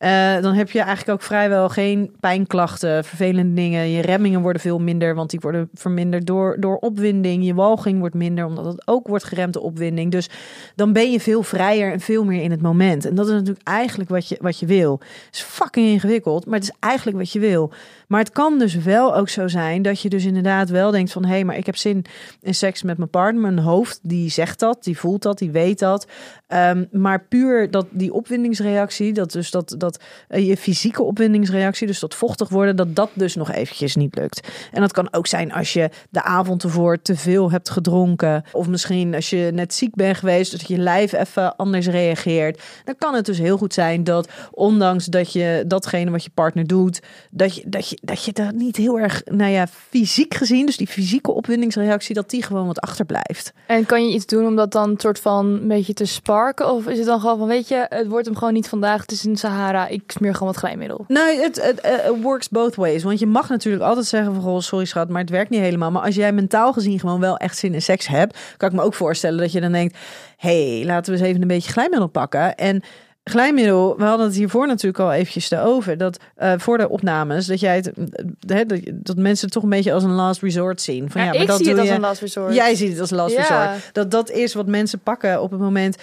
Eh, 0.00 0.40
dan 0.40 0.54
heb 0.54 0.70
je 0.70 0.80
eigenlijk 0.80 1.10
ook 1.10 1.26
vrijwel 1.26 1.68
geen 1.68 2.14
pijnklachten, 2.20 3.04
vervelende 3.04 3.54
dingen. 3.54 3.90
Je 3.90 4.00
remmingen 4.00 4.40
worden 4.40 4.62
veel 4.62 4.78
minder, 4.78 5.14
want 5.14 5.30
die 5.30 5.40
worden 5.40 5.68
verminderd 5.74 6.26
door, 6.26 6.56
door 6.60 6.76
opwinding. 6.76 7.44
Je 7.44 7.54
walging 7.54 7.98
wordt 7.98 8.14
minder, 8.14 8.44
omdat 8.44 8.64
het 8.64 8.88
ook 8.88 9.08
wordt 9.08 9.24
geremd 9.24 9.52
de 9.52 9.60
opwinding. 9.60 10.10
Dus 10.10 10.28
dan 10.74 10.92
ben 10.92 11.12
je 11.12 11.20
veel 11.20 11.42
vrijer 11.42 11.92
en 11.92 12.00
veel 12.00 12.24
meer 12.24 12.42
in 12.42 12.50
het 12.50 12.62
moment. 12.62 13.04
En 13.04 13.14
dat 13.14 13.26
is 13.26 13.32
natuurlijk 13.32 13.68
eigenlijk 13.68 14.10
wat 14.10 14.28
je, 14.28 14.38
wat 14.40 14.58
je 14.58 14.66
wil. 14.66 15.00
Het 15.26 15.34
is 15.34 15.40
fucking 15.40 15.86
ingewikkeld, 15.86 16.46
maar 16.46 16.58
het 16.58 16.68
is 16.68 16.76
eigenlijk 16.78 17.16
wat 17.16 17.32
je 17.32 17.40
wil. 17.40 17.72
Maar 18.08 18.20
het 18.20 18.32
kan 18.32 18.58
dus 18.58 18.74
wel 18.74 19.16
ook 19.16 19.28
zo 19.28 19.48
zijn 19.48 19.82
dat 19.82 20.00
je 20.00 20.08
dus 20.08 20.24
inderdaad 20.24 20.68
wel 20.68 20.90
denkt 20.90 21.12
van... 21.12 21.24
hé, 21.24 21.30
hey, 21.30 21.44
maar 21.44 21.56
ik 21.56 21.66
heb 21.66 21.76
zin 21.76 22.04
in 22.40 22.54
seks 22.54 22.82
met 22.82 22.96
mijn 22.96 23.10
partner. 23.10 23.42
Mijn 23.42 23.58
hoofd, 23.58 24.00
die 24.02 24.30
zegt 24.30 24.58
dat, 24.58 24.84
die 24.84 24.98
voelt 24.98 25.22
dat, 25.22 25.38
die 25.38 25.50
weet 25.50 25.78
dat. 25.78 26.06
Ehm, 26.46 26.84
maar 26.92 27.24
puur 27.24 27.70
dat 27.70 27.86
die 27.90 28.12
opwindingsreactie, 28.12 29.12
dat 29.12 29.32
dus 29.32 29.50
dat, 29.50 29.74
dat 29.78 29.89
eh, 30.28 30.46
je 30.46 30.56
fysieke 30.56 31.02
opwindingsreactie, 31.02 31.86
dus 31.86 32.00
dat 32.00 32.14
vochtig 32.14 32.48
worden, 32.48 32.76
dat 32.76 32.96
dat 32.96 33.10
dus 33.14 33.34
nog 33.34 33.50
eventjes 33.50 33.96
niet 33.96 34.14
lukt. 34.14 34.48
En 34.72 34.80
dat 34.80 34.92
kan 34.92 35.12
ook 35.12 35.26
zijn 35.26 35.52
als 35.52 35.72
je 35.72 35.90
de 36.10 36.22
avond 36.22 36.62
ervoor 36.62 37.02
te 37.02 37.16
veel 37.16 37.50
hebt 37.50 37.70
gedronken. 37.70 38.44
Of 38.52 38.68
misschien 38.68 39.14
als 39.14 39.30
je 39.30 39.50
net 39.54 39.74
ziek 39.74 39.94
bent 39.94 40.16
geweest, 40.16 40.50
dat 40.50 40.68
je 40.68 40.78
lijf 40.78 41.12
even 41.12 41.56
anders 41.56 41.86
reageert. 41.86 42.62
Dan 42.84 42.94
kan 42.98 43.14
het 43.14 43.26
dus 43.26 43.38
heel 43.38 43.58
goed 43.58 43.74
zijn 43.74 44.04
dat, 44.04 44.28
ondanks 44.50 45.04
dat 45.04 45.32
je 45.32 45.64
datgene 45.66 46.10
wat 46.10 46.24
je 46.24 46.30
partner 46.34 46.66
doet, 46.66 47.00
dat 47.30 47.54
je 47.54 47.62
dat, 47.66 47.88
je, 47.88 47.98
dat, 48.02 48.24
je 48.24 48.32
dat 48.32 48.52
niet 48.52 48.76
heel 48.76 48.98
erg, 48.98 49.22
nou 49.24 49.50
ja, 49.50 49.66
fysiek 49.66 50.34
gezien, 50.34 50.66
dus 50.66 50.76
die 50.76 50.86
fysieke 50.86 51.32
opwindingsreactie, 51.32 52.14
dat 52.14 52.30
die 52.30 52.42
gewoon 52.42 52.66
wat 52.66 52.80
achterblijft. 52.80 53.52
En 53.66 53.86
kan 53.86 54.08
je 54.08 54.14
iets 54.14 54.26
doen 54.26 54.46
om 54.46 54.56
dat 54.56 54.72
dan 54.72 54.94
soort 54.96 55.20
van 55.20 55.46
een 55.46 55.68
beetje 55.68 55.92
te 55.92 56.04
sparken? 56.04 56.72
Of 56.72 56.86
is 56.86 56.98
het 56.98 57.06
dan 57.06 57.20
gewoon 57.20 57.38
van, 57.38 57.46
weet 57.46 57.68
je, 57.68 57.86
het 57.88 58.06
wordt 58.06 58.26
hem 58.26 58.36
gewoon 58.36 58.52
niet 58.52 58.68
vandaag. 58.68 59.00
Het 59.00 59.12
is 59.12 59.24
in 59.24 59.36
Sahara. 59.36 59.79
Ik 59.88 60.02
smeer 60.06 60.32
gewoon 60.32 60.48
wat 60.48 60.56
glijmiddel. 60.56 61.04
Nou, 61.08 61.40
het, 61.42 61.62
het 61.62 61.80
eh, 61.80 62.10
works 62.22 62.48
both 62.48 62.74
ways. 62.74 63.02
Want 63.02 63.18
je 63.18 63.26
mag 63.26 63.48
natuurlijk 63.48 63.84
altijd 63.84 64.06
zeggen 64.06 64.34
van, 64.34 64.42
goh, 64.42 64.60
sorry 64.60 64.84
schat, 64.84 65.08
maar 65.08 65.20
het 65.20 65.30
werkt 65.30 65.50
niet 65.50 65.60
helemaal. 65.60 65.90
Maar 65.90 66.02
als 66.02 66.14
jij 66.14 66.32
mentaal 66.32 66.72
gezien 66.72 66.98
gewoon 67.00 67.20
wel 67.20 67.36
echt 67.36 67.58
zin 67.58 67.74
in 67.74 67.82
seks 67.82 68.06
hebt, 68.06 68.38
kan 68.56 68.68
ik 68.68 68.74
me 68.74 68.82
ook 68.82 68.94
voorstellen 68.94 69.38
dat 69.38 69.52
je 69.52 69.60
dan 69.60 69.72
denkt, 69.72 69.96
hey, 70.36 70.82
laten 70.86 71.12
we 71.12 71.18
eens 71.18 71.28
even 71.28 71.42
een 71.42 71.48
beetje 71.48 71.72
glijmiddel 71.72 72.08
pakken. 72.08 72.54
En 72.56 72.82
glijmiddel, 73.24 73.96
we 73.96 74.04
hadden 74.04 74.26
het 74.26 74.36
hiervoor 74.36 74.66
natuurlijk 74.66 74.98
al 74.98 75.12
eventjes 75.12 75.54
over, 75.54 75.96
dat 75.96 76.18
eh, 76.36 76.52
voor 76.56 76.78
de 76.78 76.88
opnames, 76.88 77.46
dat 77.46 77.60
jij 77.60 77.76
het, 77.76 77.92
eh, 77.92 78.24
hè, 78.46 78.64
dat, 78.64 78.80
dat 78.92 79.16
mensen 79.16 79.44
het 79.44 79.54
toch 79.54 79.62
een 79.62 79.68
beetje 79.68 79.92
als 79.92 80.02
een 80.04 80.12
last 80.12 80.42
resort 80.42 80.80
zien. 80.80 81.10
Van, 81.10 81.20
Ja, 81.20 81.26
ja, 81.26 81.32
maar 81.32 81.42
ik 81.42 81.48
dat 81.48 81.58
zie 81.58 81.68
het 81.68 81.78
als 81.78 81.88
je- 81.88 81.94
een 81.94 82.00
last 82.00 82.20
resort. 82.20 82.54
Jij 82.54 82.74
ziet 82.74 82.90
het 82.90 83.00
als 83.00 83.10
last 83.10 83.34
Ja. 83.34 83.40
resort. 83.40 83.90
Dat 83.94 84.10
dat 84.10 84.30
is 84.30 84.54
wat 84.54 84.66
mensen 84.66 84.98
pakken 85.00 85.42
op 85.42 85.50
het 85.50 85.60
moment 85.60 85.96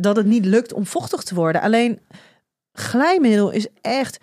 dat 0.00 0.16
het 0.16 0.26
niet 0.26 0.44
lukt 0.44 0.72
om 0.72 0.86
vochtig 0.86 1.22
te 1.22 1.34
worden. 1.34 1.60
Alleen 1.62 1.98
glijmiddel 2.78 3.50
is 3.50 3.66
echt 3.80 4.18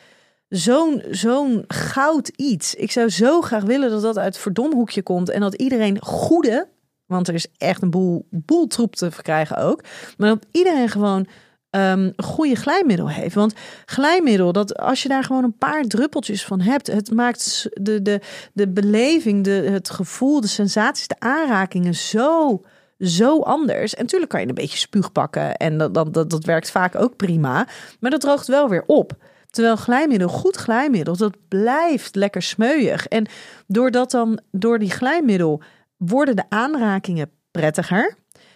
zo'n 0.50 1.04
zo'n 1.10 1.63
goud 1.68 2.28
iets. 2.28 2.76
Ik 2.76 2.92
zou 2.92 3.10
zo 3.10 3.42
graag 3.42 3.63
willen 3.63 3.89
dat 3.89 4.02
dat 4.02 4.18
uit 4.18 4.34
het 4.34 4.44
verdomhoekje 4.44 5.04
komt 5.04 5.30
en 5.30 5.42
dat 5.42 5.54
iedereen 5.54 6.02
goede, 6.02 6.68
want 7.06 7.28
er 7.28 7.34
is 7.34 7.48
echt 7.58 7.82
een 7.82 7.89
boel, 7.89 8.28
boel 8.30 8.68
troep 8.68 8.96
te 8.96 9.12
verkrijgen 9.12 9.58
ook, 9.58 9.84
maar 10.18 10.30
dat 10.30 10.46
iedereen 10.52 10.89
gewoon 10.89 11.28
ehm 11.70 12.12
goede 12.18 12.56
glijmiddel 12.56 13.10
heeft. 13.10 13.36
Want 13.36 13.54
glijmiddel, 13.86 14.52
dat 14.52 14.78
als 14.78 15.04
je 15.04 15.10
daar 15.10 15.24
gewoon 15.24 15.44
een 15.44 15.58
paar 15.58 15.84
druppeltjes 15.84 16.46
van 16.46 16.62
hebt, 16.62 16.88
het 16.88 17.12
maakt 17.12 17.68
de, 17.72 18.02
de, 18.02 18.22
de 18.54 18.70
beleving, 18.70 19.44
de, 19.44 19.52
het 19.52 19.89
gevoel, 19.89 20.42
de 20.42 20.48
sensaties, 20.48 21.08
de 21.08 21.20
aanrakingen 21.20 21.96
zo, 21.96 22.62
zo 23.04 23.39
anders. 23.39 23.96
En 23.96 24.02
natuurlijk 24.02 24.32
kan 24.32 24.42
je 24.42 24.48
een 24.48 24.54
beetje 24.54 24.78
spuug 24.78 25.12
pakken 25.12 25.56
en 25.56 25.78
dat, 25.78 25.94
dat, 25.94 26.30
dat, 26.30 26.46
werkt 26.46 26.72
vaak 26.72 26.96
ook 26.96 27.16
prima, 27.16 27.68
maar 28.00 28.12
dat 28.12 28.22
droogt 28.22 28.48
wel 28.48 28.70
weer 28.70 28.84
op. 28.86 29.18
Terwijl 29.50 29.76
glijmiddel, 29.76 30.28
goed 30.28 30.56
glijmiddel, 30.56 31.18
dat 31.18 31.38
blijft 31.48 32.16
lekker 32.16 32.42
smeuig. 32.42 33.08
En 33.08 33.26
doordat 33.68 34.12
dan, 34.12 34.39
door 34.52 34.80
die 34.80 34.92
glijmiddel, 34.92 35.62
worden 35.98 36.36
de 36.36 36.44
aanrakingen 36.50 37.30
prettiger. 37.52 38.16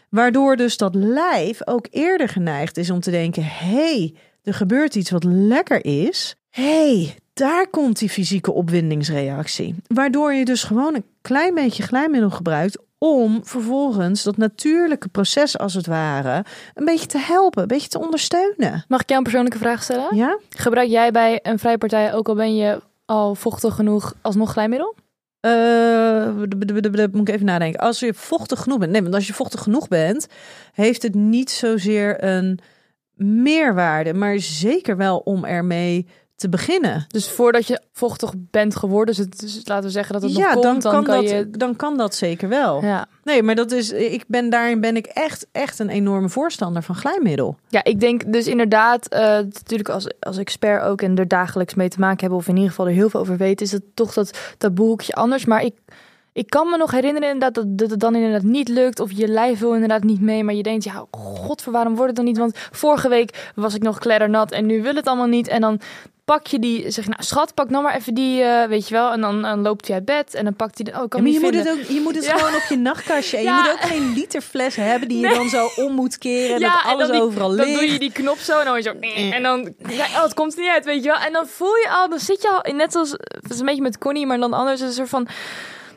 Waardoor 0.10 0.55
dus 0.55 0.77
dat 0.77 0.95
lijf 0.95 1.67
ook 1.67 1.88
eerder 1.91 2.29
geneigd 2.29 2.77
is 2.77 2.89
om 2.89 2.99
te 2.99 3.12
denken: 3.12 3.43
hé, 3.43 3.67
hey, 3.67 4.15
er 4.43 4.53
gebeurt 4.53 4.95
iets 4.95 5.12
wat 5.12 5.23
lekker 5.23 5.86
is. 5.86 6.36
Hé, 6.49 6.63
hey, 6.63 7.15
daar 7.33 7.67
komt 7.69 7.99
die 7.99 8.10
fysieke 8.10 8.51
opwindingsreactie. 8.51 9.75
Waardoor 9.88 10.33
je 10.33 10.45
dus 10.45 10.63
gewoon 10.63 10.95
een 10.95 11.05
klein 11.21 11.53
beetje 11.53 11.83
glijmiddel 11.83 12.29
gebruikt 12.29 12.77
om 12.97 13.45
vervolgens 13.45 14.23
dat 14.23 14.38
natuurlijke 14.38 15.07
proces 15.07 15.57
als 15.57 15.73
het 15.73 15.86
ware 15.86 16.45
een 16.73 16.86
beetje 16.86 17.05
te 17.05 17.17
helpen, 17.19 17.62
een 17.62 17.67
beetje 17.67 17.88
te 17.89 17.99
ondersteunen. 17.99 18.86
Mag 18.88 19.01
ik 19.01 19.07
jou 19.07 19.17
een 19.17 19.23
persoonlijke 19.23 19.57
vraag 19.57 19.83
stellen? 19.83 20.15
Ja? 20.15 20.38
Gebruik 20.49 20.89
jij 20.89 21.12
bij 21.12 21.39
een 21.43 21.60
vrijpartij, 21.60 22.13
ook 22.13 22.27
al 22.29 22.36
ben 22.36 22.55
je 22.55 22.81
al 23.05 23.36
vochtig 23.36 23.75
genoeg, 23.75 24.13
alsnog 24.21 24.51
glijmiddel? 24.51 24.95
Eh, 25.39 25.51
b- 26.49 27.12
moet 27.12 27.27
ik 27.29 27.33
even 27.36 27.45
nadenken. 27.45 27.79
Als 27.79 27.99
je 27.99 28.13
vochtig 28.13 28.60
genoeg 28.60 28.77
bent. 28.77 28.91
Nee, 28.91 29.01
want 29.01 29.13
als 29.13 29.27
je 29.27 29.33
vochtig 29.33 29.62
genoeg 29.62 29.88
bent, 29.88 30.27
heeft 30.73 31.01
het 31.03 31.15
niet 31.15 31.49
zozeer 31.49 32.23
een 32.23 32.60
meerwaarde, 33.13 34.13
maar 34.13 34.39
zeker 34.39 34.97
wel 34.97 35.17
om 35.17 35.45
ermee 35.45 36.07
te 36.38 36.50
beginnen. 36.50 37.06
Dus 37.08 37.30
voordat 37.30 37.67
je 37.67 37.82
vochtig 37.93 38.34
bent 38.38 38.76
geworden, 38.76 39.15
dus, 39.15 39.26
het, 39.26 39.39
dus 39.39 39.62
laten 39.63 39.84
we 39.84 39.89
zeggen 39.89 40.13
dat 40.13 40.21
het 40.21 40.36
ja, 40.36 40.54
nog 40.54 40.63
dan, 40.63 40.71
komt, 40.71 40.84
dan, 40.84 40.91
kan 40.91 41.04
kan 41.04 41.15
dat, 41.15 41.30
je... 41.30 41.50
dan 41.50 41.76
kan 41.76 41.97
dat 41.97 42.15
zeker 42.15 42.50
wel. 42.50 42.84
Ja. 42.84 43.08
Nee, 43.23 43.43
maar 43.43 43.56
dat 43.56 43.71
is, 43.71 43.91
ik 43.91 44.23
ben 44.28 44.50
daarin 44.50 44.82
ben 44.82 44.95
ik 44.95 45.06
echt, 45.06 45.47
echt 45.52 45.80
een 45.80 45.89
enorme 45.89 46.30
voorstander 46.30 46.84
van 46.84 46.95
glijmiddel. 46.95 47.58
ja, 47.69 47.84
ik 47.84 48.00
denk 48.00 48.34
dus 48.34 48.47
inderdaad, 48.47 49.08
eh, 49.08 49.21
natuurlijk 49.21 49.89
als, 49.89 50.08
als 50.19 50.38
expert 50.38 50.84
ook 50.84 51.02
en 51.02 51.17
er 51.17 51.28
dagelijks 51.28 51.73
mee 51.73 51.89
te 51.89 52.00
maken 52.00 52.19
hebben, 52.19 52.38
of 52.38 52.47
in 52.47 52.56
ieder 52.56 52.69
geval 52.69 52.88
er 52.88 52.93
heel 52.93 53.10
veel 53.10 53.19
over 53.19 53.38
weten, 53.38 53.65
is 53.65 53.71
het 53.71 53.84
toch 53.93 54.13
dat 54.13 54.39
taboehoekje 54.58 55.13
anders. 55.13 55.45
Maar 55.45 55.63
ik, 55.63 55.76
ik 56.38 56.50
kan 56.50 56.69
me 56.69 56.78
nog 56.78 56.91
herinneren 56.91 57.28
inderdaad 57.30 57.54
dat, 57.54 57.65
dat 57.78 57.89
het 57.89 58.00
dan 58.00 58.15
inderdaad 58.15 58.43
niet 58.43 58.67
lukt, 58.69 59.00
of 59.00 59.12
je 59.12 59.28
lijf 59.28 59.60
wil 59.60 59.73
inderdaad 59.73 60.04
niet 60.04 60.21
mee, 60.21 60.43
maar 60.43 60.54
je 60.54 60.63
denkt, 60.63 60.84
ja, 60.84 61.06
god, 61.12 61.62
voor 61.62 61.73
waarom 61.73 61.91
wordt 61.95 62.08
het 62.08 62.15
dan 62.15 62.26
niet? 62.26 62.38
Want 62.38 62.58
vorige 62.71 63.10
week 63.10 63.50
was 63.56 63.76
ik 63.76 63.82
nog 63.82 63.97
kleddernat 64.00 64.52
en 64.52 64.65
nu 64.65 64.82
wil 64.82 64.95
het 64.95 65.08
allemaal 65.08 65.26
niet. 65.28 65.47
En 65.47 65.62
dan 65.62 65.80
pak 66.26 66.47
je 66.47 66.60
die, 66.60 66.91
zeg 66.91 67.04
je, 67.04 67.10
nou 67.10 67.23
schat, 67.23 67.54
pak 67.54 67.69
nou 67.69 67.84
maar 67.84 67.95
even 67.95 68.13
die, 68.13 68.41
eh, 68.43 68.67
weet 68.67 68.88
je 68.88 68.93
wel. 68.93 69.12
En 69.12 69.21
dan, 69.21 69.41
dan 69.41 69.62
loopt 69.62 69.88
hij 69.88 69.95
uit 69.95 70.06
bed 70.06 70.34
en 70.34 70.43
dan 70.43 70.56
pakt 70.56 70.78
hij 70.82 70.86
de, 70.86 70.91
oh, 71.02 71.08
kan 71.08 71.19
Ja, 71.26 71.32
maar 71.32 71.32
je 71.34 71.39
moet, 71.39 71.56
het 71.65 71.69
ook, 71.69 71.82
je 71.95 72.02
moet 72.02 72.15
het 72.15 72.26
Ja. 72.26 72.38
gewoon 72.38 72.56
op 72.56 72.65
je 72.69 72.78
nachtkastje. 72.78 73.38
En 73.38 73.43
Ja. 73.43 73.56
je 73.58 73.62
moet 73.63 73.71
ook 73.71 73.89
geen 73.89 74.13
literfles 74.13 74.76
hebben 74.76 75.08
die 75.08 75.19
je 75.28 75.34
dan 75.34 75.50
zo 75.50 75.69
om 75.76 75.91
moet 75.93 76.17
keren. 76.17 76.56
En 76.56 76.62
dat 76.62 76.71
en 76.84 76.89
alles 76.89 77.08
dan 77.08 77.12
die- 77.15 77.21
overal 77.26 77.47
Dan 77.56 77.65
ligt. 77.65 77.80
doe 77.80 77.91
je 77.91 78.00
die 78.00 78.12
knop 78.12 78.38
zo 78.38 78.60
en 78.60 78.65
dan 78.65 78.76
je 78.76 78.82
zo... 78.82 78.93
En 79.36 79.43
dan... 79.43 79.73
Ja, 79.89 80.06
oh, 80.06 80.23
het 80.23 80.34
komt 80.34 80.58
niet 80.58 80.69
uit, 80.69 80.86
weet 80.86 81.04
je 81.04 81.10
wel. 81.10 81.19
En 81.19 81.34
dan 81.34 81.47
voel 81.47 81.76
je 81.76 81.88
al... 81.89 82.10
Dan 82.10 82.19
zit 82.19 82.41
je 82.41 82.50
al... 82.50 82.73
Net 82.73 82.95
als... 82.95 83.12
Het 83.12 83.52
is 83.52 83.60
een 83.60 83.65
beetje 83.65 83.82
met 83.82 83.97
Connie, 83.97 84.26
maar 84.26 84.39
dan 84.39 84.54
anders. 84.54 84.82
Is 84.82 84.88
een 84.88 84.93
soort 84.93 85.10
van... 85.10 85.28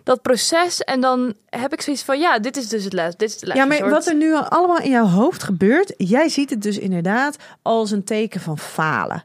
Dat 0.03 0.23
proces. 0.23 0.81
En 0.81 1.01
dan 1.01 1.35
heb 1.47 1.73
ik 1.73 1.81
zoiets 1.83 2.03
van... 2.03 2.19
Ja, 2.21 2.39
dit 2.39 2.57
is 2.57 2.69
dus 2.69 2.85
het 2.85 2.93
les. 2.93 3.17
Dit 3.17 3.29
is 3.29 3.39
de 3.39 3.47
les. 3.47 3.57
Ja, 3.57 3.65
maar 3.65 3.91
wat 3.91 4.07
er 4.07 4.15
nu 4.15 4.35
allemaal 4.35 4.79
in 4.81 4.91
jouw 4.91 5.07
hoofd 5.07 5.43
gebeurt, 5.43 5.95
jij 5.97 6.29
ziet 6.29 6.51
het 6.51 6.63
dus 6.63 6.79
inderdaad 6.79 7.37
als 7.63 7.91
een 7.91 8.05
teken 8.05 8.41
van 8.41 8.59
falen. 8.59 9.25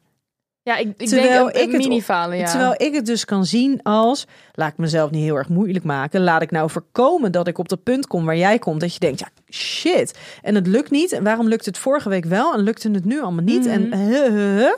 Ja, 0.61 0.75
ik, 0.77 0.93
ik 0.97 1.07
Terwijl 1.07 1.43
denk 1.45 1.55
een, 1.55 1.71
het 1.71 1.81
mini-falen, 1.87 2.37
ja. 2.37 2.45
Terwijl 2.49 2.73
ik 2.77 2.93
het 2.93 3.05
dus 3.05 3.25
kan 3.25 3.45
zien 3.45 3.79
als, 3.83 4.25
laat 4.53 4.71
ik 4.71 4.77
mezelf 4.77 5.11
niet 5.11 5.23
heel 5.23 5.35
erg 5.35 5.49
moeilijk 5.49 5.85
maken, 5.85 6.23
laat 6.23 6.41
ik 6.41 6.51
nou 6.51 6.69
voorkomen 6.69 7.31
dat 7.31 7.47
ik 7.47 7.57
op 7.57 7.69
dat 7.69 7.83
punt 7.83 8.07
kom 8.07 8.25
waar 8.25 8.37
jij 8.37 8.59
komt, 8.59 8.79
dat 8.81 8.93
je 8.93 8.99
denkt, 8.99 9.19
ja, 9.19 9.27
shit, 9.49 10.17
en 10.41 10.55
het 10.55 10.67
lukt 10.67 10.91
niet. 10.91 11.11
En 11.11 11.23
waarom 11.23 11.47
lukt 11.47 11.65
het 11.65 11.77
vorige 11.77 12.09
week 12.09 12.25
wel 12.25 12.53
en 12.53 12.59
lukte 12.59 12.91
het 12.91 13.05
nu 13.05 13.21
allemaal 13.21 13.43
niet? 13.43 13.65
En 13.65 13.87
Mhm. 13.87 13.97
huh, 13.99 14.27
huh, 14.27 14.57
huh. 14.57 14.73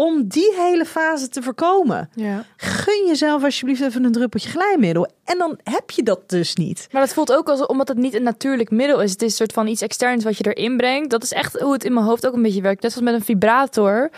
Om 0.00 0.28
die 0.28 0.52
hele 0.56 0.84
fase 0.84 1.28
te 1.28 1.42
voorkomen, 1.42 2.10
Ja. 2.14 2.44
gun 2.56 3.06
jezelf 3.06 3.44
alsjeblieft 3.44 3.82
even 3.82 4.04
een 4.04 4.12
druppeltje 4.12 4.48
glijmiddel. 4.48 5.08
En 5.24 5.38
dan 5.38 5.58
heb 5.62 5.90
je 5.90 6.02
dat 6.02 6.20
dus 6.30 6.54
niet. 6.54 6.88
Maar 6.90 7.02
dat 7.02 7.12
voelt 7.12 7.32
ook 7.32 7.48
als 7.48 7.66
omdat 7.66 7.88
het 7.88 7.96
niet 7.96 8.14
een 8.14 8.22
natuurlijk 8.22 8.70
middel 8.70 9.00
is. 9.02 9.10
Het 9.10 9.22
is 9.22 9.30
een 9.30 9.36
soort 9.36 9.52
van 9.52 9.66
iets 9.66 9.82
externs 9.82 10.24
wat 10.24 10.36
je 10.36 10.52
erin 10.54 10.76
brengt. 10.76 11.10
Dat 11.10 11.22
is 11.22 11.32
echt 11.32 11.60
hoe 11.60 11.72
het 11.72 11.84
in 11.84 11.92
mijn 11.92 12.06
hoofd 12.06 12.26
ook 12.26 12.34
een 12.34 12.42
beetje 12.42 12.60
werkt. 12.62 12.82
Net 12.82 12.94
als 12.94 13.02
met 13.02 13.14
een 13.14 13.24
vibrator. 13.24 14.10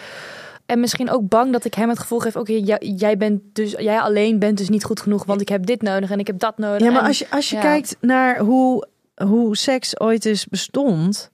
En 0.66 0.80
misschien 0.80 1.10
ook 1.10 1.28
bang 1.28 1.52
dat 1.52 1.64
ik 1.64 1.74
hem 1.74 1.88
het 1.88 1.98
gevoel 1.98 2.18
geef: 2.18 2.36
oké, 2.36 2.52
jij, 2.52 2.92
jij 2.96 3.16
bent 3.16 3.40
dus 3.52 3.70
jij 3.70 4.00
alleen 4.00 4.38
bent 4.38 4.58
dus 4.58 4.68
niet 4.68 4.84
goed 4.84 5.00
genoeg, 5.00 5.24
want 5.24 5.40
ik 5.40 5.48
heb 5.48 5.66
dit 5.66 5.82
nodig 5.82 6.10
en 6.10 6.18
ik 6.18 6.26
heb 6.26 6.38
dat 6.38 6.58
nodig. 6.58 6.80
Ja, 6.86 6.90
maar 6.92 7.00
En- 7.00 7.06
als 7.06 7.18
je, 7.18 7.26
als 7.30 7.50
je 7.50 7.56
ja. 7.56 7.62
kijkt 7.62 7.96
naar 8.00 8.38
hoe, 8.38 8.86
hoe 9.14 9.56
seks 9.56 10.00
ooit 10.00 10.24
is 10.24 10.46
bestond, 10.46 11.30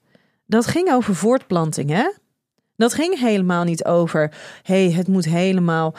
dat 0.47 0.67
ging 0.67 0.93
over 0.93 1.15
voortplanting, 1.15 1.91
hè? 1.91 2.09
Dat 2.77 2.95
ging 2.95 3.19
helemaal 3.19 3.65
niet 3.65 3.85
over, 3.85 4.33
hey, 4.63 4.91
het 4.91 5.09
moet 5.09 5.25
helemaal 5.25 5.95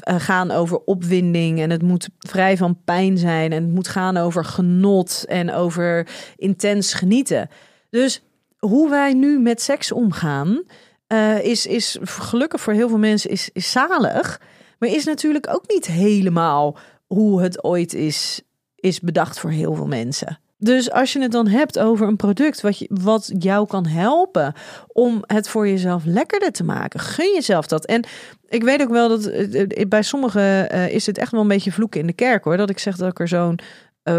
eh, 0.00 0.14
gaan 0.18 0.50
over 0.50 0.78
opwinding 0.78 1.60
en 1.60 1.70
het 1.70 1.82
moet 1.82 2.08
vrij 2.18 2.56
van 2.56 2.78
pijn 2.84 3.18
zijn 3.18 3.52
en 3.52 3.62
het 3.62 3.72
moet 3.72 3.88
gaan 3.88 4.16
over 4.16 4.44
genot 4.44 5.24
en 5.28 5.52
over 5.52 6.08
intens 6.36 6.94
genieten. 6.94 7.48
Dus 7.90 8.22
hoe 8.58 8.90
wij 8.90 9.12
nu 9.12 9.38
met 9.38 9.62
seks 9.62 9.92
omgaan, 9.92 10.62
eh, 11.06 11.44
is, 11.44 11.66
is 11.66 11.98
gelukkig 12.00 12.60
voor 12.60 12.72
heel 12.72 12.88
veel 12.88 12.98
mensen 12.98 13.30
is, 13.30 13.50
is 13.52 13.70
zalig, 13.70 14.40
maar 14.78 14.88
is 14.88 15.04
natuurlijk 15.04 15.48
ook 15.50 15.64
niet 15.66 15.86
helemaal 15.86 16.78
hoe 17.06 17.42
het 17.42 17.64
ooit 17.64 17.94
is, 17.94 18.42
is 18.74 19.00
bedacht 19.00 19.38
voor 19.38 19.50
heel 19.50 19.74
veel 19.74 19.86
mensen. 19.86 20.38
Dus 20.62 20.90
als 20.90 21.12
je 21.12 21.20
het 21.22 21.32
dan 21.32 21.46
hebt 21.46 21.78
over 21.78 22.08
een 22.08 22.16
product 22.16 22.60
wat, 22.60 22.78
je, 22.78 22.90
wat 22.92 23.30
jou 23.38 23.66
kan 23.66 23.86
helpen 23.86 24.52
om 24.92 25.22
het 25.26 25.48
voor 25.48 25.68
jezelf 25.68 26.04
lekkerder 26.04 26.52
te 26.52 26.64
maken, 26.64 27.00
gun 27.00 27.32
jezelf 27.34 27.66
dat. 27.66 27.86
En 27.86 28.04
ik 28.48 28.62
weet 28.62 28.82
ook 28.82 28.90
wel 28.90 29.08
dat 29.08 29.26
eh, 29.26 29.60
eh, 29.60 29.88
bij 29.88 30.02
sommigen 30.02 30.70
eh, 30.70 30.92
is 30.92 31.06
het 31.06 31.18
echt 31.18 31.32
wel 31.32 31.40
een 31.40 31.48
beetje 31.48 31.72
vloeken 31.72 32.00
in 32.00 32.06
de 32.06 32.12
kerk 32.12 32.44
hoor. 32.44 32.56
Dat 32.56 32.70
ik 32.70 32.78
zeg 32.78 32.96
dat 32.96 33.10
ik 33.10 33.20
er 33.20 33.28
zo'n 33.28 33.58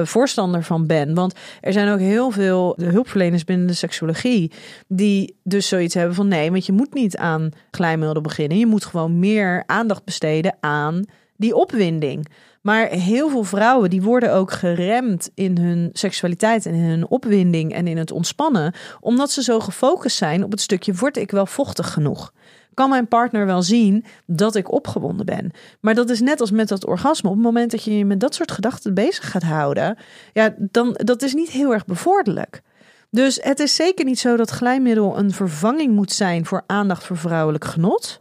voorstander 0.04 0.64
van 0.64 0.88
ben. 0.88 1.14
Want 1.14 1.34
er 1.62 1.74
zijn 1.74 1.90
ook 1.90 2.00
heel 2.00 2.32
veel 2.32 2.78
hulpverleners 2.82 3.44
binnen 3.44 3.68
de 3.68 3.74
seksologie 3.74 4.52
die 4.88 5.36
dus 5.44 5.68
zoiets 5.68 5.94
hebben 5.94 6.16
van 6.16 6.28
nee, 6.28 6.52
want 6.52 6.66
je 6.66 6.72
moet 6.72 6.94
niet 6.94 7.18
aan 7.18 7.50
glijmiddel 7.72 8.22
beginnen. 8.22 8.58
Je 8.58 8.66
moet 8.66 8.86
gewoon 8.86 9.20
meer 9.20 9.64
aandacht 9.66 10.04
besteden 10.04 10.58
aan 10.60 11.06
die 11.38 11.56
opwinding. 11.56 12.28
Maar 12.62 12.88
heel 12.88 13.30
veel 13.30 13.44
vrouwen 13.44 13.90
die 13.90 14.02
worden 14.02 14.34
ook 14.34 14.52
geremd 14.52 15.30
in 15.34 15.58
hun 15.58 15.90
seksualiteit 15.94 16.66
en 16.66 16.74
in 16.74 16.84
hun 16.84 17.08
opwinding 17.08 17.74
en 17.74 17.88
in 17.88 17.98
het 17.98 18.12
ontspannen, 18.12 18.74
omdat 19.00 19.32
ze 19.32 19.44
zo 19.44 19.60
gefocust 19.60 20.18
zijn 20.18 20.44
op 20.44 20.52
het 20.52 20.62
stukje 20.62 20.94
word 20.94 21.18
ik 21.18 21.32
wel 21.32 21.46
vochtig 21.46 21.94
genoeg? 21.94 22.34
Kan 22.74 22.90
mijn 22.90 23.08
partner 23.08 23.46
wel 23.46 23.62
zien 23.62 24.06
dat 24.26 24.56
ik 24.56 24.72
opgewonden 24.72 25.26
ben? 25.26 25.52
Maar 25.80 25.96
dat 25.96 26.10
is 26.10 26.22
net 26.22 26.42
als 26.42 26.52
met 26.52 26.68
dat 26.68 26.86
orgasme. 26.86 27.30
Op 27.30 27.36
het 27.36 27.44
moment 27.44 27.72
dat 27.72 27.84
je 27.84 27.98
je 27.98 28.06
met 28.06 28.20
dat 28.20 28.36
soort 28.36 28.52
gedachten 28.52 28.94
bezig 28.94 29.32
gaat 29.32 29.44
houden, 29.44 29.98
ja, 30.34 30.56
dan 30.58 30.92
dat 30.94 31.22
is 31.22 31.34
niet 31.34 31.50
heel 31.50 31.74
erg 31.74 31.86
bevorderlijk. 31.86 32.62
Dus 33.10 33.40
het 33.42 33.60
is 33.60 33.76
zeker 33.76 34.06
niet 34.06 34.20
zo 34.20 34.36
dat 34.36 34.50
glijmiddel 34.50 35.18
een 35.18 35.32
vervanging 35.32 35.94
moet 35.94 36.12
zijn 36.12 36.46
voor 36.46 36.64
aandacht 36.68 37.04
voor 37.04 37.18
vrouwelijk 37.18 37.66
genot. 37.66 38.21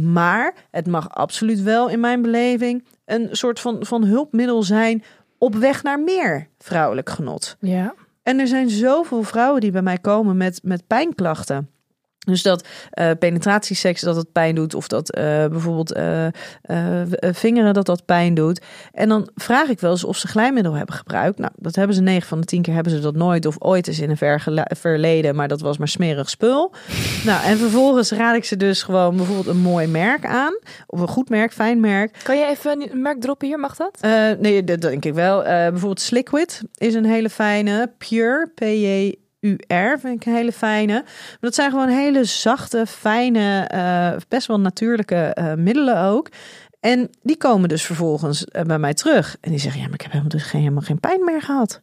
Maar 0.00 0.54
het 0.70 0.86
mag 0.86 1.10
absoluut 1.10 1.62
wel 1.62 1.88
in 1.88 2.00
mijn 2.00 2.22
beleving 2.22 2.84
een 3.04 3.28
soort 3.30 3.60
van, 3.60 3.76
van 3.86 4.04
hulpmiddel 4.04 4.62
zijn 4.62 5.02
op 5.38 5.54
weg 5.54 5.82
naar 5.82 6.00
meer 6.00 6.48
vrouwelijk 6.58 7.10
genot. 7.10 7.56
Ja. 7.60 7.94
En 8.22 8.38
er 8.38 8.46
zijn 8.46 8.70
zoveel 8.70 9.22
vrouwen 9.22 9.60
die 9.60 9.70
bij 9.70 9.82
mij 9.82 9.98
komen 9.98 10.36
met, 10.36 10.60
met 10.62 10.86
pijnklachten. 10.86 11.70
Dus 12.28 12.42
dat 12.42 12.64
eh, 12.90 13.10
penetratieseks 13.18 14.00
dat 14.00 14.16
het 14.16 14.32
pijn 14.32 14.54
doet, 14.54 14.74
of 14.74 14.88
dat 14.88 15.10
eh, 15.10 15.22
bijvoorbeeld 15.46 15.92
eh, 15.92 16.26
vingeren 17.20 17.74
dat 17.74 17.86
dat 17.86 18.04
pijn 18.04 18.34
doet. 18.34 18.60
En 18.92 19.08
dan 19.08 19.30
vraag 19.34 19.68
ik 19.68 19.80
wel 19.80 19.90
eens 19.90 20.04
of 20.04 20.16
ze 20.16 20.28
glijmiddel 20.28 20.72
hebben 20.72 20.94
gebruikt. 20.94 21.38
Nou, 21.38 21.52
dat 21.56 21.74
hebben 21.74 21.96
ze 21.96 22.02
9 22.02 22.28
van 22.28 22.40
de 22.40 22.46
10 22.46 22.62
keer 22.62 22.74
hebben 22.74 22.92
ze 22.92 23.00
dat 23.00 23.14
nooit 23.14 23.46
of 23.46 23.56
ooit 23.58 23.88
eens 23.88 23.98
in 23.98 24.10
een 24.10 24.66
verleden, 24.76 25.34
maar 25.34 25.48
dat 25.48 25.60
was 25.60 25.78
maar 25.78 25.88
smerig 25.88 26.30
spul. 26.30 26.72
nou, 27.26 27.44
en 27.44 27.58
vervolgens 27.58 28.10
raad 28.10 28.36
ik 28.36 28.44
ze 28.44 28.56
dus 28.56 28.82
gewoon 28.82 29.16
bijvoorbeeld 29.16 29.46
een 29.46 29.62
mooi 29.62 29.86
merk 29.86 30.26
aan, 30.26 30.58
of 30.86 31.00
een 31.00 31.08
goed 31.08 31.28
merk, 31.28 31.52
fijn 31.52 31.80
merk. 31.80 32.20
Kan 32.22 32.38
je 32.38 32.46
even 32.46 32.90
een 32.92 33.02
merk 33.02 33.20
droppen 33.20 33.48
hier? 33.48 33.58
Mag 33.58 33.76
dat? 33.76 33.98
Nee, 34.40 34.64
dat 34.64 34.80
denk 34.80 35.04
ik 35.04 35.14
wel. 35.14 35.42
Bijvoorbeeld 35.42 36.00
Sliquid 36.00 36.62
is 36.74 36.94
een 36.94 37.04
hele 37.04 37.30
fijne. 37.30 37.92
Pure, 37.98 38.50
P-J 38.54 39.14
UR 39.40 39.98
vind 40.00 40.20
ik 40.20 40.26
een 40.26 40.34
hele 40.34 40.52
fijne. 40.52 40.92
Maar 40.92 41.36
dat 41.40 41.54
zijn 41.54 41.70
gewoon 41.70 41.88
hele 41.88 42.24
zachte, 42.24 42.86
fijne, 42.86 43.64
eh, 43.68 44.12
best 44.28 44.46
wel 44.46 44.60
natuurlijke 44.60 45.16
eh, 45.16 45.54
middelen 45.54 46.00
ook. 46.00 46.28
En 46.80 47.10
die 47.22 47.36
komen 47.36 47.68
dus 47.68 47.82
vervolgens 47.84 48.44
eh, 48.44 48.62
bij 48.62 48.78
mij 48.78 48.94
terug. 48.94 49.36
En 49.40 49.50
die 49.50 49.60
zeggen, 49.60 49.80
ja, 49.80 49.86
maar 49.86 49.94
ik 49.94 50.00
heb 50.00 50.10
helemaal, 50.10 50.32
dus 50.32 50.42
geen, 50.42 50.60
helemaal 50.60 50.82
geen 50.82 51.00
pijn 51.00 51.24
meer 51.24 51.42
gehad. 51.42 51.80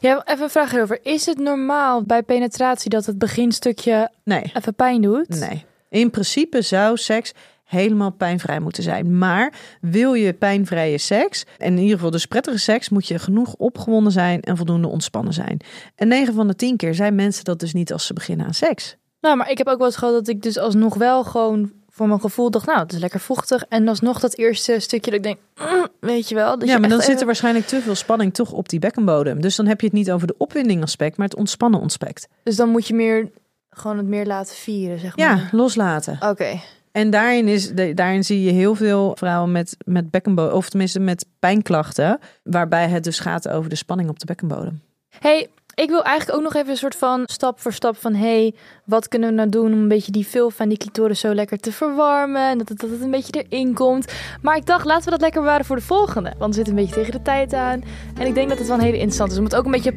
Ja, 0.00 0.22
even 0.24 0.42
een 0.44 0.50
vraag 0.50 0.70
hierover. 0.70 0.98
Is 1.02 1.26
het 1.26 1.38
normaal 1.38 2.02
bij 2.02 2.22
penetratie 2.22 2.90
dat 2.90 3.06
het 3.06 3.18
beginstukje 3.18 4.10
Nee, 4.24 4.50
even 4.54 4.74
pijn 4.74 5.02
doet? 5.02 5.28
nee. 5.28 5.64
In 5.90 6.10
principe 6.10 6.62
zou 6.62 6.96
seks 6.96 7.32
helemaal 7.68 8.10
pijnvrij 8.10 8.60
moeten 8.60 8.82
zijn. 8.82 9.18
Maar 9.18 9.52
wil 9.80 10.14
je 10.14 10.32
pijnvrije 10.32 10.98
seks, 10.98 11.44
en 11.58 11.72
in 11.72 11.78
ieder 11.78 11.94
geval 11.96 12.10
dus 12.10 12.26
prettige 12.26 12.58
seks, 12.58 12.88
moet 12.88 13.06
je 13.06 13.18
genoeg 13.18 13.54
opgewonden 13.54 14.12
zijn 14.12 14.40
en 14.40 14.56
voldoende 14.56 14.88
ontspannen 14.88 15.32
zijn. 15.32 15.60
En 15.94 16.08
9 16.08 16.34
van 16.34 16.46
de 16.46 16.54
10 16.54 16.76
keer 16.76 16.94
zijn 16.94 17.14
mensen 17.14 17.44
dat 17.44 17.60
dus 17.60 17.72
niet 17.72 17.92
als 17.92 18.06
ze 18.06 18.12
beginnen 18.12 18.46
aan 18.46 18.54
seks. 18.54 18.96
Nou, 19.20 19.36
maar 19.36 19.50
ik 19.50 19.58
heb 19.58 19.66
ook 19.66 19.78
wel 19.78 19.86
eens 19.86 19.96
gehad 19.96 20.14
dat 20.14 20.28
ik 20.28 20.42
dus 20.42 20.58
alsnog 20.58 20.94
wel 20.94 21.24
gewoon 21.24 21.72
voor 21.90 22.08
mijn 22.08 22.20
gevoel 22.20 22.50
dacht, 22.50 22.66
nou, 22.66 22.78
het 22.78 22.92
is 22.92 22.98
lekker 22.98 23.20
vochtig. 23.20 23.64
En 23.68 23.88
alsnog 23.88 24.20
dat 24.20 24.34
eerste 24.36 24.80
stukje 24.80 25.10
dat 25.10 25.20
ik 25.20 25.24
denk, 25.26 25.38
mm, 25.70 25.86
weet 26.00 26.28
je 26.28 26.34
wel. 26.34 26.58
Dus 26.58 26.68
ja, 26.68 26.74
je 26.74 26.80
maar 26.80 26.88
dan 26.88 27.00
zit 27.00 27.20
er 27.20 27.26
waarschijnlijk 27.26 27.66
te 27.66 27.80
veel 27.80 27.94
spanning 27.94 28.34
toch 28.34 28.52
op 28.52 28.68
die 28.68 28.78
bekkenbodem. 28.78 29.40
Dus 29.40 29.56
dan 29.56 29.66
heb 29.66 29.80
je 29.80 29.86
het 29.86 29.94
niet 29.96 30.10
over 30.10 30.26
de 30.26 30.34
opwinding 30.38 30.82
aspect, 30.82 31.16
maar 31.16 31.28
het 31.28 31.36
ontspannen 31.36 31.82
aspect. 31.82 32.28
Dus 32.42 32.56
dan 32.56 32.68
moet 32.68 32.86
je 32.86 32.94
meer, 32.94 33.30
gewoon 33.70 33.96
het 33.96 34.06
meer 34.06 34.26
laten 34.26 34.54
vieren, 34.56 34.98
zeg 34.98 35.16
Ja, 35.16 35.34
maar. 35.34 35.48
loslaten. 35.52 36.18
Oké. 36.20 36.60
En 36.98 37.10
daarin, 37.10 37.48
is, 37.48 37.72
daarin 37.94 38.24
zie 38.24 38.42
je 38.42 38.50
heel 38.50 38.74
veel 38.74 39.16
vrouwen 39.16 39.52
met, 39.52 39.76
met 39.84 40.10
bekkenbodem, 40.10 40.54
of 40.54 40.68
tenminste 40.68 41.00
met 41.00 41.26
pijnklachten, 41.38 42.18
waarbij 42.42 42.88
het 42.88 43.04
dus 43.04 43.18
gaat 43.18 43.48
over 43.48 43.70
de 43.70 43.76
spanning 43.76 44.08
op 44.08 44.18
de 44.18 44.26
bekkenbodem. 44.26 44.80
Hey, 45.18 45.48
ik 45.74 45.88
wil 45.88 46.02
eigenlijk 46.02 46.38
ook 46.38 46.44
nog 46.44 46.54
even 46.54 46.70
een 46.70 46.76
soort 46.76 46.96
van 46.96 47.22
stap 47.26 47.60
voor 47.60 47.72
stap 47.72 47.96
van... 47.96 48.14
hey, 48.14 48.54
wat 48.84 49.08
kunnen 49.08 49.28
we 49.28 49.34
nou 49.34 49.48
doen 49.48 49.72
om 49.72 49.78
een 49.78 49.88
beetje 49.88 50.12
die 50.12 50.26
vulva 50.26 50.62
en 50.62 50.68
die 50.68 50.78
clitoris 50.78 51.20
zo 51.20 51.34
lekker 51.34 51.58
te 51.58 51.72
verwarmen... 51.72 52.50
en 52.50 52.58
dat 52.58 52.68
het, 52.68 52.80
dat 52.80 52.90
het 52.90 53.00
een 53.00 53.10
beetje 53.10 53.44
erin 53.48 53.74
komt. 53.74 54.12
Maar 54.42 54.56
ik 54.56 54.66
dacht, 54.66 54.84
laten 54.84 55.04
we 55.04 55.10
dat 55.10 55.20
lekker 55.20 55.40
bewaren 55.40 55.64
voor 55.64 55.76
de 55.76 55.82
volgende. 55.82 56.32
Want 56.38 56.50
we 56.50 56.56
zitten 56.56 56.76
een 56.76 56.80
beetje 56.80 57.00
tegen 57.00 57.12
de 57.12 57.22
tijd 57.22 57.52
aan. 57.52 57.84
En 58.14 58.26
ik 58.26 58.34
denk 58.34 58.48
dat 58.48 58.58
het 58.58 58.66
wel 58.66 58.76
een 58.76 58.82
hele 58.82 58.96
interessant 58.96 59.32
is 59.32 59.38
om 59.38 59.44
het 59.44 59.56
ook 59.56 59.64
een 59.64 59.70
beetje 59.70 59.94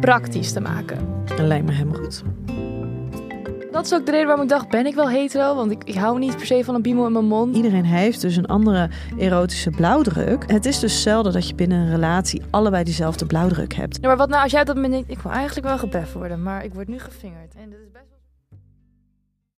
praktisch 0.00 0.52
te 0.52 0.60
maken. 0.60 1.24
Lijkt 1.38 1.66
me 1.66 1.72
helemaal 1.72 2.02
goed. 2.02 2.22
Dat 3.74 3.84
is 3.84 3.94
ook 3.94 4.06
de 4.06 4.10
reden 4.10 4.26
waarom 4.26 4.44
ik 4.44 4.50
dacht, 4.50 4.68
ben 4.68 4.86
ik 4.86 4.94
wel 4.94 5.08
hetero? 5.08 5.54
Want 5.54 5.70
ik, 5.70 5.84
ik 5.84 5.94
hou 5.94 6.18
niet 6.18 6.36
per 6.36 6.46
se 6.46 6.64
van 6.64 6.74
een 6.74 6.82
piemel 6.82 7.06
in 7.06 7.12
mijn 7.12 7.24
mond. 7.24 7.56
Iedereen 7.56 7.84
heeft 7.84 8.20
dus 8.20 8.36
een 8.36 8.46
andere 8.46 8.90
erotische 9.18 9.70
blauwdruk. 9.70 10.44
Het 10.46 10.66
is 10.66 10.78
dus 10.78 11.02
zelden 11.02 11.32
dat 11.32 11.48
je 11.48 11.54
binnen 11.54 11.78
een 11.78 11.90
relatie 11.90 12.42
allebei 12.50 12.84
diezelfde 12.84 13.26
blauwdruk 13.26 13.74
hebt. 13.74 13.98
Ja, 14.00 14.08
maar 14.08 14.16
wat 14.16 14.28
nou 14.28 14.42
als 14.42 14.52
jij 14.52 14.64
dat 14.64 14.74
moment 14.74 14.92
denkt, 14.92 15.10
ik 15.10 15.18
wil 15.18 15.32
eigenlijk 15.32 15.66
wel 15.66 15.78
gebeft 15.78 16.12
worden... 16.12 16.42
maar 16.42 16.64
ik 16.64 16.74
word 16.74 16.88
nu 16.88 16.98
gevingerd. 16.98 17.54
En 17.54 17.70
dat 17.70 17.78
is 17.78 17.90
best 17.92 18.04
wel... 18.08 18.13